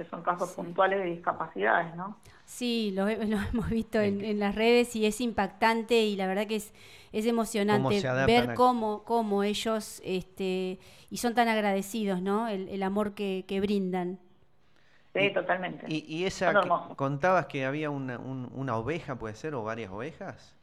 que 0.00 0.08
son 0.08 0.22
casos 0.22 0.50
puntuales 0.52 0.98
de 1.00 1.04
discapacidades, 1.10 1.94
¿no? 1.94 2.16
Sí, 2.46 2.90
lo, 2.96 3.06
he- 3.06 3.26
lo 3.26 3.36
hemos 3.52 3.68
visto 3.68 4.00
en, 4.00 4.24
en 4.24 4.38
las 4.40 4.54
redes 4.54 4.96
y 4.96 5.04
es 5.04 5.20
impactante 5.20 6.00
y 6.04 6.16
la 6.16 6.26
verdad 6.26 6.46
que 6.46 6.56
es, 6.56 6.72
es 7.12 7.26
emocionante 7.26 8.00
ver 8.26 8.54
cómo, 8.54 9.04
cómo 9.04 9.42
ellos 9.42 10.00
este, 10.04 10.78
y 11.10 11.16
son 11.18 11.34
tan 11.34 11.48
agradecidos, 11.48 12.22
¿no? 12.22 12.48
El, 12.48 12.68
el 12.68 12.82
amor 12.82 13.12
que, 13.14 13.44
que 13.46 13.60
brindan. 13.60 14.18
Sí, 15.14 15.30
totalmente. 15.34 15.84
Y, 15.88 16.04
y 16.06 16.24
esa 16.24 16.52
que 16.62 16.68
contabas 16.96 17.46
que 17.46 17.66
había 17.66 17.90
una, 17.90 18.18
un- 18.18 18.48
una 18.54 18.76
oveja, 18.76 19.16
puede 19.18 19.34
ser, 19.34 19.54
o 19.54 19.62
varias 19.62 19.90
ovejas. 19.90 20.56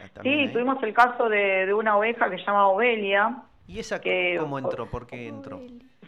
Ah, 0.00 0.20
Sí, 0.22 0.28
ahí. 0.28 0.52
tuvimos 0.52 0.82
el 0.82 0.94
caso 0.94 1.28
de, 1.28 1.66
de 1.66 1.74
una 1.74 1.96
oveja 1.98 2.30
que 2.30 2.38
se 2.38 2.44
llama 2.44 2.68
Ovelia. 2.68 3.42
¿Y 3.66 3.78
esa 3.80 4.00
que- 4.00 4.36
cómo 4.40 4.58
entró? 4.58 4.86
¿Por 4.90 5.06
qué 5.06 5.28
entró? 5.28 5.60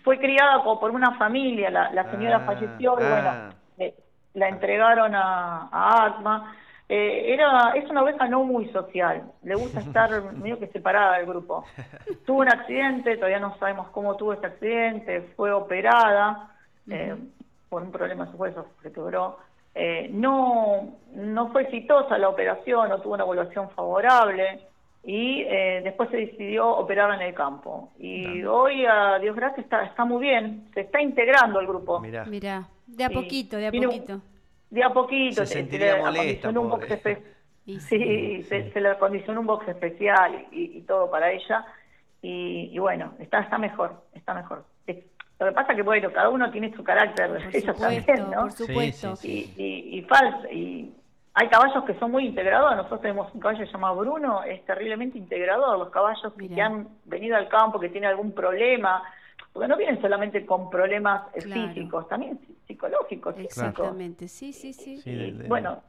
Fue 0.02 0.18
criada 0.18 0.62
como 0.62 0.80
por 0.80 0.90
una 0.90 1.16
familia, 1.18 1.70
la, 1.70 1.90
la 1.92 2.10
señora 2.10 2.36
Ah, 2.36 2.46
falleció 2.46 2.98
y 2.98 3.02
ah. 3.02 3.08
bueno, 3.08 3.54
eh, 3.78 3.94
la 4.34 4.48
entregaron 4.48 5.14
a, 5.14 5.68
a 5.70 6.04
ATMA. 6.06 6.54
Eh, 6.88 7.32
era, 7.34 7.72
es 7.76 7.88
una 7.88 8.02
oveja 8.02 8.26
no 8.26 8.42
muy 8.42 8.68
social, 8.70 9.22
le 9.44 9.54
gusta 9.54 9.78
estar 9.80 10.10
medio 10.32 10.58
que 10.58 10.66
separada 10.68 11.18
del 11.18 11.26
grupo. 11.26 11.64
Tuvo 12.26 12.40
un 12.40 12.48
accidente, 12.48 13.16
todavía 13.16 13.38
no 13.38 13.56
sabemos 13.58 13.88
cómo 13.90 14.16
tuvo 14.16 14.32
ese 14.32 14.46
accidente, 14.46 15.22
fue 15.36 15.52
operada 15.52 16.50
eh, 16.90 17.14
por 17.68 17.82
un 17.82 17.92
problema 17.92 18.24
de 18.24 18.32
sus 18.32 18.40
huesos, 18.40 18.66
se 18.82 18.92
quebró. 18.92 19.38
Eh, 19.72 20.08
no, 20.12 20.96
no 21.14 21.52
fue 21.52 21.62
exitosa 21.62 22.18
la 22.18 22.28
operación, 22.28 22.88
no 22.88 23.00
tuvo 23.00 23.14
una 23.14 23.22
evaluación 23.22 23.70
favorable 23.70 24.66
y 25.04 25.42
eh, 25.48 25.80
después 25.82 26.10
se 26.10 26.18
decidió 26.18 26.68
operar 26.68 27.14
en 27.14 27.22
el 27.28 27.34
campo. 27.34 27.90
Y 27.98 28.42
hoy, 28.44 28.84
a 28.86 29.18
Dios 29.18 29.34
gracias, 29.34 29.60
está, 29.64 29.84
está 29.84 30.04
muy 30.04 30.20
bien, 30.22 30.68
se 30.74 30.82
está 30.82 31.00
integrando 31.00 31.58
el 31.60 31.66
grupo. 31.66 32.00
Mirá. 32.00 32.24
Mirá, 32.26 32.68
de 32.86 33.04
a 33.04 33.08
Sí. 33.08 33.14
poquito, 33.14 33.56
de 33.56 33.66
a 33.66 33.70
Tiene 33.70 33.86
un- 33.86 33.92
poquito. 33.94 34.20
De 34.70 34.82
a 34.84 34.90
poquito. 34.90 35.34
Se 35.42 35.46
se- 35.46 35.54
sentiría 35.54 35.96
molesta, 35.96 36.48
acondicionó 36.48 36.60
un 36.62 36.68
box 36.70 36.86
Sí, 37.66 38.42
se, 38.42 38.70
se 38.72 38.80
le 38.80 38.88
acondicionó 38.88 39.40
un 39.40 39.46
box 39.46 39.68
especial 39.68 40.46
y, 40.50 40.78
y 40.78 40.80
todo 40.82 41.10
para 41.10 41.30
ella. 41.30 41.64
y, 42.22 42.70
y 42.72 42.78
bueno, 42.78 43.14
está, 43.18 43.40
está 43.40 43.58
mejor, 43.58 44.02
está 44.12 44.34
mejor. 44.34 44.64
Es- 44.86 45.04
Lo 45.38 45.46
que 45.46 45.52
pasa 45.52 45.74
que, 45.74 45.82
bueno, 45.82 46.12
cada 46.12 46.28
uno 46.28 46.50
tiene 46.50 46.70
su 46.74 46.84
carácter, 46.84 47.28
Por 47.28 47.36
ellos 47.54 47.74
supuesto, 47.76 48.06
también, 48.06 48.30
¿no? 48.30 48.40
por 48.42 48.52
supuesto. 48.52 49.16
Sí, 49.16 49.52
y, 49.56 49.62
y, 49.62 49.98
y 49.98 50.02
falsa. 50.02 50.50
Y 50.52 50.92
hay 51.34 51.48
caballos 51.48 51.84
que 51.84 51.94
son 51.98 52.10
muy 52.10 52.26
integradores. 52.26 52.76
Nosotros 52.76 53.00
tenemos 53.02 53.32
un 53.34 53.40
caballo 53.40 53.64
llamado 53.64 53.96
Bruno, 53.96 54.42
es 54.42 54.64
terriblemente 54.64 55.16
integrador. 55.18 55.78
Los 55.78 55.90
caballos 55.90 56.32
que- 56.34 56.42
Mirá. 56.42 56.54
que 56.54 56.62
han 56.62 56.88
venido 57.04 57.36
al 57.36 57.48
campo, 57.48 57.78
que 57.78 57.88
tienen 57.88 58.10
algún 58.10 58.32
problema, 58.32 59.02
porque 59.52 59.68
no 59.68 59.76
vienen 59.76 60.00
solamente 60.00 60.44
con 60.44 60.70
problemas 60.70 61.28
Claro. 61.32 61.68
físicos, 61.68 62.08
también 62.08 62.38
psi- 62.40 62.56
psicológicos. 62.66 63.34
físicos. 63.34 63.58
Exactamente, 63.58 64.28
sí, 64.28 64.52
sí, 64.52 64.72
sí. 64.72 64.98
Sí, 64.98 65.10
Y, 65.10 65.14
de- 65.16 65.32
de- 65.42 65.48
bueno, 65.48 65.82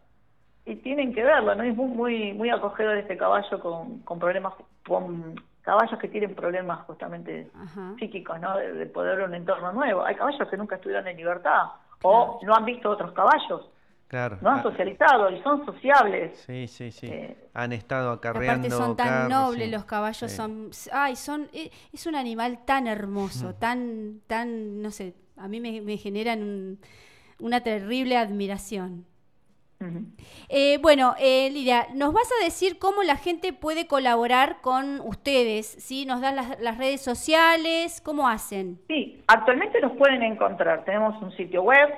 y 0.66 0.76
tienen 0.76 1.14
que 1.14 1.24
verlo, 1.24 1.56
¿no? 1.56 1.64
Es 1.64 1.76
muy 1.76 1.88
muy, 1.88 2.34
muy 2.34 2.50
acogedor 2.52 2.98
este 2.98 3.18
caballo 3.18 3.60
con, 3.60 4.00
con 4.02 4.20
problemas, 4.20 4.54
con 4.88 5.36
caballos 5.62 6.00
que 6.00 6.08
tienen 6.08 6.34
problemas 6.36 6.86
justamente 6.86 7.50
Ajá. 7.56 7.94
psíquicos, 8.00 8.40
¿no? 8.40 8.58
De, 8.58 8.74
de 8.74 8.86
poder 8.86 9.18
ver 9.18 9.28
un 9.28 9.36
entorno 9.36 9.72
nuevo. 9.74 10.04
Hay 10.06 10.16
caballos 10.16 10.48
que 10.50 10.58
nunca 10.58 10.76
estuvieron 10.76 11.08
en 11.08 11.18
libertad 11.18 11.64
o 12.04 12.40
no 12.44 12.56
han 12.56 12.66
visto 12.66 12.90
otros 12.90 13.12
caballos, 13.14 13.70
Claro. 14.12 14.38
no 14.42 14.50
han 14.50 14.60
Ah, 14.60 14.64
socializado 14.64 15.30
y 15.32 15.42
son 15.42 15.66
sociables. 15.66 16.38
Sí, 16.46 16.68
sí, 16.68 16.92
sí. 16.92 17.08
Eh, 17.08 17.48
Han 17.54 17.72
estado 17.72 18.12
acarreando. 18.12 18.68
Aparte 18.68 18.84
son 18.86 18.98
tan 18.98 19.08
carros, 19.08 19.30
nobles 19.30 19.66
sí. 19.68 19.72
los 19.72 19.86
caballos, 19.86 20.30
Sí. 20.30 20.36
son, 20.36 20.70
ay, 20.92 21.16
son, 21.16 21.48
eh, 21.54 21.72
es 21.94 22.06
un 22.06 22.16
animal 22.16 22.66
tan 22.66 22.88
hermoso, 22.88 23.56
tan, 23.60 24.20
tan, 24.28 24.82
no 24.82 24.92
sé, 24.92 25.16
a 25.38 25.48
mí 25.48 25.62
me, 25.62 25.80
me 25.80 25.96
generan 25.96 26.44
un- 26.44 26.80
una 27.40 27.62
terrible 27.62 28.18
admiración. 28.18 29.06
Eh, 30.50 30.78
bueno, 30.82 31.16
eh, 31.20 31.50
Lidia, 31.52 31.88
nos 31.94 32.14
vas 32.14 32.30
a 32.40 32.44
decir 32.44 32.78
cómo 32.80 33.04
la 33.04 33.16
gente 33.16 33.54
puede 33.54 33.88
colaborar 33.88 34.58
con 34.62 35.00
ustedes, 35.02 35.66
¿sí? 35.68 36.06
Nos 36.06 36.22
dan 36.22 36.36
las, 36.36 36.60
las 36.60 36.78
redes 36.78 37.02
sociales, 37.02 38.02
¿cómo 38.02 38.28
hacen? 38.28 38.80
Sí, 38.88 39.22
actualmente 39.28 39.80
nos 39.82 39.94
pueden 39.94 40.24
encontrar. 40.24 40.84
Tenemos 40.86 41.22
un 41.22 41.32
sitio 41.36 41.64
web, 41.64 41.90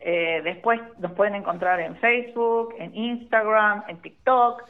eh, 0.00 0.40
después 0.44 0.80
nos 0.98 1.12
pueden 1.12 1.34
encontrar 1.34 1.80
en 1.80 1.96
Facebook, 1.96 2.74
en 2.78 2.94
Instagram, 2.96 3.84
en 3.88 4.00
TikTok, 4.02 4.62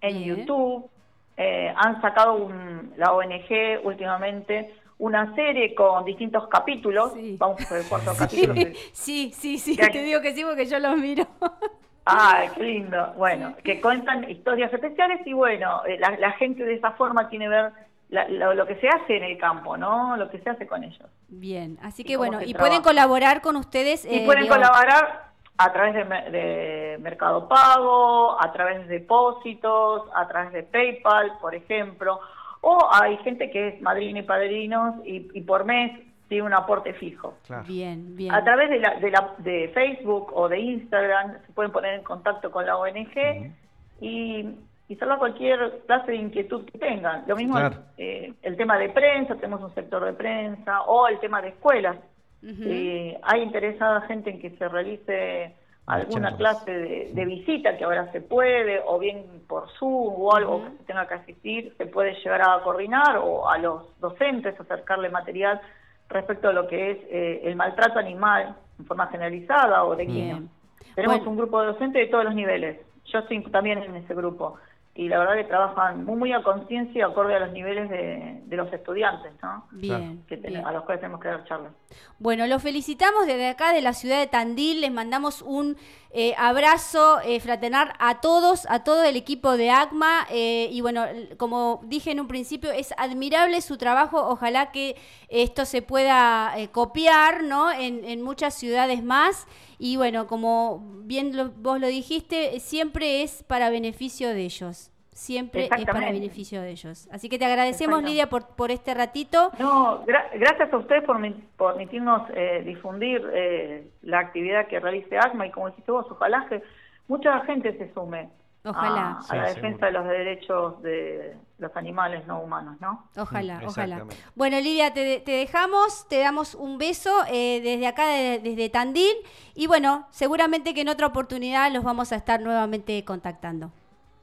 en 0.00 0.18
Bien. 0.18 0.36
YouTube. 0.36 0.90
Eh, 1.36 1.72
han 1.76 2.00
sacado 2.02 2.34
un- 2.34 2.92
la 2.96 3.12
ONG 3.12 3.78
últimamente 3.84 4.74
una 4.98 5.34
serie 5.34 5.74
con 5.74 6.04
distintos 6.04 6.48
capítulos. 6.48 7.12
Sí. 7.14 7.36
Vamos 7.38 7.64
por 7.66 7.78
el 7.78 7.86
cuarto 7.86 8.12
capítulo. 8.18 8.54
que- 8.54 8.74
Sí, 8.92 9.32
sí, 9.34 9.58
sí, 9.58 9.76
te 9.76 10.02
digo 10.02 10.20
que 10.20 10.34
sí 10.34 10.44
porque 10.44 10.66
yo 10.66 10.78
los 10.78 10.96
miro. 10.96 11.26
Ay, 12.04 12.48
qué 12.54 12.62
lindo. 12.62 13.12
Bueno, 13.16 13.54
que 13.62 13.80
cuentan 13.80 14.28
historias 14.30 14.72
especiales 14.72 15.20
y 15.26 15.32
bueno, 15.34 15.82
eh, 15.86 15.98
la, 15.98 16.16
la 16.18 16.32
gente 16.32 16.64
de 16.64 16.74
esa 16.74 16.92
forma 16.92 17.28
tiene 17.28 17.48
ver 17.48 17.70
la- 18.08 18.26
lo, 18.28 18.54
lo 18.54 18.66
que 18.66 18.76
se 18.76 18.88
hace 18.88 19.18
en 19.18 19.24
el 19.24 19.36
campo, 19.36 19.76
¿no? 19.76 20.16
Lo 20.16 20.30
que 20.30 20.38
se 20.40 20.48
hace 20.48 20.66
con 20.66 20.82
ellos. 20.84 21.06
Bien, 21.28 21.78
así 21.82 22.02
Y 22.02 22.04
que 22.06 22.16
bueno, 22.16 22.40
y 22.40 22.52
trabaja. 22.52 22.58
pueden 22.58 22.82
colaborar 22.82 23.42
con 23.42 23.56
ustedes. 23.56 24.06
Y 24.06 24.20
eh, 24.20 24.22
pueden 24.24 24.44
digo, 24.44 24.54
colaborar 24.54 25.28
a 25.58 25.72
través 25.72 25.92
de, 25.94 26.04
de 26.30 26.98
Mercado 27.00 27.46
Pago, 27.46 28.40
a 28.42 28.50
través 28.52 28.88
de 28.88 29.00
depósitos, 29.00 30.04
a 30.14 30.26
través 30.28 30.52
de 30.54 30.62
PayPal, 30.62 31.32
por 31.40 31.54
ejemplo. 31.54 32.20
O 32.60 32.88
hay 32.92 33.16
gente 33.18 33.50
que 33.50 33.68
es 33.68 33.82
madrina 33.82 34.20
y 34.20 34.22
padrinos 34.22 34.94
y, 35.06 35.28
y 35.32 35.40
por 35.42 35.64
mes 35.64 35.92
tiene 36.28 36.44
un 36.44 36.52
aporte 36.52 36.92
fijo. 36.94 37.34
Claro. 37.46 37.64
Bien, 37.66 38.14
bien. 38.16 38.34
A 38.34 38.44
través 38.44 38.68
de, 38.68 38.78
la, 38.80 38.96
de, 38.96 39.10
la, 39.10 39.34
de 39.38 39.68
Facebook 39.72 40.30
o 40.34 40.48
de 40.48 40.58
Instagram 40.60 41.38
se 41.46 41.52
pueden 41.52 41.72
poner 41.72 41.94
en 41.94 42.02
contacto 42.02 42.50
con 42.50 42.66
la 42.66 42.76
ONG 42.76 43.52
y, 44.00 44.46
y 44.88 44.96
salvar 44.96 45.18
cualquier 45.18 45.80
clase 45.86 46.10
de 46.12 46.16
inquietud 46.18 46.64
que 46.66 46.78
tengan. 46.78 47.24
Lo 47.26 47.34
mismo 47.36 47.54
Claro. 47.56 47.76
eh, 47.96 48.32
el 48.42 48.56
tema 48.56 48.76
de 48.78 48.90
prensa, 48.90 49.36
tenemos 49.36 49.62
un 49.62 49.74
sector 49.74 50.04
de 50.04 50.12
prensa, 50.12 50.82
o 50.82 51.08
el 51.08 51.18
tema 51.20 51.40
de 51.40 51.48
escuelas. 51.48 51.96
Eh, 52.42 53.18
hay 53.22 53.42
interesada 53.42 54.02
gente 54.02 54.30
en 54.30 54.38
que 54.38 54.50
se 54.50 54.68
realice 54.68 55.54
alguna 55.88 56.36
clase 56.36 56.70
de, 56.70 57.10
de 57.14 57.24
visita 57.24 57.76
que 57.76 57.84
ahora 57.84 58.12
se 58.12 58.20
puede, 58.20 58.82
o 58.86 58.98
bien 58.98 59.24
por 59.48 59.70
Zoom 59.78 60.14
o 60.20 60.34
algo 60.34 60.56
Ujú. 60.56 60.64
que 60.64 60.76
se 60.78 60.84
tenga 60.84 61.08
que 61.08 61.14
asistir, 61.14 61.74
se 61.78 61.86
puede 61.86 62.14
llegar 62.14 62.42
a 62.42 62.60
coordinar 62.62 63.18
o 63.18 63.48
a 63.48 63.58
los 63.58 63.98
docentes 63.98 64.58
acercarle 64.60 65.08
material 65.08 65.60
respecto 66.08 66.48
a 66.48 66.52
lo 66.52 66.66
que 66.68 66.90
es 66.90 66.98
eh, 67.10 67.40
el 67.44 67.56
maltrato 67.56 67.98
animal 67.98 68.54
en 68.78 68.84
forma 68.86 69.06
generalizada 69.08 69.84
o 69.84 69.96
de. 69.96 70.04
Bien. 70.04 70.48
Tenemos 70.94 71.18
Bueno. 71.18 71.30
un 71.30 71.36
grupo 71.38 71.60
de 71.60 71.66
docentes 71.68 72.02
de 72.02 72.10
todos 72.10 72.24
los 72.24 72.34
niveles. 72.34 72.80
Yo 73.06 73.20
estoy 73.20 73.42
también 73.44 73.82
en 73.82 73.96
ese 73.96 74.14
grupo. 74.14 74.56
Y 74.98 75.08
la 75.08 75.20
verdad 75.20 75.36
que 75.36 75.44
trabajan 75.44 76.04
muy, 76.04 76.16
muy 76.16 76.32
a 76.32 76.42
conciencia 76.42 76.98
y 76.98 77.02
acorde 77.02 77.36
a 77.36 77.38
los 77.38 77.52
niveles 77.52 77.88
de, 77.88 78.40
de 78.44 78.56
los 78.56 78.72
estudiantes, 78.72 79.30
¿no? 79.40 79.64
Bien, 79.70 80.24
Que 80.26 80.34
bien. 80.34 80.66
a 80.66 80.72
los 80.72 80.82
cuales 80.82 81.00
tenemos 81.00 81.20
que 81.20 81.28
dar 81.28 81.44
charlas. 81.44 81.72
Bueno, 82.18 82.48
los 82.48 82.60
felicitamos 82.60 83.24
desde 83.28 83.48
acá 83.48 83.72
de 83.72 83.80
la 83.80 83.92
ciudad 83.92 84.18
de 84.18 84.26
Tandil, 84.26 84.80
les 84.80 84.90
mandamos 84.90 85.40
un 85.42 85.76
eh, 86.10 86.34
abrazo 86.38 87.20
eh, 87.20 87.38
fraternal 87.40 87.92
a 87.98 88.20
todos, 88.20 88.66
a 88.70 88.82
todo 88.84 89.04
el 89.04 89.16
equipo 89.16 89.56
de 89.56 89.70
ACMA 89.70 90.26
eh, 90.30 90.68
y 90.72 90.80
bueno, 90.80 91.04
como 91.36 91.80
dije 91.84 92.10
en 92.10 92.20
un 92.20 92.28
principio, 92.28 92.70
es 92.72 92.94
admirable 92.96 93.60
su 93.60 93.76
trabajo, 93.76 94.26
ojalá 94.28 94.72
que 94.72 94.96
esto 95.28 95.64
se 95.66 95.82
pueda 95.82 96.54
eh, 96.58 96.68
copiar 96.70 97.42
¿no? 97.44 97.70
en, 97.72 98.04
en 98.04 98.22
muchas 98.22 98.54
ciudades 98.54 99.02
más 99.02 99.46
y 99.78 99.96
bueno, 99.96 100.26
como 100.26 100.80
bien 101.04 101.36
lo- 101.36 101.50
vos 101.50 101.78
lo 101.80 101.86
dijiste, 101.88 102.58
siempre 102.60 103.22
es 103.22 103.42
para 103.42 103.70
beneficio 103.70 104.28
de 104.30 104.44
ellos. 104.44 104.90
Siempre 105.18 105.64
es 105.64 105.68
para 105.68 105.82
Exactamente. 105.82 106.20
beneficio 106.20 106.62
de 106.62 106.70
ellos. 106.70 107.08
Así 107.10 107.28
que 107.28 107.38
te 107.40 107.44
agradecemos. 107.44 108.02
Lidia, 108.04 108.28
por, 108.30 108.46
por 108.54 108.70
este 108.70 108.94
ratito. 108.94 109.50
No, 109.58 110.04
gra- 110.06 110.28
gracias 110.34 110.72
a 110.72 110.76
ustedes 110.76 111.02
por 111.02 111.18
mi- 111.18 111.32
por 111.56 111.72
permitirnos 111.74 112.22
eh, 112.34 112.62
difundir 112.64 113.28
eh, 113.34 113.90
la 114.02 114.20
actividad 114.20 114.68
que 114.68 114.78
realice 114.78 115.18
ACMA 115.18 115.48
y 115.48 115.50
como 115.50 115.70
dijiste 115.70 115.90
vos, 115.90 116.06
ojalá 116.08 116.46
que 116.48 116.62
mucha 117.08 117.40
gente 117.46 117.76
se 117.76 117.92
sume 117.94 118.28
Ojalá. 118.64 119.00
a, 119.00 119.18
a 119.18 119.22
Sí, 119.22 119.36
la 119.36 119.46
seguro. 119.48 119.54
defensa 119.54 119.86
de 119.86 119.92
los 119.92 120.04
derechos 120.06 120.82
de 120.82 121.36
los 121.58 121.76
animales 121.76 122.24
no 122.28 122.40
humanos, 122.40 122.76
¿no? 122.80 123.08
Ojalá, 123.16 123.58
Mm, 123.58 123.66
ojalá. 123.66 124.04
Bueno, 124.36 124.60
Lidia, 124.60 124.94
te, 124.94 125.18
te 125.18 125.32
dejamos, 125.32 126.06
te 126.08 126.20
damos 126.20 126.54
un 126.54 126.78
beso 126.78 127.10
eh, 127.28 127.60
desde 127.60 127.88
acá, 127.88 128.06
de- 128.06 128.38
desde 128.38 128.68
Tandil. 128.68 129.16
Y 129.56 129.66
bueno, 129.66 130.06
seguramente 130.10 130.74
que 130.74 130.82
en 130.82 130.88
otra 130.90 131.08
oportunidad 131.08 131.72
los 131.72 131.82
vamos 131.82 132.12
a 132.12 132.16
estar 132.16 132.40
nuevamente 132.40 133.04
contactando. 133.04 133.72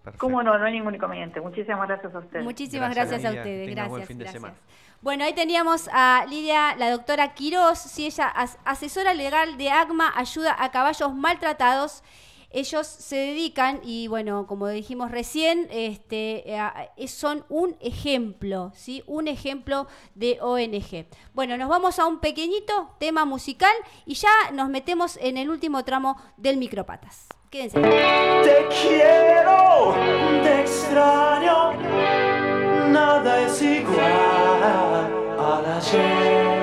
Perfecto. 0.06 0.26
¿Cómo 0.26 0.42
no? 0.42 0.58
No 0.58 0.66
hay 0.66 0.74
ningún 0.74 0.96
inconveniente. 0.96 1.42
Muchísimas 1.42 1.88
gracias 1.88 2.16
a 2.16 2.20
ustedes. 2.20 2.44
Muchísimas 2.46 2.96
Gracias, 2.96 3.22
gracias, 3.22 3.36
a 3.36 3.38
ustedes. 3.40 3.70
Gracias. 3.72 3.90
buen 3.90 4.06
fin 4.08 4.18
de 4.18 4.24
gracias. 4.24 4.42
semana. 4.42 4.58
Bueno, 5.02 5.24
ahí 5.26 5.34
teníamos 5.34 5.90
a 5.92 6.26
Lidia, 6.30 6.76
la 6.78 6.90
doctora 6.92 7.34
Quiroz, 7.34 7.78
si 7.80 8.06
ella 8.06 8.28
as- 8.28 8.58
asesora 8.64 9.14
legal 9.14 9.58
de 9.58 9.70
ACMA, 9.70 10.14
ayuda 10.16 10.56
a 10.58 10.72
caballos 10.72 11.14
maltratados. 11.14 12.02
Ellos 12.52 12.88
se 12.88 13.18
dedican, 13.18 13.82
y 13.84 14.08
bueno, 14.08 14.48
como 14.48 14.70
dijimos 14.70 15.12
recién, 15.12 15.68
este, 15.72 16.44
eh, 16.56 17.08
son 17.10 17.44
un 17.50 17.76
ejemplo, 17.82 18.72
¿sí? 18.74 19.04
Un 19.08 19.28
ejemplo 19.28 19.88
de 20.14 20.38
ONG. 20.42 21.06
Bueno, 21.34 21.58
nos 21.58 21.68
vamos 21.68 22.00
a 22.00 22.06
un 22.06 22.20
pequeñito 22.20 22.92
tema 22.98 23.26
musical 23.26 23.74
y 24.06 24.14
ya 24.14 24.30
nos 24.54 24.70
metemos 24.70 25.18
en 25.18 25.36
el 25.38 25.50
último 25.50 25.84
tramo 25.84 26.16
del 26.38 26.56
Micropatas. 26.56 27.28
Te 27.56 28.68
quiero, 28.82 29.96
te 30.44 30.60
extraño, 30.60 31.72
nada 32.90 33.44
es 33.44 33.62
igual 33.62 34.62
al 35.40 35.66
ayer. 35.66 36.55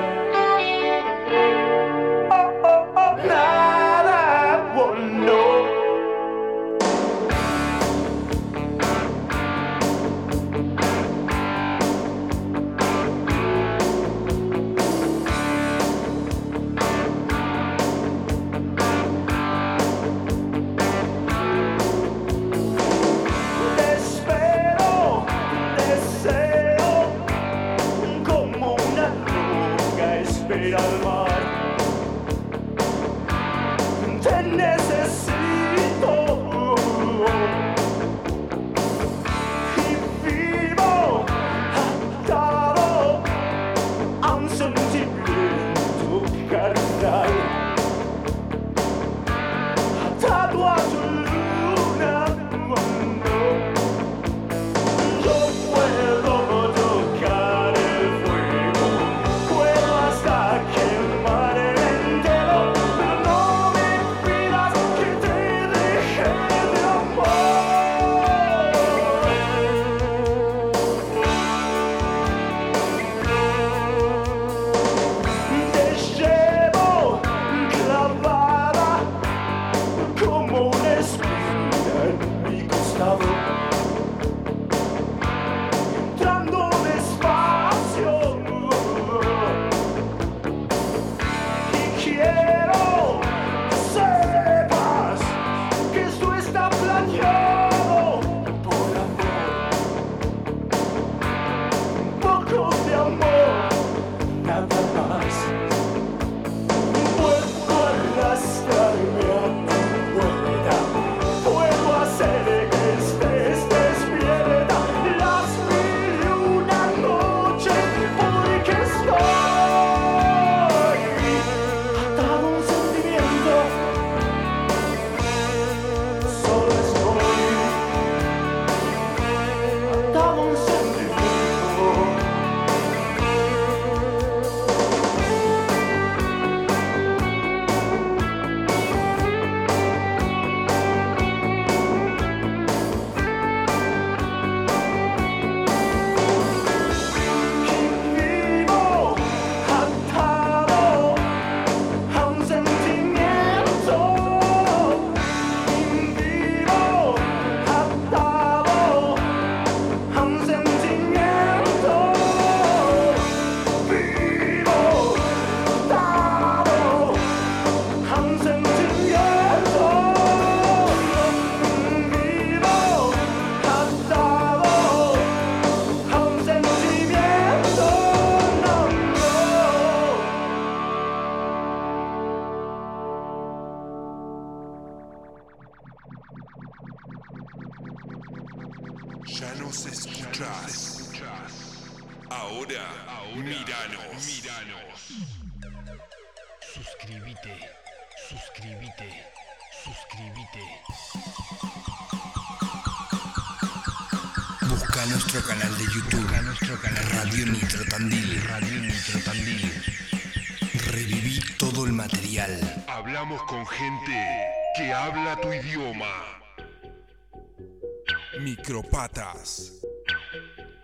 Micropatas. 218.41 219.83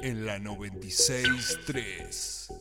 En 0.00 0.26
la 0.26 0.38
96.3. 0.38 2.52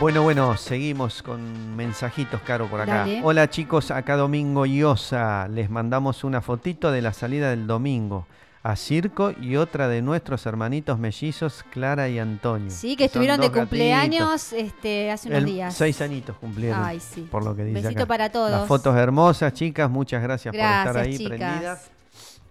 Bueno, 0.00 0.22
bueno, 0.22 0.56
seguimos 0.56 1.22
con 1.22 1.76
mensajitos, 1.76 2.40
Caro, 2.42 2.68
por 2.68 2.80
acá. 2.80 2.98
Dale. 2.98 3.20
Hola 3.22 3.48
chicos, 3.48 3.90
acá 3.90 4.16
Domingo 4.16 4.66
Yosa. 4.66 5.48
Les 5.48 5.70
mandamos 5.70 6.24
una 6.24 6.40
fotito 6.40 6.90
de 6.90 7.02
la 7.02 7.12
salida 7.12 7.50
del 7.50 7.66
domingo 7.66 8.26
a 8.64 8.76
Circo 8.76 9.32
y 9.40 9.56
otra 9.56 9.88
de 9.88 10.02
nuestros 10.02 10.46
hermanitos 10.46 10.98
mellizos, 10.98 11.64
Clara 11.72 12.08
y 12.08 12.18
Antonio. 12.20 12.70
Sí, 12.70 12.94
que 12.96 13.06
estuvieron 13.06 13.40
de 13.40 13.48
gatitos. 13.48 13.68
cumpleaños 13.68 14.52
este, 14.52 15.10
hace 15.10 15.28
unos 15.28 15.38
El- 15.40 15.44
días. 15.46 15.74
Seis 15.74 16.00
añitos 16.00 16.36
cumplieron. 16.36 16.80
Ay, 16.84 17.00
sí. 17.00 17.26
Por 17.30 17.44
lo 17.44 17.56
que 17.56 17.64
dice 17.64 17.82
Besito 17.82 18.02
acá. 18.02 18.06
para 18.08 18.30
todos. 18.30 18.50
Las 18.52 18.68
fotos 18.68 18.96
hermosas, 18.96 19.52
chicas. 19.54 19.90
Muchas 19.90 20.22
gracias, 20.22 20.52
por 20.52 20.60
estar 20.60 20.96
ahí 20.96 21.18
chicas. 21.18 21.38
prendidas. 21.38 21.90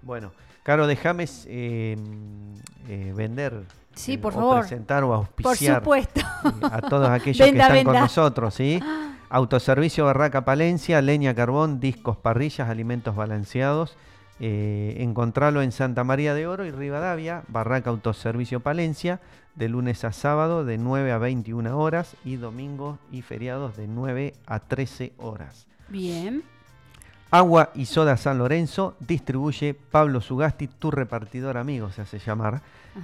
Bueno, 0.01 0.31
Caro, 0.63 0.85
déjame 0.85 1.25
eh, 1.47 1.97
eh, 2.87 3.13
vender. 3.15 3.63
Sí, 3.95 4.13
eh, 4.13 4.17
por 4.17 4.33
o 4.33 4.35
favor. 4.35 4.59
presentar 4.61 5.03
o 5.03 5.07
Por 5.07 5.15
auspiciar 5.17 5.79
supuesto. 5.79 6.19
eh, 6.19 6.23
a 6.71 6.81
todos 6.81 7.09
aquellos 7.09 7.39
Venda, 7.45 7.67
que 7.69 7.77
están 7.79 7.93
con 7.93 8.01
nosotros, 8.01 8.53
¿sí? 8.53 8.79
Autoservicio 9.29 10.05
Barraca 10.05 10.43
Palencia, 10.45 11.01
leña, 11.01 11.33
carbón, 11.33 11.79
discos, 11.79 12.17
parrillas, 12.17 12.69
alimentos 12.69 13.15
balanceados. 13.15 13.95
Eh, 14.43 14.95
encontralo 15.03 15.61
en 15.61 15.71
Santa 15.71 16.03
María 16.03 16.33
de 16.33 16.47
Oro 16.47 16.65
y 16.65 16.71
Rivadavia, 16.71 17.43
Barraca 17.47 17.91
Autoservicio 17.91 18.59
Palencia, 18.59 19.19
de 19.55 19.69
lunes 19.69 20.03
a 20.03 20.11
sábado 20.13 20.65
de 20.65 20.79
9 20.79 21.11
a 21.11 21.19
21 21.19 21.77
horas 21.77 22.15
y 22.25 22.37
domingos 22.37 22.97
y 23.11 23.21
feriados 23.21 23.77
de 23.77 23.87
9 23.87 24.33
a 24.47 24.59
13 24.59 25.13
horas. 25.17 25.67
Bien. 25.89 26.41
Agua 27.29 27.69
y 27.75 27.85
Soda 27.85 28.17
San 28.17 28.39
Lorenzo 28.39 28.95
distribuye 28.99 29.73
Pablo 29.73 30.21
Sugasti, 30.21 30.67
tu 30.67 30.89
repartidor 30.89 31.57
amigo, 31.57 31.91
se 31.91 32.01
hace 32.01 32.17
llamar. 32.19 32.61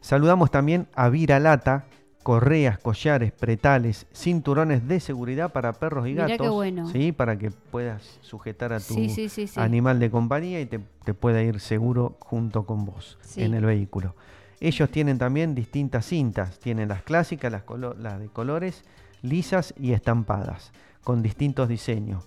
Saludamos 0.00 0.50
también 0.50 0.88
a 0.96 1.08
Viralata, 1.08 1.84
correas, 2.26 2.80
collares, 2.80 3.30
pretales, 3.30 4.08
cinturones 4.12 4.88
de 4.88 4.98
seguridad 4.98 5.52
para 5.52 5.72
perros 5.74 6.08
y 6.08 6.10
Mirá 6.10 6.26
gatos. 6.26 6.46
qué 6.46 6.48
bueno. 6.48 6.88
¿sí? 6.90 7.12
Para 7.12 7.38
que 7.38 7.52
puedas 7.52 8.18
sujetar 8.20 8.72
a 8.72 8.80
tu 8.80 8.94
Sí, 8.94 9.28
sí, 9.28 9.48
animal 9.54 10.00
de 10.00 10.10
compañía 10.10 10.60
y 10.60 10.66
te, 10.66 10.80
te 11.04 11.14
pueda 11.14 11.40
ir 11.44 11.60
seguro 11.60 12.16
junto 12.18 12.66
con 12.66 12.84
vos 12.84 13.16
en 13.36 13.54
el 13.54 13.64
vehículo. 13.64 14.16
Ellos 14.58 14.90
tienen 14.90 15.18
también 15.18 15.54
distintas 15.54 16.04
cintas. 16.06 16.58
Tienen 16.58 16.88
las 16.88 17.04
clásicas, 17.04 17.52
las, 17.52 17.62
colo- 17.64 17.94
las 17.96 18.18
de 18.18 18.26
colores, 18.26 18.82
lisas 19.22 19.72
y 19.78 19.92
estampadas, 19.92 20.72
con 21.04 21.22
distintos 21.22 21.68
diseños. 21.68 22.24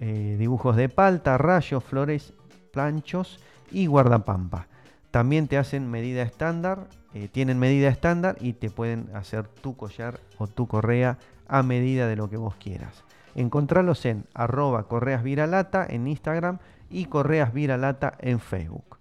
Eh, 0.00 0.36
dibujos 0.38 0.76
de 0.76 0.90
palta, 0.90 1.38
rayos, 1.38 1.82
flores, 1.82 2.34
planchos 2.70 3.40
y 3.70 3.86
guardapampa. 3.86 4.66
También 5.10 5.48
te 5.48 5.56
hacen 5.56 5.90
medida 5.90 6.20
estándar, 6.22 6.88
eh, 7.14 7.28
tienen 7.28 7.58
medida 7.58 7.88
estándar 7.88 8.36
y 8.40 8.54
te 8.54 8.70
pueden 8.70 9.08
hacer 9.14 9.46
tu 9.48 9.76
collar 9.76 10.20
o 10.38 10.46
tu 10.46 10.66
correa 10.66 11.18
a 11.48 11.62
medida 11.62 12.06
de 12.08 12.16
lo 12.16 12.30
que 12.30 12.36
vos 12.36 12.54
quieras. 12.56 13.04
Encontralos 13.34 14.04
en 14.06 14.24
arroba 14.34 14.88
correas 14.88 15.22
viralata 15.22 15.86
en 15.88 16.06
Instagram 16.08 16.58
y 16.90 17.06
correas 17.06 17.52
viralata 17.52 18.14
en 18.20 18.40
Facebook. 18.40 18.98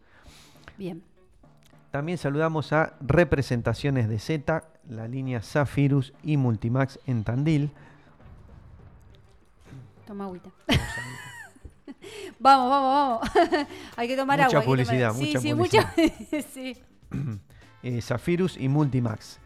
Bien. 0.78 1.04
También 1.92 2.18
saludamos 2.18 2.72
a 2.72 2.94
Representaciones 3.02 4.08
de 4.08 4.20
Z, 4.20 4.64
la 4.90 5.08
línea 5.10 5.42
Zafirus 5.42 6.14
y 6.24 6.38
Multimax 6.38 7.00
en 7.06 7.24
Tandil. 7.26 7.72
Toma 10.08 10.26
agüita. 10.26 10.50
vamos, 12.40 12.70
vamos, 12.70 13.30
vamos. 13.30 13.68
hay 13.98 14.08
que 14.08 14.16
tomar 14.18 14.40
Mucha 14.40 14.58
agua. 14.58 14.66
publicidad, 14.66 15.10
tomar- 15.14 15.26
mucha 15.28 15.40
sí, 15.40 15.48
sí, 15.48 15.54
publicidad. 15.54 15.94
mucha- 15.98 16.48
sí. 16.54 16.78
eh, 17.84 18.02
Zafirus 18.02 18.58
y 18.58 18.68
Multimax. 18.68 19.40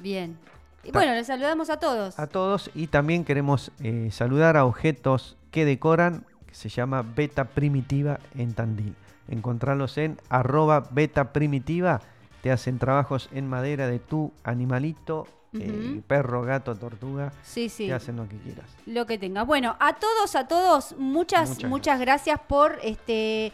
Bien. 0.00 0.36
Y 0.82 0.92
bueno, 0.92 1.12
les 1.12 1.26
saludamos 1.26 1.68
a 1.70 1.78
todos. 1.78 2.18
A 2.18 2.26
todos 2.26 2.70
y 2.74 2.86
también 2.86 3.24
queremos 3.24 3.70
eh, 3.82 4.08
saludar 4.12 4.56
a 4.56 4.64
objetos 4.64 5.36
que 5.50 5.64
decoran, 5.64 6.24
que 6.46 6.54
se 6.54 6.68
llama 6.68 7.02
Beta 7.02 7.44
Primitiva 7.44 8.20
en 8.34 8.54
Tandil. 8.54 8.94
Encontrarlos 9.28 9.98
en 9.98 10.18
arroba 10.28 10.88
Beta 10.90 11.32
Primitiva. 11.32 12.00
Te 12.42 12.50
hacen 12.50 12.78
trabajos 12.78 13.28
en 13.32 13.46
madera 13.48 13.86
de 13.86 13.98
tu 13.98 14.32
animalito, 14.44 15.26
eh, 15.52 16.00
perro, 16.06 16.42
gato, 16.42 16.74
tortuga. 16.74 17.32
Sí, 17.42 17.68
sí. 17.68 17.88
Te 17.88 17.92
hacen 17.92 18.16
lo 18.16 18.26
que 18.28 18.38
quieras. 18.38 18.70
Lo 18.86 19.04
que 19.06 19.18
tengas. 19.18 19.46
Bueno, 19.46 19.76
a 19.78 19.96
todos, 19.96 20.34
a 20.34 20.48
todos, 20.48 20.94
muchas, 20.96 21.50
Muchas 21.50 21.70
muchas, 21.70 22.00
gracias. 22.00 22.40
por 22.40 22.78
este 22.82 23.52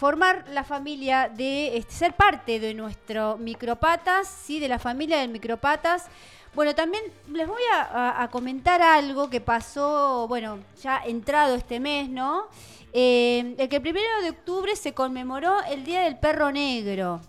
formar 0.00 0.46
la 0.48 0.64
familia 0.64 1.28
de 1.28 1.76
este, 1.76 1.92
ser 1.92 2.14
parte 2.14 2.58
de 2.58 2.72
nuestro 2.72 3.36
micropatas, 3.36 4.26
sí, 4.26 4.58
de 4.58 4.66
la 4.66 4.78
familia 4.78 5.18
del 5.18 5.28
micropatas. 5.28 6.06
Bueno, 6.54 6.74
también 6.74 7.04
les 7.30 7.46
voy 7.46 7.62
a 7.72 8.26
comentar 8.32 8.80
algo 8.80 9.28
que 9.28 9.42
pasó, 9.42 10.26
bueno, 10.26 10.58
ya 10.82 11.02
entrado 11.04 11.54
este 11.54 11.78
mes, 11.78 12.08
¿no? 12.08 12.46
Eh, 12.94 13.54
el 13.58 13.68
que 13.68 13.76
el 13.76 13.82
primero 13.82 14.08
de 14.22 14.30
octubre 14.30 14.74
se 14.74 14.94
conmemoró 14.94 15.62
el 15.64 15.84
Día 15.84 16.00
del 16.00 16.16
Perro 16.16 16.50
Negro. 16.50 17.20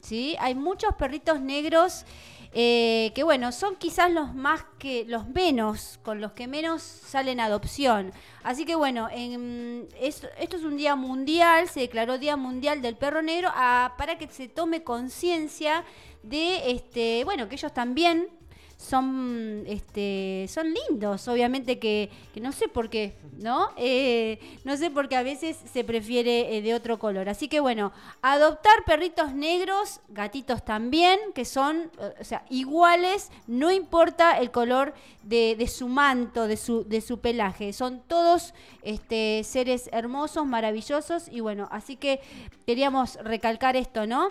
¿sí? 0.00 0.36
Hay 0.38 0.54
muchos 0.54 0.94
perritos 0.94 1.40
negros 1.40 2.04
eh, 2.52 3.12
que, 3.14 3.22
bueno, 3.22 3.52
son 3.52 3.76
quizás 3.76 4.10
los 4.10 4.34
más 4.34 4.64
que, 4.78 5.04
los 5.06 5.28
menos, 5.28 5.98
con 6.02 6.20
los 6.20 6.32
que 6.32 6.46
menos 6.46 6.82
salen 6.82 7.40
a 7.40 7.46
adopción. 7.46 8.12
Así 8.42 8.64
que, 8.64 8.74
bueno, 8.74 9.08
en- 9.10 9.88
es- 10.00 10.26
esto 10.38 10.56
es 10.56 10.62
un 10.64 10.76
día 10.76 10.96
mundial, 10.96 11.68
se 11.68 11.80
declaró 11.80 12.18
Día 12.18 12.36
Mundial 12.36 12.80
del 12.82 12.96
Perro 12.96 13.22
Negro 13.22 13.50
ah, 13.52 13.94
para 13.98 14.16
que 14.18 14.28
se 14.28 14.48
tome 14.48 14.82
conciencia 14.84 15.84
de, 16.22 16.70
este, 16.70 17.24
bueno, 17.24 17.48
que 17.48 17.54
ellos 17.56 17.72
también 17.74 18.28
son 18.76 19.64
este 19.66 20.46
son 20.48 20.66
lindos 20.72 21.28
obviamente 21.28 21.78
que, 21.78 22.10
que 22.34 22.40
no 22.40 22.52
sé 22.52 22.68
por 22.68 22.90
qué 22.90 23.16
no 23.38 23.70
Eh, 23.76 24.38
no 24.64 24.76
sé 24.76 24.90
por 24.90 25.08
qué 25.08 25.16
a 25.16 25.22
veces 25.22 25.56
se 25.72 25.84
prefiere 25.84 26.56
eh, 26.56 26.62
de 26.62 26.74
otro 26.74 26.98
color. 26.98 27.28
Así 27.28 27.48
que 27.48 27.60
bueno 27.60 27.92
adoptar 28.22 28.84
perritos 28.84 29.34
negros 29.34 30.00
gatitos 30.08 30.64
también 30.64 31.18
que 31.34 31.44
son 31.44 31.90
eh, 32.00 32.14
o 32.20 32.24
sea 32.24 32.44
iguales 32.50 33.30
no 33.46 33.70
importa 33.70 34.38
el 34.38 34.50
color 34.50 34.94
de, 35.22 35.56
de 35.56 35.68
su 35.68 35.88
manto 35.88 36.46
de 36.46 36.56
su 36.56 36.84
de 36.84 37.00
su 37.00 37.18
pelaje. 37.18 37.72
Son 37.72 38.02
todos 38.06 38.54
este 38.82 39.42
seres 39.44 39.88
hermosos 39.92 40.46
maravillosos 40.46 41.28
y 41.28 41.40
bueno 41.40 41.68
así 41.70 41.96
que 41.96 42.20
queríamos 42.66 43.16
recalcar 43.16 43.76
esto 43.76 44.06
no 44.06 44.30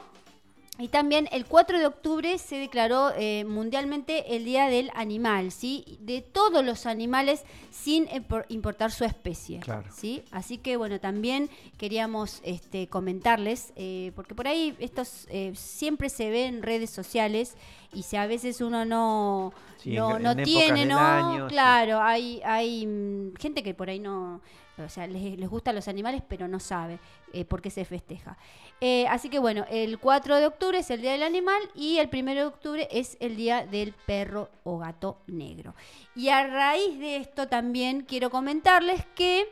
y 0.78 0.90
también 0.90 1.30
el 1.32 1.46
4 1.46 1.80
de 1.80 1.86
octubre 1.86 2.38
se 2.38 2.58
declaró 2.58 3.12
eh, 3.18 3.46
mundialmente 3.46 4.36
el 4.36 4.44
Día 4.44 4.68
del 4.68 4.92
Animal, 4.94 5.52
¿sí? 5.52 5.98
De 6.02 6.22
todos 6.22 6.66
los 6.66 6.86
animales 6.86 7.44
sin 7.72 8.08
impor- 8.08 8.46
importar 8.50 8.92
su 8.92 9.06
especie. 9.06 9.60
Claro. 9.62 9.90
¿sí? 9.96 10.24
Así 10.32 10.58
que 10.58 10.76
bueno, 10.76 11.00
también 11.00 11.50
queríamos 11.78 12.42
este, 12.44 12.88
comentarles, 12.88 13.72
eh, 13.78 14.12
porque 14.16 14.36
por 14.36 14.48
ahí 14.48 14.76
estos 14.80 15.28
eh, 15.30 15.54
siempre 15.56 16.10
se 16.10 16.30
ve 16.30 16.46
en 16.46 16.62
redes 16.62 16.90
sociales 16.90 17.56
y 17.94 18.04
si 18.04 18.18
a 18.18 18.28
veces 18.28 18.60
uno 18.62 18.84
no, 18.86 19.54
Sí, 19.78 19.92
no, 19.96 20.18
en- 20.18 20.24
no 20.24 20.32
en 20.32 20.44
tiene, 20.44 20.86
¿no? 20.86 21.00
año, 21.00 21.48
sí. 21.48 21.54
claro, 21.54 22.02
hay, 22.02 22.42
hay 22.44 22.86
mm, 22.86 23.36
gente 23.40 23.64
que 23.64 23.74
por 23.74 23.90
ahí 23.90 24.00
no, 24.00 24.42
o 24.78 24.90
sea, 24.90 25.08
les, 25.08 25.38
les 25.38 25.50
gustan 25.50 25.76
los 25.76 25.88
animales, 25.88 26.22
pero 26.28 26.48
no 26.48 26.60
sabe 26.60 27.00
eh, 27.34 27.46
por 27.46 27.62
qué 27.62 27.70
se 27.70 27.86
festeja. 27.86 28.38
Eh, 28.82 29.08
así 29.08 29.30
que 29.30 29.40
bueno, 29.40 29.66
el 29.70 30.00
4 30.00 30.38
de 30.38 30.48
octubre 30.48 30.80
es 30.80 30.90
el 30.90 31.02
Día 31.02 31.14
del 31.14 31.24
Animal 31.24 31.62
y 31.74 31.98
el 31.98 32.10
1 32.12 32.34
de 32.34 32.44
octubre 32.44 32.88
es 32.92 33.18
el 33.20 33.36
Día 33.36 33.66
del 33.66 33.94
Perro 34.06 34.50
o 34.64 34.78
Gato 34.78 35.20
Negro. 35.28 35.76
Y 36.16 36.30
a 36.30 36.46
raíz 36.48 37.00
de 37.00 37.18
esto 37.18 37.48
también 37.48 38.02
quiero 38.02 38.30
comentarles 38.30 39.06
que 39.16 39.50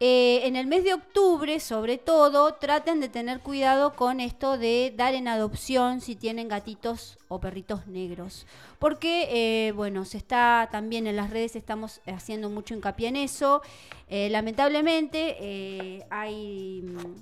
eh, 0.00 0.40
en 0.46 0.56
el 0.56 0.66
mes 0.66 0.84
de 0.84 0.92
octubre, 0.94 1.60
sobre 1.60 1.98
todo, 1.98 2.54
traten 2.54 3.00
de 3.00 3.08
tener 3.08 3.40
cuidado 3.40 3.94
con 3.94 4.20
esto 4.20 4.58
de 4.58 4.92
dar 4.96 5.14
en 5.14 5.28
adopción 5.28 6.00
si 6.00 6.16
tienen 6.16 6.48
gatitos 6.48 7.16
o 7.28 7.38
perritos 7.40 7.86
negros. 7.86 8.46
Porque, 8.78 9.28
eh, 9.68 9.72
bueno, 9.72 10.04
se 10.04 10.18
está 10.18 10.68
también 10.70 11.06
en 11.06 11.16
las 11.16 11.30
redes, 11.30 11.56
estamos 11.56 12.00
haciendo 12.06 12.50
mucho 12.50 12.74
hincapié 12.74 13.08
en 13.08 13.16
eso. 13.16 13.62
Eh, 14.08 14.28
lamentablemente, 14.30 16.04
hay. 16.10 16.82
mm, 16.82 17.14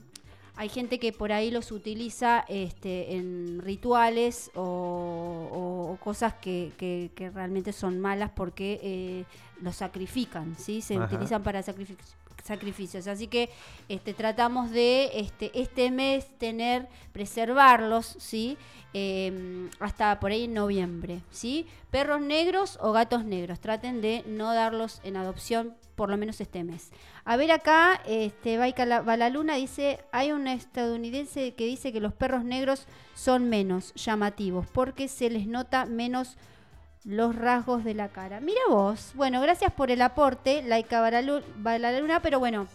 hay 0.54 0.68
gente 0.68 0.98
que 0.98 1.12
por 1.14 1.32
ahí 1.32 1.50
los 1.50 1.72
utiliza 1.72 2.44
este, 2.46 3.14
en 3.16 3.60
rituales 3.62 4.50
o, 4.54 4.60
o- 4.60 5.92
o 5.92 5.96
cosas 5.96 6.34
que, 6.34 6.72
que- 6.76 7.10
que 7.14 7.30
realmente 7.30 7.72
son 7.72 7.98
malas 7.98 8.30
porque 8.36 8.78
eh, 8.82 9.24
los 9.62 9.76
sacrifican, 9.76 10.54
¿sí? 10.58 10.82
Se 10.82 10.96
Ajá. 10.96 11.06
utilizan 11.06 11.42
para 11.42 11.62
sacrific- 11.62 11.96
sacrificios. 12.42 13.06
Así 13.06 13.26
que 13.28 13.50
este, 13.88 14.14
tratamos 14.14 14.70
de 14.70 15.10
este, 15.14 15.50
este 15.58 15.90
mes 15.90 16.26
tener, 16.38 16.88
preservarlos, 17.12 18.16
¿sí? 18.18 18.56
Eh, 18.94 19.68
hasta 19.80 20.20
por 20.20 20.32
ahí 20.32 20.44
en 20.44 20.54
noviembre, 20.54 21.22
¿sí? 21.30 21.66
Perros 21.90 22.20
negros 22.20 22.78
o 22.82 22.92
gatos 22.92 23.24
negros. 23.24 23.58
Traten 23.60 24.00
de 24.02 24.22
no 24.26 24.52
darlos 24.52 25.00
en 25.02 25.16
adopción 25.16 25.74
por 25.96 26.10
lo 26.10 26.16
menos 26.16 26.40
este 26.40 26.64
mes. 26.64 26.90
A 27.24 27.36
ver 27.36 27.52
acá, 27.52 28.00
este, 28.06 28.58
Baika 28.58 28.84
La- 28.86 29.02
Balaluna 29.02 29.54
dice, 29.56 30.00
hay 30.10 30.32
un 30.32 30.46
estadounidense 30.48 31.54
que 31.54 31.66
dice 31.66 31.92
que 31.92 32.00
los 32.00 32.12
perros 32.12 32.44
negros 32.44 32.86
son 33.14 33.48
menos 33.48 33.94
llamativos 33.94 34.66
porque 34.66 35.06
se 35.08 35.30
les 35.30 35.46
nota 35.46 35.84
menos 35.86 36.36
los 37.04 37.34
rasgos 37.34 37.84
de 37.84 37.94
la 37.94 38.08
cara. 38.08 38.40
Mira 38.40 38.60
vos, 38.68 39.12
bueno, 39.14 39.40
gracias 39.40 39.72
por 39.72 39.90
el 39.90 40.02
aporte, 40.02 40.62
Laika 40.62 41.02
Balalu- 41.02 41.42
Balaluna, 41.56 42.20
pero 42.20 42.38
bueno, 42.38 42.66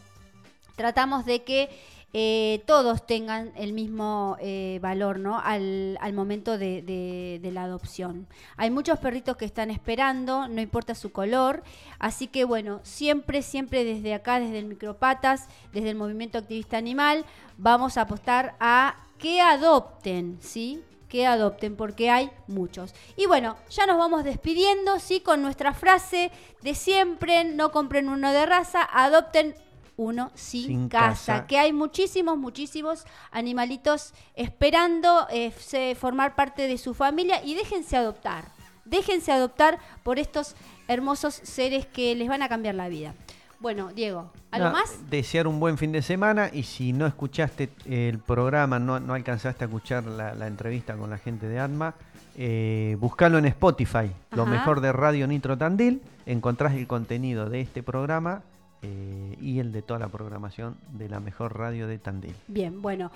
tratamos 0.75 1.25
de 1.25 1.43
que 1.43 1.69
eh, 2.13 2.63
todos 2.65 3.05
tengan 3.05 3.51
el 3.57 3.73
mismo 3.73 4.37
eh, 4.39 4.79
valor 4.81 5.19
¿no? 5.19 5.39
al, 5.39 5.97
al 6.01 6.13
momento 6.13 6.57
de, 6.57 6.81
de- 6.81 7.39
de 7.41 7.51
la 7.51 7.63
adopción. 7.63 8.27
Hay 8.55 8.69
muchos 8.71 8.97
perritos 8.99 9.35
que 9.37 9.45
están 9.45 9.69
esperando, 9.71 10.47
no 10.47 10.61
importa 10.61 10.95
su 10.95 11.11
color, 11.11 11.63
así 11.99 12.27
que 12.27 12.43
bueno, 12.45 12.79
siempre, 12.83 13.41
siempre 13.41 13.83
desde 13.83 14.13
acá, 14.13 14.39
desde 14.39 14.59
el 14.59 14.65
Micropatas, 14.65 15.47
desde 15.73 15.89
el 15.91 15.95
Movimiento 15.97 16.37
Activista 16.37 16.77
Animal, 16.77 17.25
vamos 17.57 17.97
a 17.97 18.01
apostar 18.01 18.55
a 18.59 18.95
que 19.19 19.41
adopten, 19.41 20.37
¿sí? 20.41 20.81
Que 21.07 21.25
adopten, 21.25 21.75
porque 21.75 22.09
hay 22.09 22.31
muchos. 22.47 22.93
Y 23.15 23.25
bueno, 23.25 23.55
ya 23.69 23.85
nos 23.85 23.97
vamos 23.97 24.23
despidiendo, 24.23 24.99
¿sí? 24.99 25.19
Con 25.21 25.41
nuestra 25.41 25.73
frase 25.73 26.31
de 26.61 26.75
siempre, 26.75 27.43
no 27.43 27.71
compren 27.71 28.09
uno 28.09 28.31
de 28.31 28.45
raza, 28.45 28.87
adopten 28.91 29.55
uno 29.95 30.31
sin, 30.35 30.65
Sin 30.65 30.89
casa, 30.89 31.33
casa. 31.33 31.47
que 31.47 31.57
hay 31.57 31.73
muchísimos, 31.73 32.37
muchísimos 32.37 33.05
animalitos 33.31 34.13
esperando 34.35 35.27
eh, 35.31 35.51
formar 35.95 36.35
parte 36.35 36.67
de 36.67 36.77
su 36.77 36.93
familia 36.93 37.43
y 37.43 37.55
déjense 37.55 37.97
adoptar, 37.97 38.45
déjense 38.85 39.31
adoptar 39.31 39.79
por 40.03 40.19
estos 40.19 40.55
hermosos 40.87 41.33
seres 41.33 41.87
que 41.87 42.13
les 42.15 42.29
van 42.29 42.43
a 42.43 42.49
cambiar 42.49 42.75
la 42.75 42.89
vida. 42.89 43.15
Bueno, 43.59 43.91
Diego, 43.93 44.31
¿algo 44.51 44.67
No, 44.67 44.73
más? 44.73 45.09
Desear 45.09 45.47
un 45.47 45.59
buen 45.59 45.77
fin 45.77 45.91
de 45.91 46.01
semana 46.01 46.49
y 46.53 46.63
si 46.63 46.93
no 46.93 47.07
escuchaste 47.07 47.69
el 47.85 48.19
programa, 48.19 48.77
no, 48.77 48.99
no 48.99 49.13
alcanzaste 49.13 49.63
a 49.63 49.67
escuchar 49.67 50.05
la, 50.05 50.35
la 50.35 50.47
entrevista 50.47 50.95
con 50.95 51.09
la 51.09 51.17
gente 51.17 51.47
de 51.47 51.59
ATMA, 51.59 51.95
eh, 52.39 52.95
buscalo 52.99 53.39
en 53.39 53.45
Spotify, 53.45 54.11
lo 54.31 54.45
mejor 54.45 54.79
de 54.79 54.91
Radio 54.91 55.25
Nitro 55.27 55.57
Tandil, 55.57 56.01
encontrás 56.27 56.75
el 56.75 56.85
contenido 56.85 57.49
de 57.49 57.61
este 57.61 57.81
programa 57.81 58.43
eh, 58.83 59.35
y 59.41 59.57
el 59.59 59.71
de 59.71 59.81
toda 59.81 59.99
la 59.99 60.07
programación 60.07 60.77
de 60.91 61.09
la 61.09 61.19
mejor 61.19 61.57
radio 61.57 61.87
de 61.87 61.97
Tandil. 61.97 62.35
Bien, 62.47 62.79
bueno. 62.79 63.11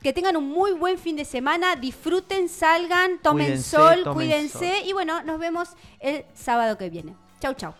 Que 0.00 0.12
tengan 0.12 0.36
un 0.36 0.48
muy 0.48 0.70
buen 0.74 0.96
fin 0.98 1.16
de 1.16 1.24
semana, 1.24 1.74
disfruten, 1.74 2.48
salgan, 2.48 3.18
tomen 3.20 3.46
Cuídense, 3.46 3.76
sol, 3.76 4.04
tomen 4.04 4.14
cuídense 4.14 4.70
sol. 4.78 4.86
y 4.86 4.92
bueno, 4.92 5.24
nos 5.24 5.40
vemos 5.40 5.70
el 5.98 6.24
sábado 6.34 6.78
que 6.78 6.88
viene. 6.88 7.14
Chau, 7.40 7.54
chau. 7.54 7.74